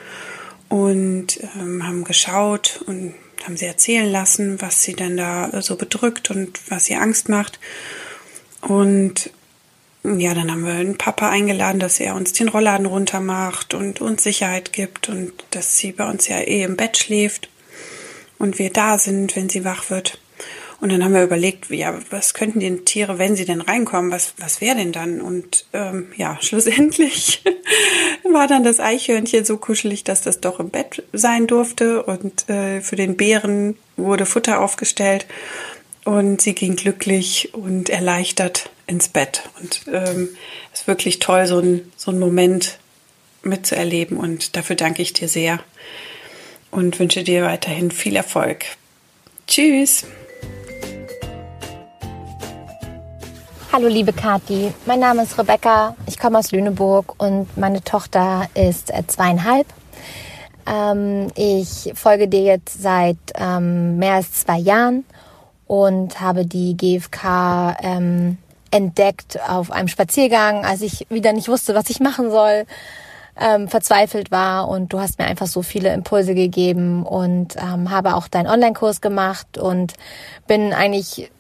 und 0.69 1.41
ähm, 1.57 1.87
haben 1.87 2.05
geschaut 2.05 2.83
und 2.87 3.15
haben 3.45 3.57
sie 3.57 3.67
erzählen 3.67 4.11
lassen, 4.11 4.61
was 4.61 4.83
sie 4.83 4.95
denn 4.95 5.17
da 5.17 5.63
so 5.63 5.77
bedrückt 5.77 6.31
und 6.31 6.61
was 6.69 6.91
ihr 6.91 7.01
Angst 7.01 7.29
macht. 7.29 7.59
Und 8.61 9.31
ja, 10.03 10.35
dann 10.35 10.51
haben 10.51 10.65
wir 10.65 10.75
einen 10.75 10.99
Papa 10.99 11.29
eingeladen, 11.29 11.81
dass 11.81 12.01
er 12.01 12.15
uns 12.15 12.33
den 12.33 12.49
Rollladen 12.49 12.87
runter 12.87 13.21
macht 13.21 13.75
und 13.75 14.01
uns 14.01 14.23
Sicherheit 14.23 14.73
gibt 14.73 15.09
und 15.09 15.33
dass 15.51 15.77
sie 15.77 15.93
bei 15.93 16.09
uns 16.09 16.29
ja 16.29 16.39
eh 16.39 16.63
im 16.63 16.77
Bett 16.77 16.97
schläft 16.97 17.51
und 18.39 18.59
wir 18.59 18.71
da 18.71 18.99
sind, 18.99 19.37
wenn 19.37 19.51
sie 19.51 19.65
wach 19.65 19.91
wird. 19.91 20.19
Und 20.81 20.91
dann 20.91 21.05
haben 21.05 21.13
wir 21.13 21.23
überlegt, 21.23 21.69
ja, 21.71 21.95
was 22.11 22.33
könnten 22.33 22.61
die 22.61 22.85
Tiere, 22.85 23.19
wenn 23.19 23.37
sie 23.37 23.45
denn 23.45 23.61
reinkommen, 23.61 24.11
was, 24.11 24.33
was 24.39 24.63
wäre 24.63 24.77
denn 24.77 24.93
dann? 24.93 25.21
Und 25.21 25.67
ähm, 25.75 26.13
ja, 26.17 26.39
schlussendlich 26.41 27.43
war 28.31 28.47
dann 28.47 28.65
das 28.65 28.81
Eichhörnchen 28.81 29.45
so 29.45 29.59
kuschelig, 29.59 30.05
dass 30.05 30.23
das 30.23 30.41
doch 30.41 30.59
im 30.59 30.71
Bett 30.71 31.03
sein 31.13 31.47
durfte. 31.47 32.03
Und 32.03 32.49
äh, 32.49 32.81
für 32.81 32.97
den 32.97 33.17
Bären 33.17 33.77
wurde 33.97 34.25
Futter 34.25 34.61
aufgestellt. 34.61 35.27
Und 36.05 36.41
sie 36.41 36.55
ging 36.55 36.77
glücklich 36.77 37.53
und 37.53 37.91
erleichtert 37.91 38.71
ins 38.87 39.09
Bett. 39.09 39.43
Und 39.61 39.83
ähm, 39.93 40.31
es 40.73 40.81
ist 40.81 40.87
wirklich 40.87 41.19
toll, 41.19 41.47
so 41.47 41.59
ein, 41.59 41.93
so 41.97 42.11
ein 42.11 42.19
Moment 42.19 42.79
mitzuerleben. 43.43 44.17
Und 44.17 44.57
dafür 44.57 44.77
danke 44.77 45.03
ich 45.03 45.13
dir 45.13 45.29
sehr 45.29 45.61
und 46.71 46.99
wünsche 46.99 47.23
dir 47.23 47.45
weiterhin 47.45 47.91
viel 47.91 48.17
Erfolg. 48.17 48.65
Tschüss! 49.47 50.07
Hallo 53.73 53.87
liebe 53.87 54.13
Kathi, 54.13 54.75
mein 54.85 54.99
Name 54.99 55.23
ist 55.23 55.39
Rebecca, 55.39 55.95
ich 56.07 56.19
komme 56.19 56.41
aus 56.41 56.51
Lüneburg 56.51 57.15
und 57.19 57.57
meine 57.57 57.85
Tochter 57.85 58.49
ist 58.55 58.93
äh, 58.93 59.07
zweieinhalb. 59.07 59.65
Ähm, 60.67 61.29
ich 61.37 61.93
folge 61.95 62.27
dir 62.27 62.43
jetzt 62.43 62.83
seit 62.83 63.17
ähm, 63.37 63.97
mehr 63.99 64.15
als 64.15 64.33
zwei 64.33 64.59
Jahren 64.59 65.05
und 65.69 66.21
habe 66.21 66.47
die 66.47 66.77
GfK 66.77 67.77
ähm, 67.81 68.39
entdeckt 68.73 69.39
auf 69.49 69.71
einem 69.71 69.87
Spaziergang, 69.87 70.65
als 70.65 70.83
ich 70.83 71.07
wieder 71.09 71.33
nicht 71.33 71.47
wusste, 71.47 71.73
was 71.77 71.91
ich 71.91 72.01
machen 72.01 72.33
soll, 72.33 72.67
ähm, 73.41 73.69
verzweifelt 73.69 74.33
war. 74.33 74.69
Und 74.69 74.93
du 74.93 74.99
hast 74.99 75.21
mir 75.21 75.27
einfach 75.27 75.47
so 75.47 75.63
viele 75.63 75.95
Impulse 75.95 76.35
gegeben 76.35 77.07
und 77.07 77.55
ähm, 77.57 77.91
habe 77.91 78.17
auch 78.17 78.27
deinen 78.27 78.49
Online-Kurs 78.49 79.01
gemacht 79.01 79.59
und 79.59 79.95
bin 80.49 80.73
eigentlich 80.73 81.31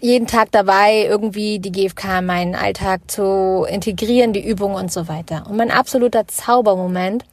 jeden 0.00 0.26
Tag 0.26 0.52
dabei, 0.52 1.06
irgendwie 1.08 1.58
die 1.58 1.72
GfK 1.72 2.20
in 2.20 2.26
meinen 2.26 2.54
Alltag 2.54 3.10
zu 3.10 3.66
integrieren, 3.68 4.32
die 4.32 4.46
Übungen 4.46 4.76
und 4.76 4.92
so 4.92 5.08
weiter. 5.08 5.44
Und 5.48 5.56
mein 5.56 5.70
absoluter 5.70 6.26
Zaubermoment 6.26 7.24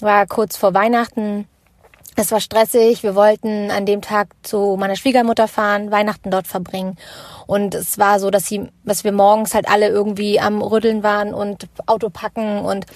war 0.00 0.26
kurz 0.26 0.56
vor 0.56 0.74
Weihnachten. 0.74 1.48
Es 2.14 2.32
war 2.32 2.40
stressig. 2.40 3.02
Wir 3.02 3.14
wollten 3.14 3.70
an 3.70 3.84
dem 3.84 4.00
Tag 4.00 4.28
zu 4.42 4.76
meiner 4.78 4.96
Schwiegermutter 4.96 5.48
fahren, 5.48 5.90
Weihnachten 5.90 6.30
dort 6.30 6.46
verbringen. 6.46 6.96
Und 7.46 7.74
es 7.74 7.98
war 7.98 8.20
so, 8.20 8.30
dass 8.30 8.46
sie, 8.46 8.68
dass 8.84 9.04
wir 9.04 9.12
morgens 9.12 9.54
halt 9.54 9.68
alle 9.68 9.88
irgendwie 9.88 10.40
am 10.40 10.62
Rütteln 10.62 11.02
waren 11.02 11.34
und 11.34 11.68
Auto 11.86 12.08
packen. 12.08 12.60
Und 12.60 12.86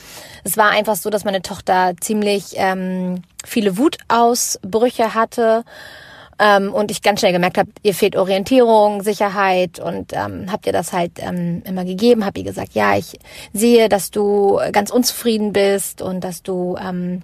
es 0.45 0.57
war 0.57 0.71
einfach 0.71 0.97
so, 0.97 1.11
dass 1.11 1.25
meine 1.25 1.43
Tochter 1.43 1.93
ziemlich 2.01 2.55
ähm, 2.55 3.23
viele 3.45 3.77
Wutausbrüche 3.77 5.15
hatte 5.15 5.65
ähm, 6.41 6.73
und 6.73 6.91
ich 6.91 7.03
ganz 7.03 7.21
schnell 7.21 7.33
gemerkt 7.33 7.59
habe, 7.59 7.71
ihr 7.83 7.95
fehlt 7.95 8.17
Orientierung, 8.17 9.03
Sicherheit 9.03 9.79
und 9.79 10.13
ähm, 10.15 10.51
habt 10.51 10.67
ihr 10.67 10.73
das 10.73 10.93
halt 10.93 11.13
ähm, 11.19 11.63
immer 11.67 11.85
gegeben, 11.85 12.25
hab 12.25 12.37
ihr 12.39 12.45
gesagt, 12.45 12.73
ja, 12.75 12.97
ich 12.97 13.19
sehe, 13.53 13.89
dass 13.89 14.11
du 14.11 14.59
ganz 14.73 14.91
unzufrieden 14.91 15.53
bist 15.53 16.03
und 16.03 16.25
dass 16.25 16.43
du 16.43 16.77
ähm, 16.83 17.23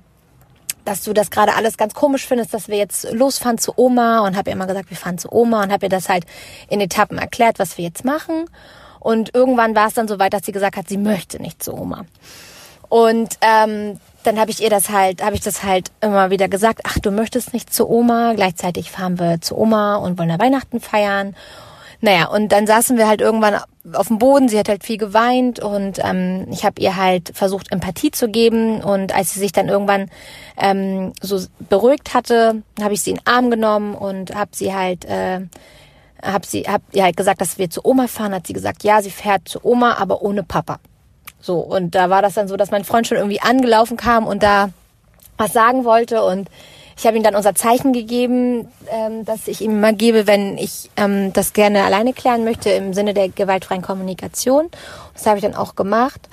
dass 0.84 1.02
du 1.02 1.12
das 1.12 1.30
gerade 1.30 1.54
alles 1.54 1.76
ganz 1.76 1.94
komisch 1.94 2.26
findest, 2.26 2.54
dass 2.54 2.68
wir 2.68 2.76
jetzt 2.76 3.12
losfahren 3.12 3.58
zu 3.58 3.72
Oma 3.76 4.20
und 4.20 4.36
habe 4.36 4.50
ihr 4.50 4.54
immer 4.54 4.68
gesagt, 4.68 4.88
wir 4.88 4.96
fahren 4.96 5.18
zu 5.18 5.32
Oma 5.32 5.64
und 5.64 5.72
habe 5.72 5.86
ihr 5.86 5.90
das 5.90 6.08
halt 6.08 6.24
in 6.68 6.80
Etappen 6.80 7.18
erklärt, 7.18 7.58
was 7.58 7.76
wir 7.76 7.84
jetzt 7.84 8.04
machen. 8.04 8.44
Und 9.00 9.34
irgendwann 9.34 9.74
war 9.74 9.88
es 9.88 9.94
dann 9.94 10.08
so 10.08 10.18
weit, 10.18 10.32
dass 10.32 10.46
sie 10.46 10.52
gesagt 10.52 10.76
hat, 10.76 10.88
sie 10.88 10.96
möchte 10.96 11.42
nicht 11.42 11.62
zu 11.62 11.74
Oma. 11.74 12.06
Und 12.88 13.36
ähm, 13.40 13.98
dann 14.26 14.38
habe 14.38 14.50
ich 14.50 14.62
ihr 14.62 14.70
das 14.70 14.90
halt, 14.90 15.22
habe 15.22 15.34
ich 15.34 15.40
das 15.40 15.62
halt 15.62 15.90
immer 16.00 16.30
wieder 16.30 16.48
gesagt, 16.48 16.80
ach, 16.84 16.98
du 16.98 17.10
möchtest 17.10 17.52
nicht 17.52 17.72
zu 17.72 17.88
Oma, 17.88 18.34
gleichzeitig 18.34 18.90
fahren 18.90 19.18
wir 19.18 19.40
zu 19.40 19.56
Oma 19.56 19.96
und 19.96 20.18
wollen 20.18 20.28
da 20.28 20.38
Weihnachten 20.38 20.80
feiern. 20.80 21.36
Naja, 22.00 22.28
und 22.28 22.52
dann 22.52 22.66
saßen 22.66 22.98
wir 22.98 23.08
halt 23.08 23.20
irgendwann 23.20 23.58
auf 23.92 24.08
dem 24.08 24.18
Boden, 24.18 24.48
sie 24.48 24.58
hat 24.58 24.68
halt 24.68 24.84
viel 24.84 24.98
geweint 24.98 25.60
und 25.60 25.98
ähm, 26.04 26.46
ich 26.50 26.64
habe 26.64 26.80
ihr 26.80 26.96
halt 26.96 27.32
versucht, 27.34 27.72
Empathie 27.72 28.10
zu 28.10 28.28
geben 28.28 28.82
und 28.82 29.14
als 29.14 29.32
sie 29.32 29.40
sich 29.40 29.52
dann 29.52 29.68
irgendwann 29.68 30.10
ähm, 30.58 31.12
so 31.22 31.40
beruhigt 31.68 32.12
hatte, 32.12 32.62
habe 32.80 32.94
ich 32.94 33.02
sie 33.02 33.10
in 33.10 33.16
den 33.16 33.26
Arm 33.26 33.50
genommen 33.50 33.94
und 33.94 34.34
habe 34.34 34.50
sie 34.54 34.74
halt, 34.74 35.04
äh, 35.06 35.40
habe 36.22 36.46
sie, 36.46 36.62
hab 36.62 36.82
ihr 36.92 37.04
halt 37.04 37.16
gesagt, 37.16 37.40
dass 37.40 37.58
wir 37.58 37.70
zu 37.70 37.80
Oma 37.84 38.08
fahren, 38.08 38.34
hat 38.34 38.46
sie 38.46 38.52
gesagt, 38.52 38.84
ja, 38.84 39.00
sie 39.00 39.10
fährt 39.10 39.48
zu 39.48 39.64
Oma, 39.64 39.94
aber 39.94 40.22
ohne 40.22 40.42
Papa. 40.42 40.78
So, 41.40 41.58
und 41.58 41.94
da 41.94 42.10
war 42.10 42.22
das 42.22 42.34
dann 42.34 42.48
so, 42.48 42.56
dass 42.56 42.70
mein 42.70 42.84
Freund 42.84 43.06
schon 43.06 43.18
irgendwie 43.18 43.40
angelaufen 43.40 43.96
kam 43.96 44.26
und 44.26 44.42
da 44.42 44.70
was 45.36 45.52
sagen 45.52 45.84
wollte 45.84 46.22
und 46.22 46.48
ich 46.98 47.06
habe 47.06 47.16
ihm 47.16 47.22
dann 47.22 47.36
unser 47.36 47.54
Zeichen 47.54 47.92
gegeben, 47.92 48.68
ähm, 48.90 49.26
dass 49.26 49.48
ich 49.48 49.60
ihm 49.60 49.80
mal 49.80 49.94
gebe, 49.94 50.26
wenn 50.26 50.56
ich 50.56 50.90
ähm, 50.96 51.30
das 51.34 51.52
gerne 51.52 51.84
alleine 51.84 52.14
klären 52.14 52.42
möchte 52.44 52.70
im 52.70 52.94
Sinne 52.94 53.12
der 53.12 53.28
gewaltfreien 53.28 53.82
Kommunikation. 53.82 54.70
Das 55.12 55.26
habe 55.26 55.36
ich 55.36 55.42
dann 55.42 55.54
auch 55.54 55.74
gemacht. 55.74 56.28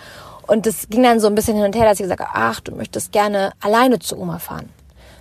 Und 0.47 0.65
das 0.65 0.87
ging 0.89 1.03
dann 1.03 1.19
so 1.19 1.27
ein 1.27 1.35
bisschen 1.35 1.57
hin 1.57 1.65
und 1.65 1.75
her, 1.75 1.83
dass 1.83 1.99
ich 1.99 2.03
gesagt 2.03 2.21
habe, 2.21 2.31
ach, 2.33 2.61
du 2.61 2.73
möchtest 2.73 3.11
gerne 3.11 3.51
alleine 3.59 3.99
zu 3.99 4.17
Oma 4.17 4.39
fahren. 4.39 4.69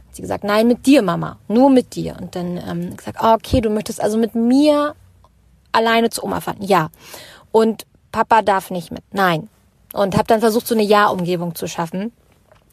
Hat 0.09 0.17
sie 0.17 0.23
gesagt, 0.23 0.45
nein, 0.45 0.69
mit 0.69 0.87
dir, 0.87 1.03
Mama, 1.03 1.39
nur 1.49 1.71
mit 1.71 1.97
dir. 1.97 2.17
Und 2.21 2.37
dann 2.37 2.59
ähm, 2.59 2.97
gesagt, 2.97 3.19
oh, 3.21 3.35
okay, 3.35 3.61
du 3.61 3.71
möchtest 3.71 4.01
also 4.01 4.19
mit 4.19 4.37
mir 4.37 4.95
alleine 5.73 6.11
zu 6.11 6.23
Oma 6.23 6.41
fahren. 6.41 6.59
Ja. 6.61 6.91
Und 7.51 7.85
Papa 8.13 8.43
darf 8.43 8.71
nicht 8.71 8.93
mit. 8.93 9.03
Nein 9.13 9.49
und 9.93 10.15
habe 10.17 10.27
dann 10.27 10.41
versucht, 10.41 10.67
so 10.67 10.75
eine 10.75 10.85
Ja-Umgebung 10.85 11.55
zu 11.55 11.67
schaffen 11.67 12.13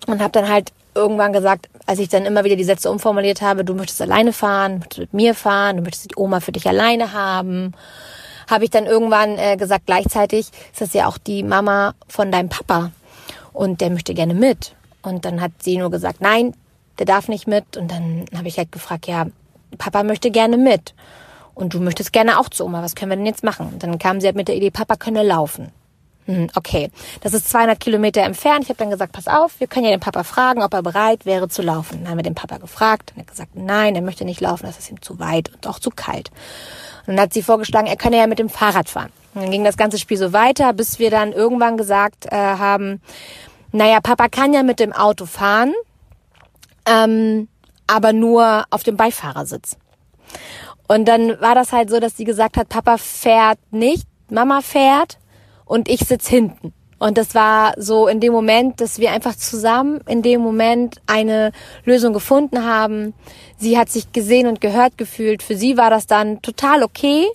und 0.07 0.22
habe 0.22 0.32
dann 0.32 0.49
halt 0.49 0.72
irgendwann 0.95 1.34
gesagt, 1.34 1.70
als 1.86 1.99
ich 1.99 2.09
dann 2.09 2.26
immer 2.26 2.43
wieder 2.43 2.55
die 2.55 2.63
Sätze 2.63 2.89
umformuliert 2.89 3.41
habe, 3.41 3.63
du 3.63 3.74
möchtest 3.74 4.01
alleine 4.01 4.34
fahren, 4.34 4.74
du 4.74 4.78
möchtest 4.80 4.99
mit 4.99 5.13
mir 5.13 5.36
fahren, 5.36 5.78
du 5.78 5.84
möchtest 5.84 6.11
die 6.11 6.17
Oma 6.17 6.39
für 6.39 6.51
dich 6.51 6.67
alleine 6.67 7.13
haben, 7.13 7.74
habe 8.49 8.63
ich 8.63 8.70
dann 8.70 8.86
irgendwann 8.86 9.38
äh, 9.38 9.57
gesagt, 9.57 9.86
gleichzeitig 9.86 10.49
ist 10.72 10.82
das 10.82 10.93
ja 10.93 11.07
auch 11.07 11.17
die 11.17 11.43
Mama 11.43 11.93
von 12.07 12.32
deinem 12.32 12.49
Papa 12.49 12.91
und 13.53 13.82
der 13.82 13.89
möchte 13.89 14.13
gerne 14.13 14.34
mit. 14.34 14.76
Und 15.01 15.26
dann 15.26 15.41
hat 15.41 15.51
sie 15.59 15.78
nur 15.78 15.91
gesagt, 15.91 16.22
nein, 16.22 16.53
der 16.97 17.05
darf 17.05 17.28
nicht 17.28 17.47
mit. 17.47 17.78
Und 17.78 17.91
dann 17.91 18.26
habe 18.36 18.47
ich 18.47 18.57
halt 18.57 18.72
gefragt, 18.72 19.07
ja, 19.07 19.28
Papa 19.78 20.03
möchte 20.03 20.32
gerne 20.32 20.57
mit. 20.57 20.93
Und 21.55 21.74
du 21.74 21.80
möchtest 21.80 22.13
gerne 22.13 22.39
auch 22.39 22.49
zu 22.49 22.65
Oma, 22.65 22.82
was 22.82 22.95
können 22.95 23.11
wir 23.11 23.17
denn 23.17 23.26
jetzt 23.26 23.43
machen? 23.43 23.70
Und 23.74 23.84
dann 23.84 23.99
kam 23.99 24.20
sie 24.22 24.28
halt 24.28 24.36
mit 24.36 24.47
der 24.47 24.55
Idee, 24.55 24.72
Papa 24.72 24.95
könne 24.95 25.24
laufen. 25.24 25.72
Hm, 26.30 26.48
okay, 26.56 26.92
das 27.22 27.34
ist 27.34 27.50
200 27.50 27.80
Kilometer 27.80 28.22
entfernt. 28.22 28.62
Ich 28.62 28.70
habe 28.70 28.78
dann 28.78 28.92
gesagt, 28.92 29.14
pass 29.14 29.28
auf, 29.28 29.60
wir 29.60 29.66
können 29.66 29.86
ja 29.86 29.92
den 29.92 30.00
Papa 30.00 30.24
fragen, 30.24 30.62
ob 30.62 30.72
er 30.76 30.84
bereit 30.84 31.26
wäre 31.26 31.50
zu 31.50 31.64
laufen. 31.64 32.04
Dann 32.04 32.12
haben 32.12 32.20
wir 32.20 32.24
den 32.24 32.36
Papa 32.36 32.60
gefragt 32.60 33.10
und 33.12 33.18
er 33.18 33.22
hat 33.22 33.32
gesagt, 33.32 33.56
nein, 33.56 33.96
er 33.96 34.04
möchte 34.04 34.26
nicht 34.26 34.40
laufen, 34.40 34.68
das 34.68 34.78
ist 34.78 34.92
ihm 34.92 35.02
zu 35.02 35.18
weit 35.18 35.52
und 35.52 35.66
auch 35.66 35.80
zu 35.80 35.90
kalt. 35.90 36.30
Und 37.08 37.16
dann 37.16 37.22
hat 37.22 37.34
sie 37.34 37.42
vorgeschlagen, 37.42 37.88
er 37.88 37.96
könne 37.96 38.18
ja 38.18 38.28
mit 38.28 38.38
dem 38.38 38.48
Fahrrad 38.48 38.90
fahren. 38.90 39.12
Und 39.34 39.42
dann 39.42 39.50
ging 39.50 39.64
das 39.64 39.76
ganze 39.76 39.98
Spiel 39.98 40.18
so 40.18 40.32
weiter, 40.32 40.72
bis 40.72 41.00
wir 41.00 41.10
dann 41.10 41.34
irgendwann 41.34 41.78
gesagt 41.78 42.28
äh, 42.28 42.36
haben, 42.36 43.02
naja, 43.72 44.00
Papa 44.00 44.30
kann 44.30 44.54
ja 44.54 44.62
mit 44.62 44.80
dem 44.80 44.94
Auto 44.94 45.26
fahren, 45.26 45.74
ähm, 46.86 47.48
aber 47.88 48.14
nur 48.14 48.66
auf 48.70 48.84
dem 48.84 48.98
Beifahrersitz. 48.98 49.78
Und 50.88 51.08
dann 51.08 51.42
war 51.42 51.56
das 51.56 51.72
halt 51.72 51.90
so, 51.90 52.00
dass 52.00 52.18
sie 52.18 52.24
gesagt 52.24 52.56
hat, 52.56 52.70
Papa 52.70 53.00
fährt 53.00 53.58
nicht, 53.72 54.06
Mama 54.30 54.62
fährt 54.62 55.18
und 55.70 55.88
ich 55.88 56.01
sitz 56.01 56.28
hinten. 56.28 56.74
Und 56.97 57.17
das 57.17 57.34
war 57.34 57.74
so 57.78 58.07
in 58.07 58.20
dem 58.20 58.34
Moment, 58.34 58.82
dass 58.82 58.99
wir 58.99 59.11
einfach 59.11 59.36
zusammen 59.36 60.01
in 60.07 60.22
dem 60.22 60.41
Moment 60.41 60.99
eine 61.07 61.53
Lösung 61.86 62.11
gefunden 62.11 62.65
haben. 62.65 63.13
Sie 63.57 63.78
hat 63.78 63.89
sich 63.89 64.11
gesehen 64.11 64.47
und 64.47 64.59
gehört 64.59 64.97
gefühlt. 64.97 65.41
Für 65.41 65.55
sie 65.55 65.78
war 65.78 65.89
das 65.89 66.07
dann 66.07 66.41
total 66.41 66.84
okay, 66.84 67.26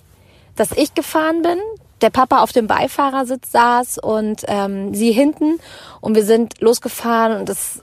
dass 0.55 0.71
ich 0.71 0.93
gefahren 0.93 1.41
bin, 1.41 1.57
der 2.01 2.11
Papa 2.11 2.43
auf 2.43 2.51
dem 2.51 2.67
Beifahrersitz 2.67 3.51
saß 3.51 3.97
und 3.97 4.43
ähm, 4.47 4.93
sie 4.93 5.11
hinten 5.11 5.59
und 6.01 6.15
wir 6.15 6.25
sind 6.25 6.61
losgefahren 6.61 7.39
und 7.39 7.49
es 7.49 7.81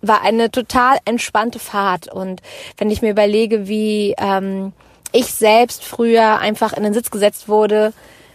war 0.00 0.22
eine 0.22 0.50
total 0.50 0.98
entspannte 1.04 1.58
Fahrt. 1.58 2.12
Und 2.12 2.42
wenn 2.78 2.90
ich 2.90 3.02
mir 3.02 3.10
überlege, 3.10 3.68
wie 3.68 4.14
ähm, 4.18 4.72
ich 5.12 5.26
selbst 5.26 5.84
früher 5.84 6.38
einfach 6.38 6.72
in 6.72 6.82
den 6.82 6.94
Sitz 6.94 7.10
gesetzt 7.10 7.48
wurde, 7.48 7.92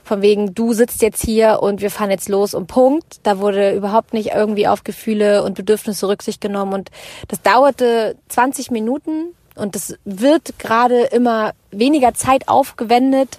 von 0.09 0.23
wegen, 0.23 0.55
du 0.55 0.73
sitzt 0.73 1.03
jetzt 1.03 1.23
hier 1.23 1.59
und 1.61 1.81
wir 1.81 1.91
fahren 1.91 2.09
jetzt 2.09 2.29
los 2.29 2.55
und 2.55 2.65
Punkt. 2.65 3.19
Da 3.21 3.37
wurde 3.37 3.75
überhaupt 3.75 4.11
nicht 4.11 4.31
irgendwie 4.33 4.67
auf 4.67 4.83
Gefühle 4.83 5.43
und 5.43 5.53
Bedürfnisse 5.53 6.07
Rücksicht 6.07 6.41
genommen 6.41 6.73
und 6.73 6.89
das 7.27 7.43
dauerte 7.43 8.15
20 8.29 8.71
Minuten 8.71 9.35
und 9.53 9.75
es 9.75 9.99
wird 10.05 10.57
gerade 10.57 11.01
immer 11.03 11.51
weniger 11.69 12.15
Zeit 12.15 12.47
aufgewendet, 12.47 13.37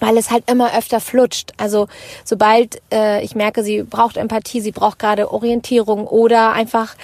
weil 0.00 0.16
es 0.16 0.32
halt 0.32 0.50
immer 0.50 0.76
öfter 0.76 0.98
flutscht. 0.98 1.52
Also 1.56 1.86
sobald 2.24 2.82
äh, 2.92 3.22
ich 3.22 3.36
merke, 3.36 3.62
sie 3.62 3.84
braucht 3.84 4.16
Empathie, 4.16 4.60
sie 4.60 4.72
braucht 4.72 4.98
gerade 4.98 5.30
Orientierung 5.32 6.08
oder 6.08 6.52
einfach 6.52 6.96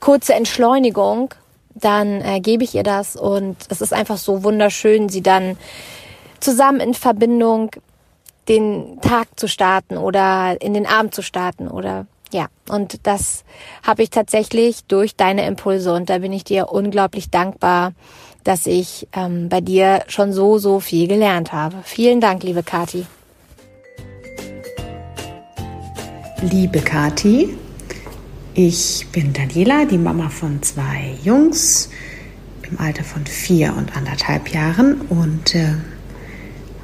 kurze 0.00 0.32
Entschleunigung, 0.32 1.34
dann 1.74 2.22
äh, 2.22 2.40
gebe 2.40 2.64
ich 2.64 2.74
ihr 2.74 2.84
das 2.84 3.16
und 3.16 3.58
es 3.68 3.82
ist 3.82 3.92
einfach 3.92 4.16
so 4.16 4.44
wunderschön, 4.44 5.10
sie 5.10 5.20
dann 5.20 5.58
zusammen 6.40 6.80
in 6.80 6.94
Verbindung 6.94 7.72
den 8.50 9.00
Tag 9.00 9.28
zu 9.38 9.46
starten 9.46 9.96
oder 9.96 10.60
in 10.60 10.74
den 10.74 10.84
Abend 10.84 11.14
zu 11.14 11.22
starten 11.22 11.68
oder 11.68 12.06
ja, 12.32 12.46
und 12.68 13.06
das 13.06 13.44
habe 13.84 14.02
ich 14.02 14.10
tatsächlich 14.10 14.84
durch 14.84 15.16
deine 15.16 15.46
Impulse 15.46 15.92
und 15.92 16.10
da 16.10 16.18
bin 16.18 16.32
ich 16.32 16.44
dir 16.44 16.68
unglaublich 16.70 17.30
dankbar, 17.30 17.92
dass 18.44 18.66
ich 18.66 19.08
ähm, 19.12 19.48
bei 19.48 19.60
dir 19.60 20.04
schon 20.08 20.32
so, 20.32 20.58
so 20.58 20.80
viel 20.80 21.06
gelernt 21.08 21.52
habe. 21.52 21.76
Vielen 21.84 22.20
Dank, 22.20 22.42
liebe 22.42 22.62
Kati. 22.62 23.06
Liebe 26.42 26.80
Kati, 26.80 27.56
ich 28.54 29.06
bin 29.12 29.32
Daniela, 29.32 29.84
die 29.84 29.98
Mama 29.98 30.28
von 30.28 30.62
zwei 30.62 31.14
Jungs 31.22 31.90
im 32.68 32.80
Alter 32.80 33.04
von 33.04 33.26
vier 33.26 33.74
und 33.76 33.96
anderthalb 33.96 34.48
Jahren 34.48 35.02
und 35.02 35.54
äh, 35.54 35.74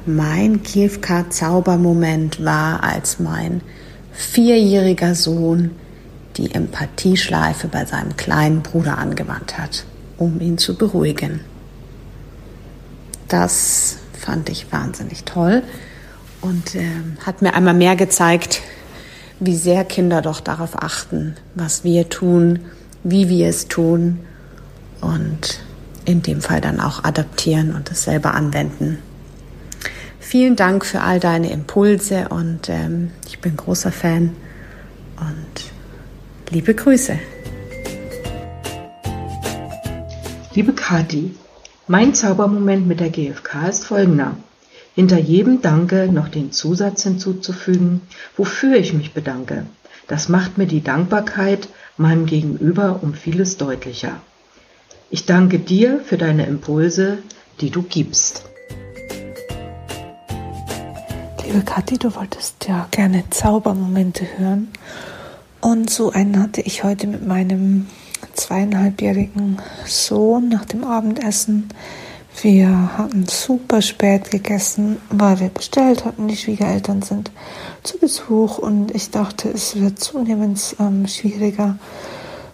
mein 0.07 0.63
GFK-Zaubermoment 0.63 2.43
war, 2.43 2.83
als 2.83 3.19
mein 3.19 3.61
vierjähriger 4.13 5.15
Sohn 5.15 5.71
die 6.37 6.53
Empathieschleife 6.53 7.67
bei 7.67 7.85
seinem 7.85 8.15
kleinen 8.15 8.61
Bruder 8.61 8.97
angewandt 8.97 9.57
hat, 9.57 9.85
um 10.17 10.39
ihn 10.39 10.57
zu 10.57 10.75
beruhigen. 10.75 11.41
Das 13.27 13.97
fand 14.17 14.49
ich 14.49 14.71
wahnsinnig 14.71 15.23
toll 15.23 15.63
und 16.41 16.75
äh, 16.75 16.85
hat 17.25 17.41
mir 17.41 17.53
einmal 17.53 17.73
mehr 17.73 17.95
gezeigt, 17.95 18.61
wie 19.39 19.55
sehr 19.55 19.85
Kinder 19.85 20.21
doch 20.21 20.39
darauf 20.39 20.81
achten, 20.81 21.35
was 21.55 21.83
wir 21.83 22.09
tun, 22.09 22.59
wie 23.03 23.29
wir 23.29 23.47
es 23.47 23.67
tun 23.67 24.19
und 25.01 25.59
in 26.05 26.21
dem 26.21 26.41
Fall 26.41 26.61
dann 26.61 26.79
auch 26.79 27.03
adaptieren 27.03 27.75
und 27.75 27.91
es 27.91 28.03
selber 28.03 28.33
anwenden. 28.33 28.97
Vielen 30.29 30.57
Dank 30.57 30.85
für 30.85 30.99
all 30.99 31.21
deine 31.21 31.53
Impulse 31.53 32.27
und 32.27 32.67
ähm, 32.67 33.11
ich 33.29 33.39
bin 33.39 33.55
großer 33.55 33.93
Fan 33.93 34.35
und 35.21 35.71
liebe 36.49 36.75
Grüße. 36.75 37.17
Liebe 40.53 40.73
Kati, 40.73 41.33
mein 41.87 42.13
Zaubermoment 42.13 42.87
mit 42.87 42.99
der 42.99 43.09
GfK 43.09 43.69
ist 43.69 43.85
folgender. 43.85 44.35
Hinter 44.95 45.17
jedem 45.17 45.61
Danke 45.61 46.09
noch 46.11 46.27
den 46.27 46.51
Zusatz 46.51 47.03
hinzuzufügen, 47.03 48.01
wofür 48.35 48.75
ich 48.75 48.91
mich 48.91 49.13
bedanke. 49.13 49.65
Das 50.09 50.27
macht 50.27 50.57
mir 50.57 50.67
die 50.67 50.83
Dankbarkeit 50.83 51.69
meinem 51.95 52.25
Gegenüber 52.25 52.99
um 53.01 53.13
vieles 53.13 53.55
deutlicher. 53.55 54.19
Ich 55.09 55.25
danke 55.25 55.57
dir 55.57 56.01
für 56.03 56.17
deine 56.17 56.47
Impulse, 56.47 57.19
die 57.61 57.69
du 57.69 57.81
gibst. 57.81 58.43
Liebe 61.47 61.61
Kathi, 61.61 61.97
du 61.97 62.13
wolltest 62.13 62.67
ja 62.67 62.89
gerne 62.91 63.23
Zaubermomente 63.29 64.27
hören. 64.37 64.67
Und 65.61 65.89
so 65.89 66.11
einen 66.11 66.41
hatte 66.43 66.59
ich 66.59 66.83
heute 66.83 67.07
mit 67.07 67.25
meinem 67.25 67.87
zweieinhalbjährigen 68.33 69.61
Sohn 69.85 70.49
nach 70.49 70.65
dem 70.65 70.83
Abendessen. 70.83 71.69
Wir 72.41 72.97
hatten 72.97 73.27
super 73.27 73.81
spät 73.81 74.29
gegessen, 74.29 74.97
weil 75.09 75.39
wir 75.39 75.47
bestellt 75.47 76.03
hatten. 76.03 76.27
Die 76.27 76.35
Schwiegereltern 76.35 77.01
sind 77.01 77.31
zu 77.81 77.97
Besuch 77.97 78.57
und 78.57 78.93
ich 78.93 79.11
dachte, 79.11 79.47
es 79.47 79.79
wird 79.79 79.99
zunehmend 79.99 80.75
ähm, 80.81 81.07
schwieriger. 81.07 81.79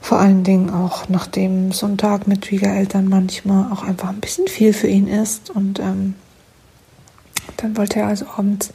Vor 0.02 0.20
allen 0.20 0.44
Dingen 0.44 0.70
auch 0.70 1.10
nachdem 1.10 1.72
so 1.72 1.88
ein 1.88 1.98
Tag 1.98 2.28
mit 2.28 2.46
Schwiegereltern 2.46 3.10
manchmal 3.10 3.72
auch 3.72 3.82
einfach 3.82 4.10
ein 4.10 4.20
bisschen 4.20 4.48
viel 4.48 4.72
für 4.72 4.88
ihn 4.88 5.08
ist. 5.08 5.50
Und 5.50 5.80
ähm, 5.80 6.14
dann 7.58 7.78
wollte 7.78 8.00
er 8.00 8.08
also 8.08 8.26
abends 8.38 8.72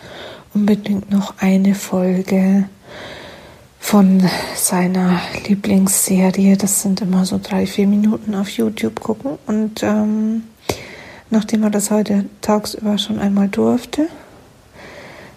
unbedingt 0.54 1.10
noch 1.10 1.34
eine 1.38 1.74
Folge 1.74 2.68
von 3.78 4.22
seiner 4.54 5.20
Lieblingsserie, 5.46 6.56
das 6.56 6.82
sind 6.82 7.00
immer 7.00 7.24
so 7.24 7.40
drei, 7.42 7.66
vier 7.66 7.86
Minuten 7.86 8.34
auf 8.34 8.48
YouTube 8.50 9.00
gucken. 9.00 9.38
Und 9.46 9.82
ähm, 9.82 10.44
nachdem 11.30 11.62
er 11.62 11.70
das 11.70 11.90
heute 11.90 12.26
tagsüber 12.40 12.98
schon 12.98 13.18
einmal 13.18 13.48
durfte, 13.48 14.08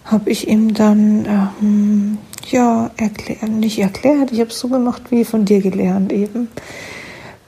habe 0.04 0.30
ich 0.30 0.48
ihm 0.48 0.74
dann 0.74 1.24
ähm, 1.60 2.18
ja 2.50 2.90
erklärt, 2.96 3.48
nicht 3.48 3.78
erklärt, 3.78 4.32
ich 4.32 4.40
habe 4.40 4.50
es 4.50 4.58
so 4.58 4.68
gemacht 4.68 5.02
wie 5.10 5.24
von 5.24 5.44
dir 5.44 5.60
gelernt 5.60 6.12
eben. 6.12 6.48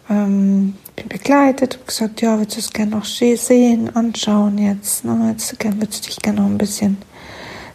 Ähm, 0.08 0.74
begleitet 1.02 1.76
und 1.76 1.88
gesagt, 1.88 2.20
ja, 2.22 2.38
würdest 2.38 2.56
du 2.56 2.60
es 2.60 2.72
gerne 2.72 2.92
noch 2.92 3.04
sehen, 3.04 3.94
anschauen 3.94 4.58
jetzt. 4.58 5.04
Ne? 5.04 5.30
Jetzt 5.30 5.56
würdest 5.62 6.04
du 6.04 6.08
dich 6.08 6.20
gerne 6.20 6.40
noch 6.40 6.48
ein 6.48 6.58
bisschen 6.58 6.98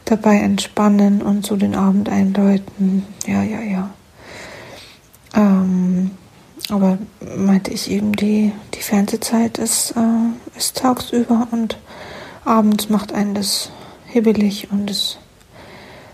dabei 0.05 0.37
entspannen 0.37 1.21
und 1.21 1.45
so 1.45 1.55
den 1.55 1.75
Abend 1.75 2.09
einläuten. 2.09 3.05
Ja, 3.27 3.43
ja, 3.43 3.61
ja. 3.61 3.89
Ähm, 5.35 6.11
aber 6.69 6.97
meinte 7.37 7.71
ich 7.71 7.89
eben, 7.91 8.13
die, 8.13 8.51
die 8.73 8.81
Fernsehzeit 8.81 9.57
ist, 9.57 9.91
äh, 9.91 10.57
ist 10.57 10.77
tagsüber 10.77 11.47
und 11.51 11.77
abends 12.45 12.89
macht 12.89 13.13
einen 13.13 13.35
das 13.35 13.71
hibbelig 14.05 14.69
und 14.71 14.89
das 14.89 15.17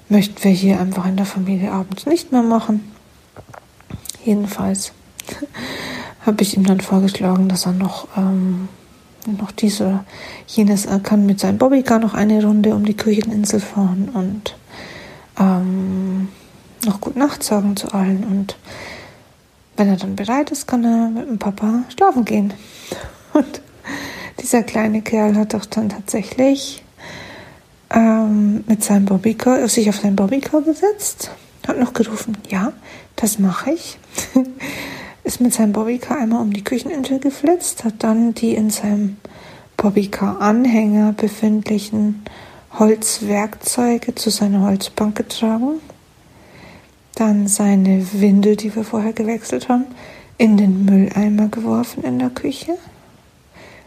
möchten 0.10 0.44
wir 0.44 0.52
hier 0.52 0.80
einfach 0.80 1.06
in 1.06 1.18
der 1.18 1.26
Familie 1.26 1.72
abends 1.72 2.06
nicht 2.06 2.32
mehr 2.32 2.44
machen. 2.44 2.92
Jedenfalls 4.24 4.92
habe 6.26 6.42
ich 6.42 6.58
ihm 6.58 6.66
dann 6.66 6.80
vorgeschlagen, 6.80 7.48
dass 7.50 7.66
er 7.66 7.74
noch, 7.74 8.08
ähm, 8.18 8.68
noch 9.26 9.52
diese, 9.52 10.04
jenes, 10.48 10.86
er 10.86 11.00
kann 11.00 11.26
mit 11.26 11.40
seinem 11.40 11.58
Bobbycar 11.58 12.00
noch 12.00 12.14
eine 12.14 12.44
Runde 12.44 12.74
um 12.74 12.86
die 12.86 12.98
Kücheninsel 12.98 13.60
fahren 13.60 14.10
und 14.14 14.56
ähm, 15.40 16.30
noch 16.86 17.02
gut 17.02 17.16
Nacht 17.16 17.44
sagen 17.44 17.76
zu 17.76 17.94
allen. 17.94 18.24
Und 18.24 18.58
wenn 19.78 19.90
er 19.90 19.98
dann 19.98 20.16
bereit 20.16 20.52
ist, 20.52 20.68
kann 20.68 20.84
er 20.84 21.10
mit 21.10 21.28
dem 21.28 21.40
Papa 21.40 21.84
schlafen 21.96 22.26
gehen. 22.26 22.54
Und 23.34 23.62
dieser 24.40 24.64
kleine 24.64 25.02
Kerl 25.02 25.36
hat 25.36 25.54
doch 25.54 25.66
dann 25.66 25.90
tatsächlich 25.90 26.86
ähm, 27.90 28.64
mit 28.68 28.84
seinem 28.84 29.06
Bobbycar, 29.06 29.68
sich 29.68 29.90
auf 29.90 29.98
sein 29.98 30.16
Bobbycar 30.16 30.62
gesetzt, 30.62 31.32
hat 31.68 31.78
noch 31.78 31.94
gerufen, 31.94 32.38
ja, 32.50 32.72
das 33.18 33.40
mache 33.40 33.72
ich. 33.72 33.98
ist 35.26 35.42
mit 35.42 35.54
seinem 35.54 35.74
Bobbycar 35.74 36.20
einmal 36.20 36.42
um 36.42 36.54
die 36.54 36.64
Kücheninsel 36.64 37.20
geflitzt, 37.20 37.84
hat 37.84 38.04
dann 38.04 38.36
die 38.36 38.54
in 38.54 38.70
seinem 38.70 39.18
Bobbycar-Anhänger 39.76 41.14
befindlichen 41.14 42.24
Holzwerkzeuge 42.78 44.14
zu 44.14 44.30
seiner 44.30 44.62
Holzbank 44.62 45.16
getragen, 45.16 45.82
dann 47.16 47.48
seine 47.48 48.06
Windel, 48.14 48.56
die 48.56 48.76
wir 48.76 48.84
vorher 48.84 49.14
gewechselt 49.14 49.68
haben, 49.68 49.86
in 50.38 50.58
den 50.58 50.86
Mülleimer 50.86 51.48
geworfen 51.48 52.04
in 52.04 52.20
der 52.20 52.30
Küche, 52.30 52.78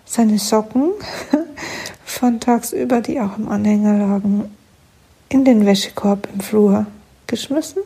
seine 0.04 0.38
Socken 0.38 0.90
von 2.04 2.40
tagsüber, 2.40 3.00
die 3.00 3.20
auch 3.20 3.38
im 3.38 3.48
Anhänger 3.48 3.96
lagen, 3.96 4.56
in 5.28 5.44
den 5.44 5.66
Wäschekorb 5.66 6.26
im 6.34 6.40
Flur 6.40 6.86
geschmissen, 7.28 7.82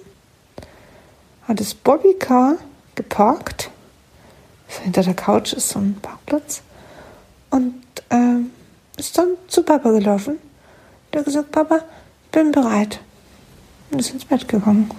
hat 1.43 1.61
das 1.61 1.75
Bobbycar 1.75 2.57
geparkt. 2.95 3.71
Hinter 4.67 5.03
der 5.03 5.15
Couch 5.15 5.53
ist 5.53 5.69
so 5.69 5.79
ein 5.79 5.99
Parkplatz. 6.01 6.63
Und 7.51 7.83
äh, 8.09 8.39
ist 8.99 9.19
dann 9.19 9.29
zu 9.49 9.63
Papa 9.63 9.91
gelaufen. 9.91 10.39
Der 11.13 11.21
hat 11.21 11.27
gesagt, 11.27 11.53
Papa, 11.53 11.81
bin 12.31 12.53
bereit. 12.53 13.01
Und 13.91 14.01
ist 14.01 14.13
ins 14.13 14.25
Bett 14.25 14.49
gegangen. 14.49 14.91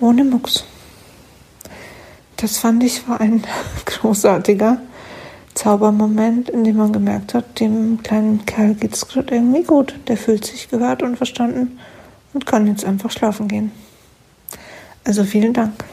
Ohne 0.00 0.24
Mucks. 0.24 0.64
Das 2.36 2.58
fand 2.58 2.82
ich 2.82 3.06
war 3.08 3.20
ein 3.20 3.42
großartiger 3.84 4.78
Zaubermoment, 5.54 6.50
in 6.50 6.64
dem 6.64 6.76
man 6.76 6.92
gemerkt 6.92 7.32
hat, 7.32 7.60
dem 7.60 8.02
kleinen 8.02 8.44
Kerl 8.44 8.74
geht 8.74 8.94
es 8.94 9.06
gerade 9.06 9.34
irgendwie 9.34 9.62
gut. 9.62 9.94
Der 10.08 10.16
fühlt 10.16 10.44
sich 10.44 10.68
gehört 10.68 11.02
und 11.02 11.16
verstanden 11.16 11.78
und 12.32 12.44
kann 12.44 12.66
jetzt 12.66 12.84
einfach 12.84 13.10
schlafen 13.10 13.46
gehen. 13.46 13.70
Also 15.04 15.22
vielen 15.24 15.52
Dank. 15.52 15.84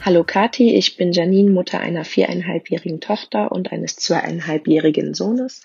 Hallo 0.00 0.22
Kati, 0.22 0.76
ich 0.76 0.96
bin 0.96 1.12
Janine, 1.12 1.50
Mutter 1.50 1.80
einer 1.80 2.04
viereinhalbjährigen 2.04 3.00
Tochter 3.00 3.50
und 3.50 3.72
eines 3.72 3.96
zweieinhalbjährigen 3.96 5.12
Sohnes. 5.12 5.62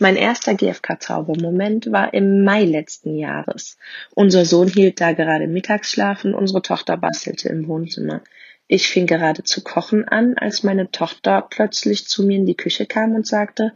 Mein 0.00 0.16
erster 0.16 0.54
GFK-Zaubermoment 0.54 1.92
war 1.92 2.12
im 2.12 2.42
Mai 2.42 2.64
letzten 2.64 3.16
Jahres. 3.16 3.78
Unser 4.12 4.44
Sohn 4.44 4.66
hielt 4.66 5.00
da 5.00 5.12
gerade 5.12 5.46
Mittagsschlaf 5.46 6.24
und 6.24 6.34
unsere 6.34 6.62
Tochter 6.62 6.96
bastelte 6.96 7.48
im 7.48 7.68
Wohnzimmer. 7.68 8.22
Ich 8.66 8.88
fing 8.88 9.06
gerade 9.06 9.44
zu 9.44 9.62
kochen 9.62 10.06
an, 10.06 10.36
als 10.36 10.64
meine 10.64 10.90
Tochter 10.90 11.46
plötzlich 11.48 12.08
zu 12.08 12.24
mir 12.24 12.36
in 12.36 12.46
die 12.46 12.56
Küche 12.56 12.86
kam 12.86 13.14
und 13.14 13.26
sagte, 13.26 13.72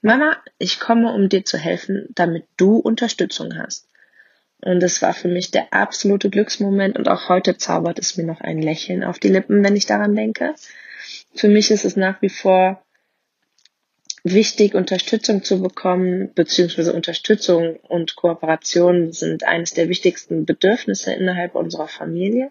Mama, 0.00 0.38
ich 0.58 0.80
komme, 0.80 1.12
um 1.12 1.28
dir 1.28 1.44
zu 1.44 1.58
helfen, 1.58 2.06
damit 2.14 2.46
du 2.56 2.76
Unterstützung 2.76 3.58
hast. 3.58 3.89
Und 4.62 4.82
es 4.82 5.00
war 5.00 5.14
für 5.14 5.28
mich 5.28 5.50
der 5.50 5.72
absolute 5.72 6.28
Glücksmoment 6.28 6.98
und 6.98 7.08
auch 7.08 7.28
heute 7.28 7.56
zaubert 7.56 7.98
es 7.98 8.16
mir 8.16 8.24
noch 8.24 8.40
ein 8.40 8.60
Lächeln 8.60 9.04
auf 9.04 9.18
die 9.18 9.28
Lippen, 9.28 9.64
wenn 9.64 9.76
ich 9.76 9.86
daran 9.86 10.14
denke. 10.14 10.54
Für 11.34 11.48
mich 11.48 11.70
ist 11.70 11.84
es 11.84 11.96
nach 11.96 12.20
wie 12.20 12.28
vor 12.28 12.82
wichtig, 14.22 14.74
Unterstützung 14.74 15.42
zu 15.42 15.62
bekommen, 15.62 16.32
beziehungsweise 16.34 16.92
Unterstützung 16.92 17.76
und 17.76 18.16
Kooperation 18.16 19.12
sind 19.12 19.44
eines 19.44 19.72
der 19.72 19.88
wichtigsten 19.88 20.44
Bedürfnisse 20.44 21.12
innerhalb 21.14 21.54
unserer 21.54 21.88
Familie. 21.88 22.50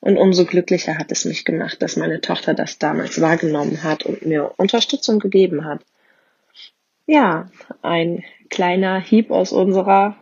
Und 0.00 0.16
umso 0.16 0.46
glücklicher 0.46 0.98
hat 0.98 1.12
es 1.12 1.24
mich 1.24 1.44
gemacht, 1.44 1.82
dass 1.82 1.96
meine 1.96 2.20
Tochter 2.20 2.54
das 2.54 2.78
damals 2.78 3.20
wahrgenommen 3.20 3.82
hat 3.82 4.04
und 4.04 4.24
mir 4.24 4.52
Unterstützung 4.56 5.18
gegeben 5.18 5.64
hat. 5.64 5.82
Ja, 7.06 7.50
ein 7.82 8.24
kleiner 8.48 9.00
Hieb 9.00 9.30
aus 9.30 9.52
unserer 9.52 10.16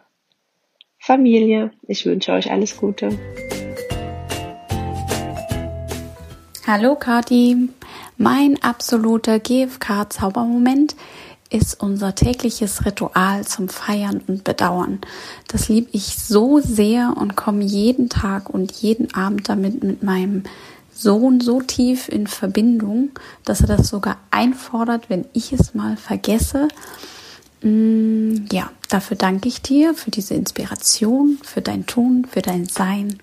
Familie. 1.09 1.71
Ich 1.87 2.05
wünsche 2.05 2.33
euch 2.33 2.51
alles 2.51 2.77
Gute. 2.77 3.19
Hallo 6.67 6.97
Kati, 6.97 7.71
mein 8.19 8.63
absoluter 8.63 9.39
GFK-Zaubermoment 9.39 10.97
ist 11.49 11.81
unser 11.81 12.15
tägliches 12.15 12.85
Ritual 12.85 13.47
zum 13.47 13.71
Feiern 13.71 14.21
und 14.27 14.45
Bedauern. 14.45 15.01
Das 15.49 15.71
liebe 15.71 15.89
ich 15.93 16.19
so 16.19 16.59
sehr 16.59 17.15
und 17.17 17.37
komme 17.37 17.65
jeden 17.65 18.11
Tag 18.11 18.51
und 18.51 18.71
jeden 18.73 19.15
Abend 19.15 19.49
damit 19.49 19.83
mit 19.83 20.03
meinem 20.03 20.43
Sohn 20.93 21.41
so 21.41 21.63
tief 21.63 22.11
in 22.11 22.27
Verbindung, 22.27 23.13
dass 23.47 23.63
er 23.63 23.67
das 23.69 23.89
sogar 23.89 24.19
einfordert, 24.31 25.09
wenn 25.09 25.25
ich 25.33 25.55
es 25.55 25.73
mal 25.73 25.97
vergesse. 25.97 26.69
Mm, 27.63 28.47
ja, 28.53 28.71
dafür 28.89 29.17
danke 29.17 29.49
ich 29.49 29.63
dir 29.63 29.95
für 29.95 30.11
diese 30.11 30.35
Inspiration, 30.35 31.39
für 31.43 31.61
dein 31.61 31.87
Tun, 31.87 32.27
für 32.31 32.43
dein 32.43 32.67
Sein. 32.67 33.19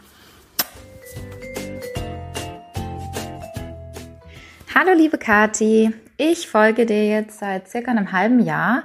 Hallo 4.74 4.92
liebe 4.94 5.18
Kati, 5.18 5.94
ich 6.18 6.50
folge 6.50 6.86
dir 6.86 7.08
jetzt 7.08 7.40
seit 7.40 7.70
circa 7.70 7.92
einem 7.92 8.12
halben 8.12 8.42
Jahr 8.42 8.84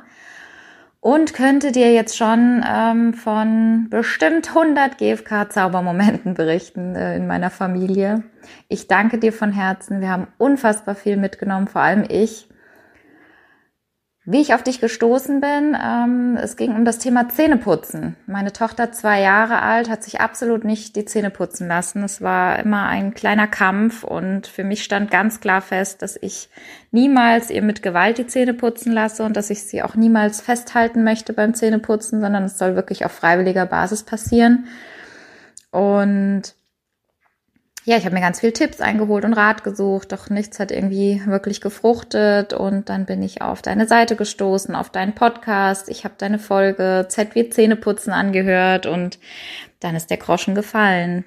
und 1.01 1.35
könnte 1.35 1.73
dir 1.73 1.93
jetzt 1.93 2.17
schon 2.17 2.65
ähm, 2.65 3.15
von 3.15 3.89
bestimmt 3.91 4.51
100 4.51 4.99
GFK-Zaubermomenten 4.99 6.35
berichten 6.35 6.95
äh, 6.95 7.17
in 7.17 7.27
meiner 7.27 7.51
Familie. 7.51 8.23
Ich 8.69 8.87
danke 8.87 9.19
dir 9.19 9.33
von 9.33 9.51
Herzen. 9.51 10.01
Wir 10.01 10.11
haben 10.11 10.29
unfassbar 10.39 10.95
viel 10.95 11.17
mitgenommen, 11.17 11.67
vor 11.67 11.81
allem 11.81 12.05
ich. 12.09 12.50
Wie 14.33 14.41
ich 14.41 14.55
auf 14.55 14.63
dich 14.63 14.81
gestoßen 14.81 15.41
bin, 15.41 15.77
ähm, 15.85 16.39
es 16.41 16.57
ging 16.57 16.73
um 16.77 16.85
das 16.85 16.99
Thema 16.99 17.29
Zähneputzen. 17.29 18.15
Meine 18.29 18.53
Tochter, 18.53 18.93
zwei 18.93 19.21
Jahre 19.21 19.61
alt, 19.61 19.91
hat 19.91 20.05
sich 20.05 20.21
absolut 20.21 20.63
nicht 20.63 20.95
die 20.95 21.05
Zähne 21.05 21.31
putzen 21.31 21.67
lassen. 21.67 22.05
Es 22.05 22.23
war 22.23 22.61
immer 22.61 22.87
ein 22.87 23.13
kleiner 23.13 23.49
Kampf 23.49 24.05
und 24.05 24.47
für 24.47 24.63
mich 24.63 24.85
stand 24.85 25.11
ganz 25.11 25.41
klar 25.41 25.61
fest, 25.61 26.03
dass 26.03 26.17
ich 26.17 26.49
niemals 26.93 27.51
ihr 27.51 27.63
mit 27.63 27.83
Gewalt 27.83 28.19
die 28.19 28.27
Zähne 28.29 28.55
putzen 28.55 28.93
lasse 28.93 29.25
und 29.25 29.37
dass 29.37 29.51
ich 29.51 29.65
sie 29.65 29.83
auch 29.83 29.97
niemals 29.97 30.41
festhalten 30.41 31.03
möchte 31.03 31.33
beim 31.33 31.55
Zähneputzen, 31.55 32.21
sondern 32.21 32.45
es 32.45 32.57
soll 32.57 32.77
wirklich 32.77 33.05
auf 33.05 33.11
freiwilliger 33.11 33.67
Basis 33.67 34.05
passieren. 34.05 34.69
Und 35.73 36.55
ja, 37.85 37.97
ich 37.97 38.05
habe 38.05 38.15
mir 38.15 38.21
ganz 38.21 38.41
viel 38.41 38.53
Tipps 38.53 38.81
eingeholt 38.81 39.25
und 39.25 39.33
Rat 39.33 39.65
gesucht, 39.65 40.13
doch 40.13 40.29
nichts 40.29 40.61
hat 40.61 40.71
irgendwie 40.71 41.23
wirklich 41.25 41.61
gefruchtet. 41.63 42.53
Und 42.53 42.91
dann 42.91 43.07
bin 43.07 43.23
ich 43.23 43.41
auf 43.41 43.63
deine 43.63 43.87
Seite 43.87 44.17
gestoßen, 44.17 44.75
auf 44.75 44.91
deinen 44.91 45.15
Podcast. 45.15 45.89
Ich 45.89 46.05
habe 46.05 46.15
deine 46.19 46.39
Folge 46.39 47.07
Z 47.09 47.35
wie 47.35 47.49
Zähneputzen 47.49 48.13
angehört 48.13 48.87
und 48.87 49.19
dann 49.81 49.97
ist 49.97 50.11
der 50.11 50.19
Groschen 50.19 50.55
gefallen. 50.55 51.25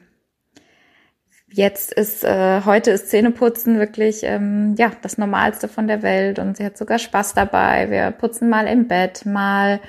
Jetzt 1.50 1.94
ist, 1.94 2.24
äh, 2.24 2.62
heute 2.66 2.92
ist 2.92 3.10
Zähneputzen 3.10 3.80
wirklich, 3.80 4.22
ähm, 4.24 4.76
ja, 4.78 4.92
das 5.02 5.18
Normalste 5.18 5.68
von 5.68 5.88
der 5.88 6.02
Welt 6.02 6.40
und 6.40 6.58
sie 6.58 6.66
hat 6.66 6.78
sogar 6.78 7.00
Spaß 7.00 7.34
dabei. 7.34 7.90
Wir 7.90 8.12
putzen 8.12 8.50
mal 8.50 8.68
im 8.68 8.88
Bett, 8.88 9.26
mal 9.26 9.80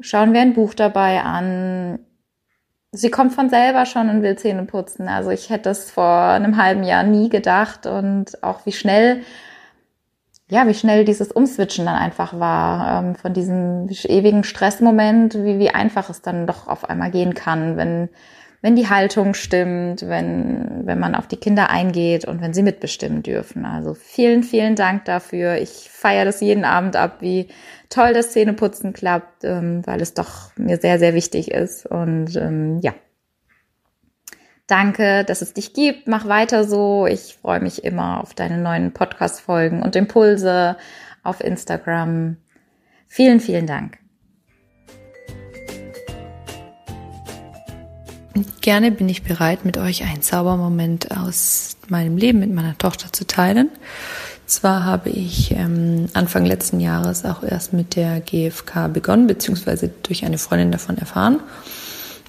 schauen 0.00 0.32
wir 0.32 0.40
ein 0.40 0.54
Buch 0.54 0.74
dabei 0.74 1.20
an 1.22 1.98
sie 2.92 3.10
kommt 3.10 3.32
von 3.32 3.50
selber 3.50 3.86
schon 3.86 4.08
und 4.08 4.22
will 4.22 4.36
Zähne 4.36 4.64
putzen. 4.64 5.08
Also 5.08 5.30
ich 5.30 5.50
hätte 5.50 5.64
das 5.64 5.90
vor 5.90 6.28
einem 6.30 6.56
halben 6.56 6.84
Jahr 6.84 7.02
nie 7.02 7.28
gedacht 7.28 7.86
und 7.86 8.42
auch 8.42 8.64
wie 8.66 8.72
schnell, 8.72 9.22
ja, 10.50 10.66
wie 10.66 10.74
schnell 10.74 11.04
dieses 11.04 11.30
Umswitchen 11.30 11.84
dann 11.84 11.96
einfach 11.96 12.38
war, 12.38 13.02
ähm, 13.02 13.14
von 13.14 13.34
diesem 13.34 13.88
ewigen 13.88 14.44
Stressmoment, 14.44 15.34
wie, 15.34 15.58
wie 15.58 15.70
einfach 15.70 16.08
es 16.08 16.22
dann 16.22 16.46
doch 16.46 16.66
auf 16.68 16.88
einmal 16.88 17.10
gehen 17.10 17.34
kann, 17.34 17.76
wenn, 17.76 18.08
wenn 18.62 18.74
die 18.74 18.88
Haltung 18.88 19.34
stimmt, 19.34 20.08
wenn, 20.08 20.86
wenn 20.86 20.98
man 20.98 21.14
auf 21.14 21.28
die 21.28 21.36
Kinder 21.36 21.68
eingeht 21.68 22.24
und 22.24 22.40
wenn 22.40 22.54
sie 22.54 22.62
mitbestimmen 22.62 23.22
dürfen. 23.22 23.66
Also 23.66 23.92
vielen, 23.92 24.42
vielen 24.42 24.74
Dank 24.74 25.04
dafür. 25.04 25.56
Ich 25.58 25.90
feiere 25.90 26.24
das 26.24 26.40
jeden 26.40 26.64
Abend 26.64 26.96
ab, 26.96 27.18
wie 27.20 27.48
toll 27.88 28.12
das 28.12 28.32
Zähneputzen 28.32 28.92
klappt, 28.92 29.44
ähm, 29.44 29.86
weil 29.86 30.00
es 30.00 30.14
doch 30.14 30.56
mir 30.56 30.78
sehr, 30.78 30.98
sehr 30.98 31.14
wichtig 31.14 31.50
ist. 31.50 31.86
Und 31.86 32.36
ähm, 32.36 32.80
ja, 32.82 32.94
danke, 34.66 35.24
dass 35.24 35.42
es 35.42 35.54
dich 35.54 35.72
gibt. 35.72 36.06
Mach 36.06 36.26
weiter 36.28 36.64
so. 36.64 37.06
Ich 37.06 37.38
freue 37.40 37.60
mich 37.60 37.84
immer 37.84 38.20
auf 38.20 38.34
deine 38.34 38.58
neuen 38.58 38.92
Podcast-Folgen 38.92 39.82
und 39.82 39.96
Impulse 39.96 40.76
auf 41.22 41.40
Instagram. 41.40 42.36
Vielen, 43.06 43.40
vielen 43.40 43.66
Dank. 43.66 43.98
Gerne 48.60 48.92
bin 48.92 49.08
ich 49.08 49.22
bereit, 49.22 49.64
mit 49.64 49.78
euch 49.78 50.04
einen 50.04 50.22
Zaubermoment 50.22 51.10
aus 51.16 51.76
meinem 51.88 52.16
Leben 52.16 52.38
mit 52.38 52.52
meiner 52.52 52.76
Tochter 52.76 53.12
zu 53.12 53.26
teilen. 53.26 53.70
Zwar 54.48 54.84
habe 54.84 55.10
ich 55.10 55.50
ähm, 55.50 56.08
Anfang 56.14 56.46
letzten 56.46 56.80
Jahres 56.80 57.26
auch 57.26 57.42
erst 57.42 57.74
mit 57.74 57.96
der 57.96 58.20
GfK 58.20 58.88
begonnen, 58.90 59.26
beziehungsweise 59.26 59.90
durch 60.02 60.24
eine 60.24 60.38
Freundin 60.38 60.72
davon 60.72 60.96
erfahren. 60.96 61.40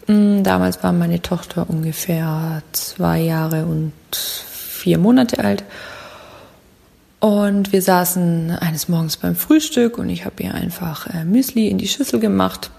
Ähm, 0.09 0.43
damals 0.43 0.83
war 0.83 0.91
meine 0.91 1.21
Tochter 1.21 1.69
ungefähr 1.69 2.61
zwei 2.73 3.21
Jahre 3.21 3.65
und 3.65 3.93
vier 4.11 4.97
Monate 4.97 5.41
alt. 5.41 5.63
Und 7.21 7.71
wir 7.71 7.81
saßen 7.81 8.51
eines 8.51 8.89
Morgens 8.89 9.15
beim 9.15 9.37
Frühstück 9.37 9.97
und 9.97 10.09
ich 10.09 10.25
habe 10.25 10.43
ihr 10.43 10.53
einfach 10.53 11.07
äh, 11.07 11.23
Müsli 11.23 11.69
in 11.69 11.77
die 11.77 11.87
Schüssel 11.87 12.19
gemacht. 12.19 12.69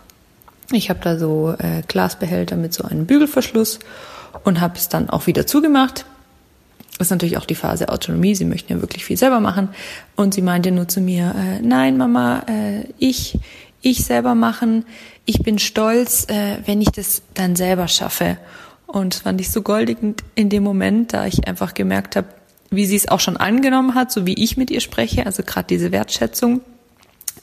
Ich 0.70 0.90
habe 0.90 1.00
da 1.02 1.16
so 1.16 1.54
äh, 1.58 1.80
Glasbehälter 1.88 2.56
mit 2.56 2.74
so 2.74 2.84
einem 2.84 3.06
Bügelverschluss 3.06 3.78
und 4.44 4.60
habe 4.60 4.76
es 4.76 4.90
dann 4.90 5.08
auch 5.08 5.26
wieder 5.26 5.46
zugemacht 5.46 6.04
ist 7.06 7.10
natürlich 7.10 7.36
auch 7.36 7.46
die 7.46 7.54
Phase 7.54 7.88
Autonomie. 7.88 8.34
Sie 8.34 8.44
möchten 8.44 8.72
ja 8.72 8.80
wirklich 8.80 9.04
viel 9.04 9.16
selber 9.16 9.40
machen. 9.40 9.68
Und 10.16 10.34
sie 10.34 10.42
meinte 10.42 10.70
nur 10.70 10.88
zu 10.88 11.00
mir, 11.00 11.34
äh, 11.36 11.60
nein, 11.62 11.96
Mama, 11.96 12.44
äh, 12.48 12.84
ich, 12.98 13.38
ich 13.82 14.04
selber 14.04 14.34
machen. 14.34 14.84
Ich 15.24 15.42
bin 15.42 15.58
stolz, 15.58 16.26
äh, 16.28 16.58
wenn 16.66 16.80
ich 16.80 16.90
das 16.90 17.22
dann 17.34 17.56
selber 17.56 17.88
schaffe. 17.88 18.38
Und 18.86 19.14
das 19.14 19.20
fand 19.22 19.40
ich 19.40 19.50
so 19.50 19.62
goldig 19.62 19.98
in 20.34 20.48
dem 20.48 20.62
Moment, 20.62 21.12
da 21.12 21.26
ich 21.26 21.46
einfach 21.46 21.74
gemerkt 21.74 22.16
habe, 22.16 22.28
wie 22.70 22.86
sie 22.86 22.96
es 22.96 23.08
auch 23.08 23.20
schon 23.20 23.36
angenommen 23.36 23.94
hat, 23.94 24.12
so 24.12 24.26
wie 24.26 24.34
ich 24.34 24.56
mit 24.56 24.70
ihr 24.70 24.80
spreche, 24.80 25.26
also 25.26 25.42
gerade 25.42 25.66
diese 25.68 25.92
Wertschätzung, 25.92 26.60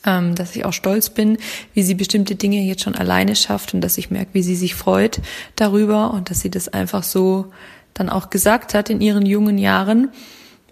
ähm, 0.05 0.35
dass 0.35 0.55
ich 0.55 0.65
auch 0.65 0.73
stolz 0.73 1.09
bin, 1.09 1.37
wie 1.73 1.83
sie 1.83 1.95
bestimmte 1.95 2.35
Dinge 2.35 2.61
jetzt 2.61 2.83
schon 2.83 2.95
alleine 2.95 3.35
schafft 3.35 3.73
und 3.73 3.81
dass 3.81 3.97
ich 3.97 4.09
merke, 4.09 4.33
wie 4.33 4.43
sie 4.43 4.55
sich 4.55 4.75
freut 4.75 5.19
darüber 5.55 6.11
und 6.11 6.29
dass 6.29 6.39
sie 6.39 6.49
das 6.49 6.69
einfach 6.69 7.03
so 7.03 7.51
dann 7.99 8.09
auch 8.09 8.29
gesagt 8.29 8.73
hat 8.73 8.89
in 8.89 9.01
ihren 9.01 9.25
jungen 9.25 9.57
Jahren 9.57 10.09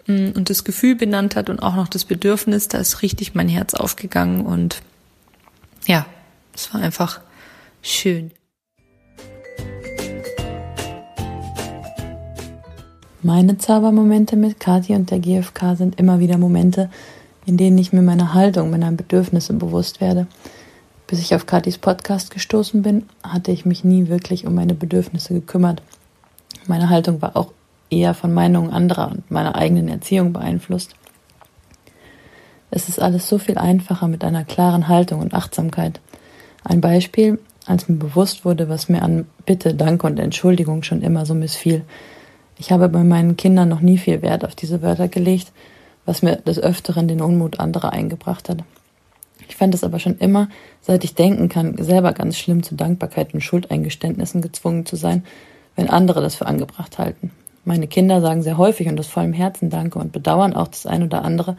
mm, 0.06 0.30
und 0.34 0.50
das 0.50 0.64
Gefühl 0.64 0.94
benannt 0.94 1.36
hat 1.36 1.50
und 1.50 1.60
auch 1.60 1.74
noch 1.74 1.88
das 1.88 2.04
Bedürfnis, 2.04 2.68
da 2.68 2.78
ist 2.78 3.02
richtig 3.02 3.34
mein 3.34 3.48
Herz 3.48 3.74
aufgegangen 3.74 4.46
und 4.46 4.82
ja, 5.86 6.06
es 6.54 6.72
war 6.72 6.80
einfach 6.80 7.20
schön. 7.82 8.30
Meine 13.22 13.58
Zaubermomente 13.58 14.36
mit 14.36 14.60
Kathi 14.60 14.94
und 14.94 15.10
der 15.10 15.18
GfK 15.18 15.74
sind 15.76 15.98
immer 15.98 16.20
wieder 16.20 16.38
Momente, 16.38 16.90
in 17.44 17.56
denen 17.56 17.76
ich 17.76 17.92
mir 17.92 18.02
meiner 18.02 18.34
Haltung, 18.34 18.70
meiner 18.70 18.92
Bedürfnisse 18.92 19.52
bewusst 19.52 20.00
werde. 20.00 20.28
Bis 21.08 21.18
ich 21.18 21.34
auf 21.34 21.46
Kathis 21.46 21.78
Podcast 21.78 22.30
gestoßen 22.30 22.82
bin, 22.82 23.04
hatte 23.22 23.50
ich 23.50 23.64
mich 23.64 23.82
nie 23.82 24.08
wirklich 24.08 24.46
um 24.46 24.54
meine 24.54 24.74
Bedürfnisse 24.74 25.34
gekümmert. 25.34 25.82
Meine 26.68 26.88
Haltung 26.88 27.22
war 27.22 27.36
auch 27.36 27.52
eher 27.90 28.14
von 28.14 28.34
Meinungen 28.34 28.70
anderer 28.70 29.10
und 29.10 29.30
meiner 29.30 29.54
eigenen 29.54 29.88
Erziehung 29.88 30.32
beeinflusst. 30.32 30.94
Es 32.70 32.88
ist 32.88 33.00
alles 33.00 33.28
so 33.28 33.38
viel 33.38 33.58
einfacher 33.58 34.08
mit 34.08 34.24
einer 34.24 34.44
klaren 34.44 34.88
Haltung 34.88 35.20
und 35.20 35.34
Achtsamkeit. 35.34 36.00
Ein 36.64 36.80
Beispiel, 36.80 37.38
als 37.64 37.88
mir 37.88 37.96
bewusst 37.96 38.44
wurde, 38.44 38.68
was 38.68 38.88
mir 38.88 39.02
an 39.02 39.26
Bitte, 39.44 39.74
Danke 39.74 40.06
und 40.06 40.18
Entschuldigung 40.18 40.82
schon 40.82 41.02
immer 41.02 41.26
so 41.26 41.34
missfiel. 41.34 41.84
Ich 42.58 42.72
habe 42.72 42.88
bei 42.88 43.04
meinen 43.04 43.36
Kindern 43.36 43.68
noch 43.68 43.80
nie 43.80 43.98
viel 43.98 44.22
Wert 44.22 44.44
auf 44.44 44.54
diese 44.54 44.82
Wörter 44.82 45.08
gelegt, 45.08 45.52
was 46.04 46.22
mir 46.22 46.36
des 46.36 46.58
Öfteren 46.58 47.08
den 47.08 47.20
Unmut 47.20 47.60
anderer 47.60 47.92
eingebracht 47.92 48.48
hat. 48.48 48.58
Ich 49.48 49.56
fand 49.56 49.74
es 49.74 49.84
aber 49.84 49.98
schon 49.98 50.18
immer, 50.18 50.48
seit 50.80 51.04
ich 51.04 51.14
denken 51.14 51.48
kann, 51.48 51.76
selber 51.78 52.12
ganz 52.12 52.36
schlimm 52.36 52.62
zu 52.62 52.74
Dankbarkeit 52.74 53.34
und 53.34 53.42
Schuldeingeständnissen 53.42 54.40
gezwungen 54.40 54.86
zu 54.86 54.96
sein, 54.96 55.24
wenn 55.76 55.88
andere 55.88 56.20
das 56.20 56.34
für 56.34 56.46
angebracht 56.46 56.98
halten. 56.98 57.30
Meine 57.64 57.86
Kinder 57.86 58.20
sagen 58.20 58.42
sehr 58.42 58.58
häufig 58.58 58.88
und 58.88 58.98
aus 58.98 59.08
vollem 59.08 59.32
Herzen 59.32 59.70
Danke 59.70 59.98
und 59.98 60.12
bedauern 60.12 60.54
auch 60.54 60.68
das 60.68 60.86
ein 60.86 61.02
oder 61.02 61.24
andere, 61.24 61.56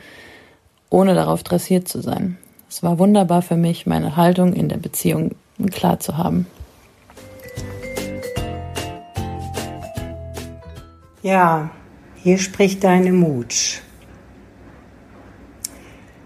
ohne 0.89 1.15
darauf 1.15 1.43
dressiert 1.43 1.87
zu 1.87 2.01
sein. 2.01 2.37
Es 2.69 2.83
war 2.83 2.99
wunderbar 2.99 3.41
für 3.41 3.55
mich, 3.55 3.85
meine 3.85 4.17
Haltung 4.17 4.53
in 4.53 4.69
der 4.69 4.77
Beziehung 4.77 5.35
klar 5.71 5.99
zu 5.99 6.17
haben. 6.17 6.47
Ja, 11.21 11.69
hier 12.15 12.37
spricht 12.37 12.83
deine 12.83 13.11
Mut. 13.11 13.81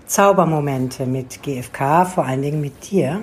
Zaubermomente 0.06 1.06
mit 1.06 1.42
GFK, 1.42 2.06
vor 2.06 2.26
allen 2.26 2.42
Dingen 2.42 2.62
mit 2.62 2.92
dir. 2.92 3.22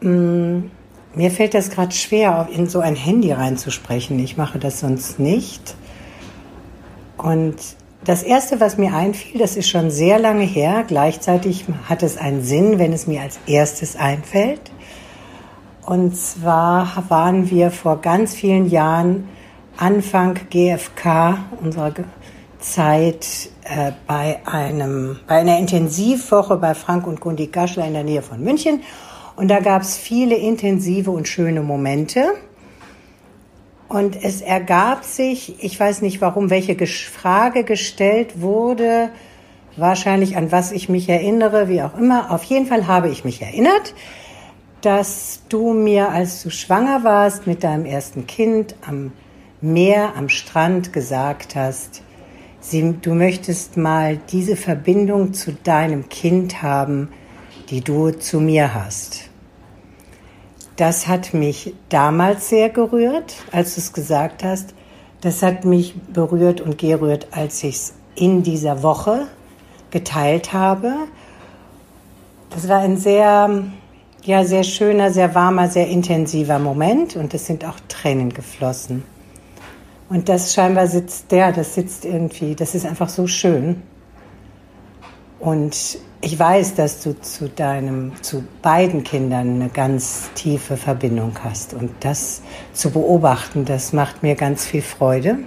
Mm, 0.00 0.70
mir 1.14 1.30
fällt 1.30 1.54
das 1.54 1.70
gerade 1.70 1.92
schwer, 1.92 2.48
in 2.52 2.68
so 2.68 2.80
ein 2.80 2.96
Handy 2.96 3.32
reinzusprechen. 3.32 4.18
Ich 4.18 4.36
mache 4.36 4.58
das 4.58 4.80
sonst 4.80 5.18
nicht. 5.18 5.76
Und 7.16 7.56
das 8.04 8.22
Erste, 8.22 8.60
was 8.60 8.76
mir 8.76 8.94
einfiel, 8.94 9.40
das 9.40 9.56
ist 9.56 9.68
schon 9.68 9.90
sehr 9.90 10.18
lange 10.18 10.44
her. 10.44 10.84
Gleichzeitig 10.86 11.64
hat 11.88 12.02
es 12.02 12.18
einen 12.18 12.42
Sinn, 12.42 12.78
wenn 12.78 12.92
es 12.92 13.06
mir 13.06 13.22
als 13.22 13.38
erstes 13.46 13.96
einfällt. 13.96 14.60
Und 15.86 16.16
zwar 16.16 17.04
waren 17.08 17.50
wir 17.50 17.70
vor 17.70 18.00
ganz 18.00 18.34
vielen 18.34 18.68
Jahren 18.68 19.28
Anfang 19.76 20.38
GFK 20.50 21.38
unserer 21.60 21.92
Zeit 22.58 23.50
äh, 23.64 23.92
bei, 24.06 24.38
einem, 24.46 25.18
bei 25.26 25.36
einer 25.36 25.58
Intensivwoche 25.58 26.56
bei 26.56 26.74
Frank 26.74 27.06
und 27.06 27.20
Gundi 27.20 27.48
Gaschler 27.48 27.86
in 27.86 27.94
der 27.94 28.04
Nähe 28.04 28.22
von 28.22 28.42
München. 28.42 28.80
Und 29.36 29.48
da 29.48 29.60
gab 29.60 29.82
es 29.82 29.96
viele 29.96 30.36
intensive 30.36 31.10
und 31.10 31.28
schöne 31.28 31.62
Momente. 31.62 32.34
Und 33.88 34.22
es 34.22 34.40
ergab 34.40 35.04
sich, 35.04 35.62
ich 35.62 35.78
weiß 35.78 36.02
nicht 36.02 36.20
warum, 36.20 36.50
welche 36.50 36.76
Frage 36.86 37.64
gestellt 37.64 38.40
wurde, 38.40 39.10
wahrscheinlich 39.76 40.36
an 40.36 40.52
was 40.52 40.72
ich 40.72 40.88
mich 40.88 41.08
erinnere, 41.08 41.68
wie 41.68 41.82
auch 41.82 41.96
immer. 41.96 42.30
Auf 42.30 42.44
jeden 42.44 42.66
Fall 42.66 42.86
habe 42.86 43.08
ich 43.08 43.24
mich 43.24 43.42
erinnert, 43.42 43.94
dass 44.80 45.42
du 45.48 45.72
mir, 45.72 46.10
als 46.10 46.42
du 46.42 46.50
schwanger 46.50 47.04
warst 47.04 47.46
mit 47.46 47.64
deinem 47.64 47.86
ersten 47.86 48.26
Kind 48.26 48.74
am 48.86 49.12
Meer, 49.60 50.12
am 50.16 50.28
Strand 50.28 50.92
gesagt 50.92 51.56
hast, 51.56 52.02
sie, 52.60 52.94
du 53.00 53.14
möchtest 53.14 53.76
mal 53.76 54.18
diese 54.30 54.56
Verbindung 54.56 55.32
zu 55.32 55.52
deinem 55.52 56.08
Kind 56.08 56.62
haben, 56.62 57.08
die 57.70 57.80
du 57.80 58.10
zu 58.10 58.40
mir 58.40 58.74
hast. 58.74 59.23
Das 60.76 61.06
hat 61.06 61.34
mich 61.34 61.74
damals 61.88 62.48
sehr 62.48 62.68
gerührt, 62.68 63.34
als 63.52 63.74
du 63.74 63.80
es 63.80 63.92
gesagt 63.92 64.42
hast. 64.42 64.74
Das 65.20 65.42
hat 65.42 65.64
mich 65.64 65.94
berührt 66.12 66.60
und 66.60 66.78
gerührt, 66.78 67.28
als 67.30 67.62
ich 67.62 67.76
es 67.76 67.94
in 68.16 68.42
dieser 68.42 68.82
Woche 68.82 69.28
geteilt 69.90 70.52
habe. 70.52 70.92
Das 72.50 72.68
war 72.68 72.80
ein 72.80 72.96
sehr, 72.96 73.64
ja, 74.24 74.44
sehr 74.44 74.64
schöner, 74.64 75.12
sehr 75.12 75.34
warmer, 75.34 75.68
sehr 75.68 75.88
intensiver 75.88 76.58
Moment 76.58 77.16
und 77.16 77.32
es 77.34 77.46
sind 77.46 77.64
auch 77.64 77.78
Tränen 77.88 78.34
geflossen. 78.34 79.04
Und 80.08 80.28
das 80.28 80.54
scheinbar 80.54 80.88
sitzt 80.88 81.30
der, 81.32 81.52
das 81.52 81.74
sitzt 81.74 82.04
irgendwie, 82.04 82.54
das 82.54 82.74
ist 82.74 82.84
einfach 82.84 83.08
so 83.08 83.26
schön. 83.26 83.82
Und 85.40 85.98
ich 86.24 86.38
weiß, 86.38 86.74
dass 86.74 87.02
du 87.02 87.20
zu 87.20 87.50
deinem, 87.50 88.12
zu 88.22 88.44
beiden 88.62 89.04
Kindern 89.04 89.56
eine 89.56 89.68
ganz 89.68 90.30
tiefe 90.34 90.78
Verbindung 90.78 91.36
hast. 91.44 91.74
Und 91.74 91.90
das 92.00 92.40
zu 92.72 92.90
beobachten, 92.90 93.66
das 93.66 93.92
macht 93.92 94.22
mir 94.22 94.34
ganz 94.34 94.64
viel 94.64 94.80
Freude. 94.80 95.40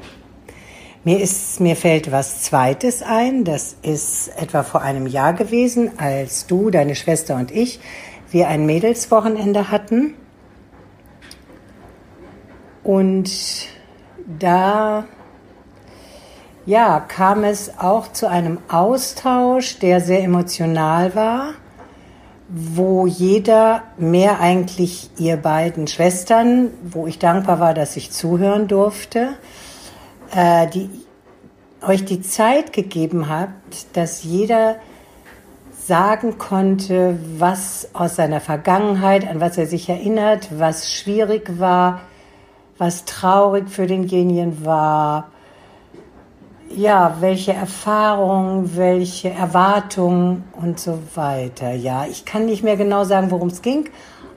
Mir 1.04 1.20
ist, 1.20 1.60
mir 1.60 1.76
fällt 1.76 2.12
was 2.12 2.44
Zweites 2.44 3.02
ein. 3.02 3.44
Das 3.44 3.76
ist 3.82 4.28
etwa 4.38 4.62
vor 4.62 4.84
einem 4.84 5.08
Jahr 5.08 5.34
gewesen, 5.34 5.98
als 5.98 6.46
du, 6.46 6.70
deine 6.70 6.94
Schwester 6.94 7.38
und 7.38 7.50
ich, 7.50 7.80
wir 8.30 8.48
ein 8.48 8.68
Mädelswochenende 8.68 9.72
hatten. 9.72 10.14
Und 12.84 13.32
da 14.40 15.06
ja, 16.68 17.00
kam 17.00 17.46
es 17.46 17.80
auch 17.80 18.12
zu 18.12 18.28
einem 18.28 18.60
Austausch, 18.68 19.80
der 19.80 20.02
sehr 20.02 20.22
emotional 20.22 21.16
war, 21.16 21.54
wo 22.50 23.08
jeder 23.08 23.84
mehr 23.98 24.42
eigentlich 24.42 25.10
ihr 25.18 25.38
beiden 25.38 25.88
Schwestern, 25.88 26.72
wo 26.84 27.08
ich 27.08 27.20
dankbar 27.20 27.62
war, 27.62 27.74
dass 27.74 27.96
ich 27.96 28.12
zuhören 28.12 28.68
durfte, 28.68 29.30
äh, 30.36 30.68
die 30.68 30.90
euch 31.88 32.04
die 32.04 32.22
Zeit 32.22 32.74
gegeben 32.74 33.30
habt, 33.30 33.96
dass 33.96 34.24
jeder 34.24 34.76
sagen 35.72 36.38
konnte, 36.38 37.18
was 37.38 37.88
aus 37.94 38.18
seiner 38.18 38.42
Vergangenheit, 38.42 39.26
an 39.26 39.40
was 39.40 39.58
er 39.58 39.68
sich 39.68 39.88
erinnert, 39.88 40.50
was 40.60 40.92
schwierig 40.92 41.60
war, 41.60 42.02
was 42.78 43.06
traurig 43.06 43.70
für 43.70 43.88
denjenigen 43.88 44.66
war, 44.66 45.32
ja, 46.76 47.18
welche 47.20 47.54
Erfahrungen, 47.54 48.76
welche 48.76 49.30
Erwartungen 49.30 50.44
und 50.62 50.80
so 50.80 51.00
weiter. 51.16 51.72
Ja, 51.74 52.06
ich 52.06 52.26
kann 52.26 52.46
nicht 52.46 52.64
mehr 52.64 52.78
genau 52.78 53.04
sagen, 53.04 53.32
worum 53.32 53.48
es 53.48 53.62
ging. 53.62 53.90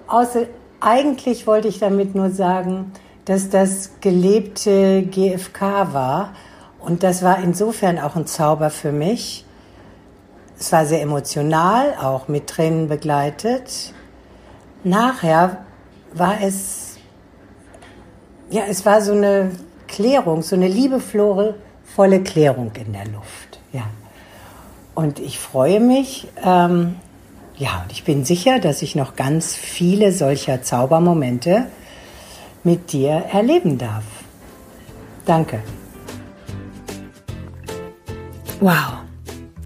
Außer 0.06 0.46
eigentlich 0.80 1.46
wollte 1.46 1.68
ich 1.68 1.78
damit 1.78 2.14
nur 2.14 2.30
sagen, 2.30 2.92
dass 3.24 3.50
das 3.50 4.00
gelebte 4.00 5.02
GFK 5.02 5.92
war. 5.92 6.32
Und 6.78 7.02
das 7.02 7.22
war 7.22 7.42
insofern 7.42 7.98
auch 7.98 8.16
ein 8.16 8.26
Zauber 8.26 8.70
für 8.70 8.92
mich. 8.92 9.44
Es 10.58 10.72
war 10.72 10.86
sehr 10.86 11.02
emotional, 11.02 11.94
auch 12.00 12.28
mit 12.28 12.46
Tränen 12.46 12.88
begleitet. 12.88 13.92
Nachher 14.82 15.58
war 16.14 16.40
es, 16.42 16.96
ja, 18.50 18.62
es 18.68 18.84
war 18.86 19.02
so 19.02 19.12
eine 19.12 19.52
Klärung, 19.86 20.42
so 20.42 20.56
eine 20.56 20.68
liebevolle 20.68 21.54
volle 21.94 22.22
Klärung 22.22 22.72
in 22.74 22.92
der 22.92 23.06
Luft. 23.06 23.60
Ja. 23.72 23.84
Und 24.94 25.18
ich 25.18 25.38
freue 25.38 25.80
mich, 25.80 26.28
ähm, 26.44 26.96
ja, 27.56 27.82
und 27.82 27.92
ich 27.92 28.04
bin 28.04 28.24
sicher, 28.24 28.58
dass 28.58 28.82
ich 28.82 28.94
noch 28.94 29.16
ganz 29.16 29.54
viele 29.54 30.12
solcher 30.12 30.62
Zaubermomente 30.62 31.66
mit 32.64 32.92
dir 32.92 33.10
erleben 33.32 33.78
darf. 33.78 34.04
Danke. 35.26 35.62
Wow. 38.60 38.98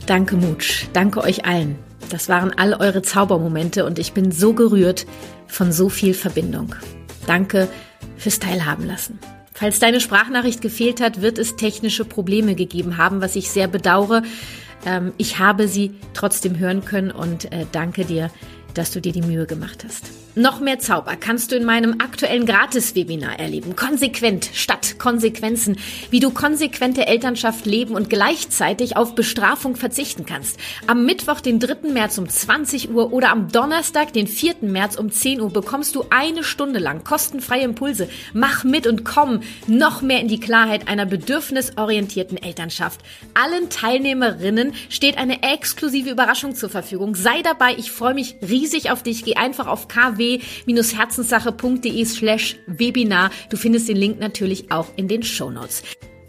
Danke, 0.06 0.36
Mutsch. 0.36 0.86
Danke 0.92 1.22
euch 1.22 1.46
allen. 1.46 1.78
Das 2.10 2.28
waren 2.28 2.52
all 2.56 2.74
eure 2.74 3.02
Zaubermomente 3.02 3.86
und 3.86 3.98
ich 3.98 4.12
bin 4.12 4.30
so 4.30 4.52
gerührt 4.52 5.06
von 5.46 5.72
so 5.72 5.88
viel 5.88 6.14
Verbindung. 6.14 6.74
Danke 7.26 7.68
fürs 8.16 8.38
Teilhaben 8.38 8.86
lassen. 8.86 9.18
Falls 9.54 9.78
deine 9.78 10.00
Sprachnachricht 10.00 10.60
gefehlt 10.60 11.00
hat, 11.00 11.22
wird 11.22 11.38
es 11.38 11.54
technische 11.54 12.04
Probleme 12.04 12.56
gegeben 12.56 12.98
haben, 12.98 13.20
was 13.20 13.36
ich 13.36 13.50
sehr 13.50 13.68
bedauere. 13.68 14.22
Ähm, 14.84 15.12
ich 15.16 15.38
habe 15.38 15.68
sie 15.68 15.94
trotzdem 16.12 16.58
hören 16.58 16.84
können 16.84 17.12
und 17.12 17.52
äh, 17.52 17.64
danke 17.70 18.04
dir, 18.04 18.30
dass 18.74 18.90
du 18.90 19.00
dir 19.00 19.12
die 19.12 19.22
Mühe 19.22 19.46
gemacht 19.46 19.84
hast. 19.86 20.23
Noch 20.36 20.58
mehr 20.58 20.80
Zauber 20.80 21.14
kannst 21.14 21.52
du 21.52 21.56
in 21.56 21.64
meinem 21.64 22.00
aktuellen 22.00 22.44
Gratis-Webinar 22.44 23.38
erleben. 23.38 23.76
Konsequent 23.76 24.50
statt 24.52 24.96
Konsequenzen. 24.98 25.76
Wie 26.10 26.18
du 26.18 26.32
konsequente 26.32 27.06
Elternschaft 27.06 27.66
leben 27.66 27.94
und 27.94 28.10
gleichzeitig 28.10 28.96
auf 28.96 29.14
Bestrafung 29.14 29.76
verzichten 29.76 30.26
kannst. 30.26 30.58
Am 30.88 31.06
Mittwoch, 31.06 31.40
den 31.40 31.60
3. 31.60 31.88
März 31.92 32.18
um 32.18 32.28
20 32.28 32.90
Uhr 32.90 33.12
oder 33.12 33.30
am 33.30 33.52
Donnerstag, 33.52 34.12
den 34.12 34.26
4. 34.26 34.56
März 34.62 34.96
um 34.96 35.12
10 35.12 35.40
Uhr 35.40 35.52
bekommst 35.52 35.94
du 35.94 36.04
eine 36.10 36.42
Stunde 36.42 36.80
lang 36.80 37.04
kostenfreie 37.04 37.62
Impulse. 37.62 38.08
Mach 38.32 38.64
mit 38.64 38.88
und 38.88 39.04
komm 39.04 39.40
noch 39.68 40.02
mehr 40.02 40.20
in 40.20 40.26
die 40.26 40.40
Klarheit 40.40 40.88
einer 40.88 41.06
bedürfnisorientierten 41.06 42.42
Elternschaft. 42.42 43.02
Allen 43.34 43.70
Teilnehmerinnen 43.70 44.72
steht 44.88 45.16
eine 45.16 45.44
exklusive 45.44 46.10
Überraschung 46.10 46.56
zur 46.56 46.70
Verfügung. 46.70 47.14
Sei 47.14 47.40
dabei. 47.42 47.76
Ich 47.78 47.92
freue 47.92 48.14
mich 48.14 48.34
riesig 48.42 48.90
auf 48.90 49.04
dich. 49.04 49.24
Geh 49.24 49.36
einfach 49.36 49.68
auf 49.68 49.86
KW 49.86 50.23
kw-herzenssache.de 50.24 52.04
slash 52.04 52.56
Webinar. 52.66 53.30
Du 53.50 53.56
findest 53.56 53.88
den 53.88 53.96
Link 53.96 54.20
natürlich 54.20 54.70
auch 54.70 54.88
in 54.96 55.08
den 55.08 55.22
Show 55.22 55.50
Notes. 55.50 55.82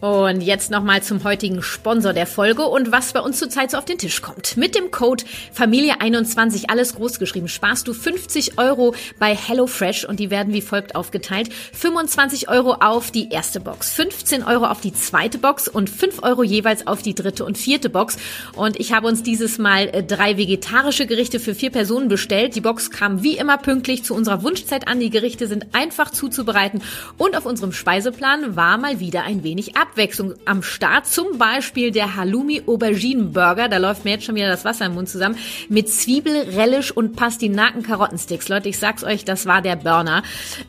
Und 0.06 0.42
jetzt 0.42 0.70
nochmal 0.70 1.02
zum 1.02 1.24
heutigen 1.24 1.64
Sponsor 1.64 2.14
der 2.14 2.28
Folge 2.28 2.62
und 2.68 2.92
was 2.92 3.12
bei 3.12 3.22
uns 3.22 3.40
zurzeit 3.40 3.72
so 3.72 3.78
auf 3.80 3.86
den 3.86 3.98
Tisch 3.98 4.22
kommt. 4.22 4.56
Mit 4.56 4.76
dem 4.76 4.92
Code 4.92 5.24
Familie21, 5.58 6.66
alles 6.70 6.94
groß 6.94 7.18
geschrieben, 7.18 7.48
sparst 7.48 7.88
du 7.88 7.94
50 7.96 8.60
Euro 8.60 8.94
bei 9.18 9.36
HelloFresh 9.36 10.06
und 10.06 10.20
die 10.20 10.30
werden 10.30 10.54
wie 10.54 10.62
folgt 10.62 10.94
aufgeteilt. 10.94 11.52
25 11.74 12.50
Euro 12.50 12.74
auf 12.74 13.10
die 13.10 13.30
erste 13.32 13.60
Box, 13.60 13.94
15 13.94 14.44
Euro 14.44 14.66
auf 14.66 14.80
die 14.80 14.94
zweite 14.94 15.40
Box 15.40 15.68
und 15.68 15.90
5 15.90 16.22
Euro 16.22 16.44
jeweils 16.44 16.86
auf 16.86 17.02
die 17.02 17.16
dritte 17.16 17.44
und 17.44 17.58
vierte 17.58 17.90
Box. 17.90 18.18
Und 18.54 18.80
ich 18.80 18.94
habe 18.94 19.08
uns 19.08 19.24
dieses 19.24 19.58
Mal 19.58 19.88
äh, 19.88 20.04
drei 20.04 20.38
vegetarische 20.38 21.08
Gerichte 21.08 21.40
für 21.40 21.56
vier 21.56 21.72
Personen 21.72 22.10
bestellt. 22.10 22.56
Die 22.56 22.62
Box 22.62 22.92
kam 22.92 23.24
wie 23.24 23.38
immer 23.38 23.58
pünktlich 23.58 24.04
zu 24.04 24.14
unserer 24.14 24.44
Wunschzeit 24.44 24.88
an. 24.88 25.00
Die 25.00 25.10
Gerichte 25.10 25.48
sind 25.48 25.74
einfach 25.74 26.12
zuzubereiten 26.12 26.84
und 27.18 27.36
auf 27.36 27.48
unserem 27.48 27.72
Speiseplan 27.72 28.56
war 28.56 28.78
mal 28.78 29.00
wieder 29.00 29.24
ein 29.24 29.44
wenig 29.44 29.76
ab. 29.76 29.95
Abwechslung 29.96 30.34
am 30.44 30.62
Start. 30.62 31.08
Zum 31.08 31.38
Beispiel 31.38 31.90
der 31.90 32.18
Halloumi 32.18 32.64
Aubergine 32.68 33.24
Burger. 33.24 33.70
Da 33.70 33.78
läuft 33.78 34.04
mir 34.04 34.12
jetzt 34.12 34.26
schon 34.26 34.36
wieder 34.36 34.50
das 34.50 34.66
Wasser 34.66 34.88
im 34.88 34.96
Mund 34.96 35.08
zusammen. 35.08 35.38
Mit 35.70 35.90
Zwiebel, 35.90 36.36
Relish 36.54 36.92
und 36.92 37.16
Pastinaken 37.16 37.82
Karottensticks. 37.82 38.50
Leute, 38.50 38.68
ich 38.68 38.78
sag's 38.78 39.06
euch, 39.06 39.24
das 39.24 39.46
war 39.46 39.62
der 39.62 39.78
Burner. 39.78 40.22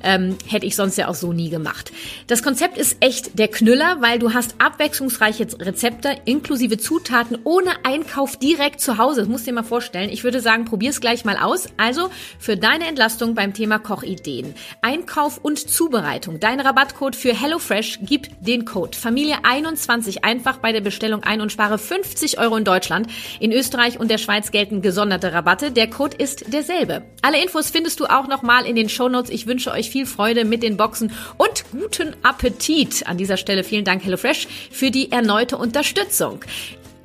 Ähm, 0.05 0.39
hätte 0.47 0.65
ich 0.65 0.77
sonst 0.77 0.97
ja 0.97 1.09
auch 1.09 1.17
so 1.17 1.33
nie 1.33 1.51
gemacht. 1.51 1.91
Das 2.29 2.45
Konzept 2.45 2.79
ist 2.79 2.99
echt 3.01 3.37
der 3.37 3.49
Knüller, 3.49 3.97
weil 3.99 4.21
du 4.21 4.33
hast 4.33 4.55
abwechslungsreiche 4.59 5.49
Rezepte 5.59 6.17
inklusive 6.25 6.79
Zutaten 6.79 7.37
ohne 7.43 7.85
Einkauf 7.85 8.37
direkt 8.37 8.81
zu 8.81 8.97
Hause. 8.97 9.23
Das 9.23 9.29
musst 9.29 9.45
du 9.45 9.51
dir 9.51 9.57
mal 9.57 9.65
vorstellen. 9.65 10.11
Ich 10.11 10.23
würde 10.23 10.41
sagen, 10.41 10.67
probier's 10.67 11.01
gleich 11.01 11.25
mal 11.25 11.37
aus. 11.37 11.67
Also 11.79 12.11
für 12.39 12.57
deine 12.57 12.87
Entlastung 12.87 13.35
beim 13.35 13.55
Thema 13.55 13.81
Kochideen. 13.81 14.55
Einkauf 14.83 15.39
und 15.43 15.59
Zubereitung. 15.59 16.39
Dein 16.39 16.61
Rabattcode 16.61 17.17
für 17.17 17.35
HelloFresh 17.35 17.99
gibt 18.03 18.31
den 18.47 18.65
Code 18.65 18.97
Familie 19.17 19.37
Familie 19.37 19.51
21 19.51 20.25
einfach 20.25 20.59
bei 20.59 20.73
der 20.73 20.83
Bestellung 20.83 21.23
ein 21.23 21.41
und 21.41 21.51
spare 21.51 21.79
50 21.79 22.39
Euro 22.39 22.55
in 22.59 22.65
Deutschland. 22.65 23.07
In 23.41 23.51
Österreich 23.51 23.99
und 23.99 24.11
der 24.11 24.19
Schweiz 24.19 24.51
gelten 24.51 24.83
gesonderte 24.83 25.33
Rabatte. 25.33 25.73
Der 25.73 25.89
Code 25.89 26.19
ist 26.19 26.53
derselbe. 26.53 27.03
Alle 27.23 27.43
Infos 27.43 27.71
findest 27.71 27.99
du 27.99 28.05
auch 28.05 28.29
nochmal 28.29 28.67
in 28.67 28.77
den 28.77 28.91
Shownotes. 28.91 29.31
Ich 29.31 29.47
wünsche 29.47 29.73
euch 29.73 29.89
viel 29.89 30.05
Freude 30.05 30.45
mit 30.45 30.63
den 30.63 30.77
Boxen 30.77 31.13
und 31.39 31.65
guten 31.73 32.15
Appetit. 32.23 33.07
An 33.07 33.17
dieser 33.17 33.39
Stelle 33.39 33.65
vielen 33.65 33.87
Dank 33.87 34.05
HelloFresh 34.05 34.49
für 34.71 34.91
die 34.91 35.11
erneute 35.11 35.57
Unterstützung. 35.57 36.45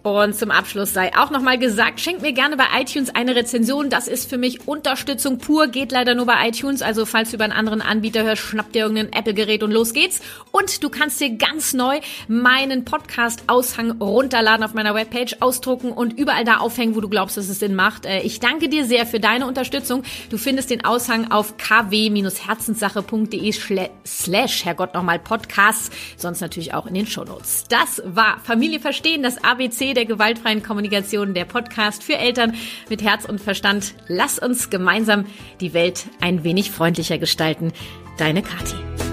Und 0.04 0.36
zum 0.36 0.50
Abschluss 0.50 0.94
sei 0.94 1.12
auch 1.16 1.30
nochmal 1.30 1.60
gesagt, 1.60 2.00
schenkt 2.00 2.24
mir 2.24 2.34
gerne 2.34 2.58
bei 2.58 2.66
iTunes 2.80 3.14
eine 3.14 3.36
Rezension. 3.36 3.92
Das 3.92 4.08
ist 4.08 4.28
für 4.30 4.40
mich 4.40 4.68
Unterstützung 4.68 5.38
pur, 5.38 5.68
geht 5.68 5.92
leider 5.92 6.16
nur 6.16 6.26
bei 6.26 6.48
iTunes. 6.48 6.82
Also 6.82 7.06
falls 7.06 7.30
du 7.30 7.36
über 7.36 7.44
einen 7.44 7.54
anderen 7.54 7.82
Anbieter 7.82 8.24
hörst, 8.24 8.42
schnapp 8.42 8.72
dir 8.72 8.82
irgendein 8.84 9.14
Apple-Gerät 9.14 9.62
und 9.62 9.70
los 9.72 9.94
geht's. 9.94 10.22
Und 10.52 10.84
du 10.84 10.90
kannst 10.90 11.22
dir 11.22 11.38
ganz 11.38 11.74
neu 11.74 12.00
meinen 12.28 12.84
Podcast-Aushang 12.84 14.02
runterladen 14.02 14.66
auf 14.66 14.74
meiner 14.74 14.96
Webpage, 14.96 15.36
ausdrucken 15.40 15.92
und 15.92 16.18
überall 16.18 16.46
da 16.46 16.58
aufhängen, 16.58 16.96
wo 16.96 17.02
du 17.02 17.10
glaubst, 17.10 17.38
dass 17.38 17.48
es 17.48 17.60
Sinn 17.60 17.76
macht. 17.76 18.08
Äh, 18.08 18.22
ich 18.22 18.40
danke 18.40 18.70
dir 18.70 18.86
sehr 18.86 19.06
für 19.06 19.20
deine 19.20 19.46
Unterstützung. 19.46 20.02
Du 20.32 20.40
findest 20.40 20.72
den 20.72 20.84
Aushang 20.84 21.30
auf 21.32 21.58
kw-herzenssache.de 21.58 23.52
slash, 24.06 24.66
Herrgott 24.66 24.96
nochmal, 24.96 25.20
Podcasts, 25.20 25.92
sonst 26.18 26.42
natürlich 26.42 26.74
auch 26.74 26.88
in 26.88 26.96
den 26.96 27.06
Shownotes. 27.06 27.66
Das 27.70 28.02
war 28.06 28.40
Familie 28.44 28.80
Verstehen, 28.80 29.22
das 29.22 29.44
ABC 29.44 29.91
der 29.94 30.06
gewaltfreien 30.06 30.64
Kommunikation, 30.64 31.34
der 31.34 31.46
Podcast 31.46 32.04
für 32.04 32.18
Eltern 32.18 32.54
mit 32.90 33.02
Herz 33.02 33.26
und 33.26 33.42
Verstand. 33.42 33.94
Lass 34.08 34.40
uns 34.40 34.70
gemeinsam 34.70 35.26
die 35.60 35.74
Welt 35.74 36.06
ein 36.20 36.44
wenig 36.44 36.72
freundlicher 36.72 37.18
gestalten. 37.18 37.72
Deine 38.18 38.42
Kathi. 38.42 39.11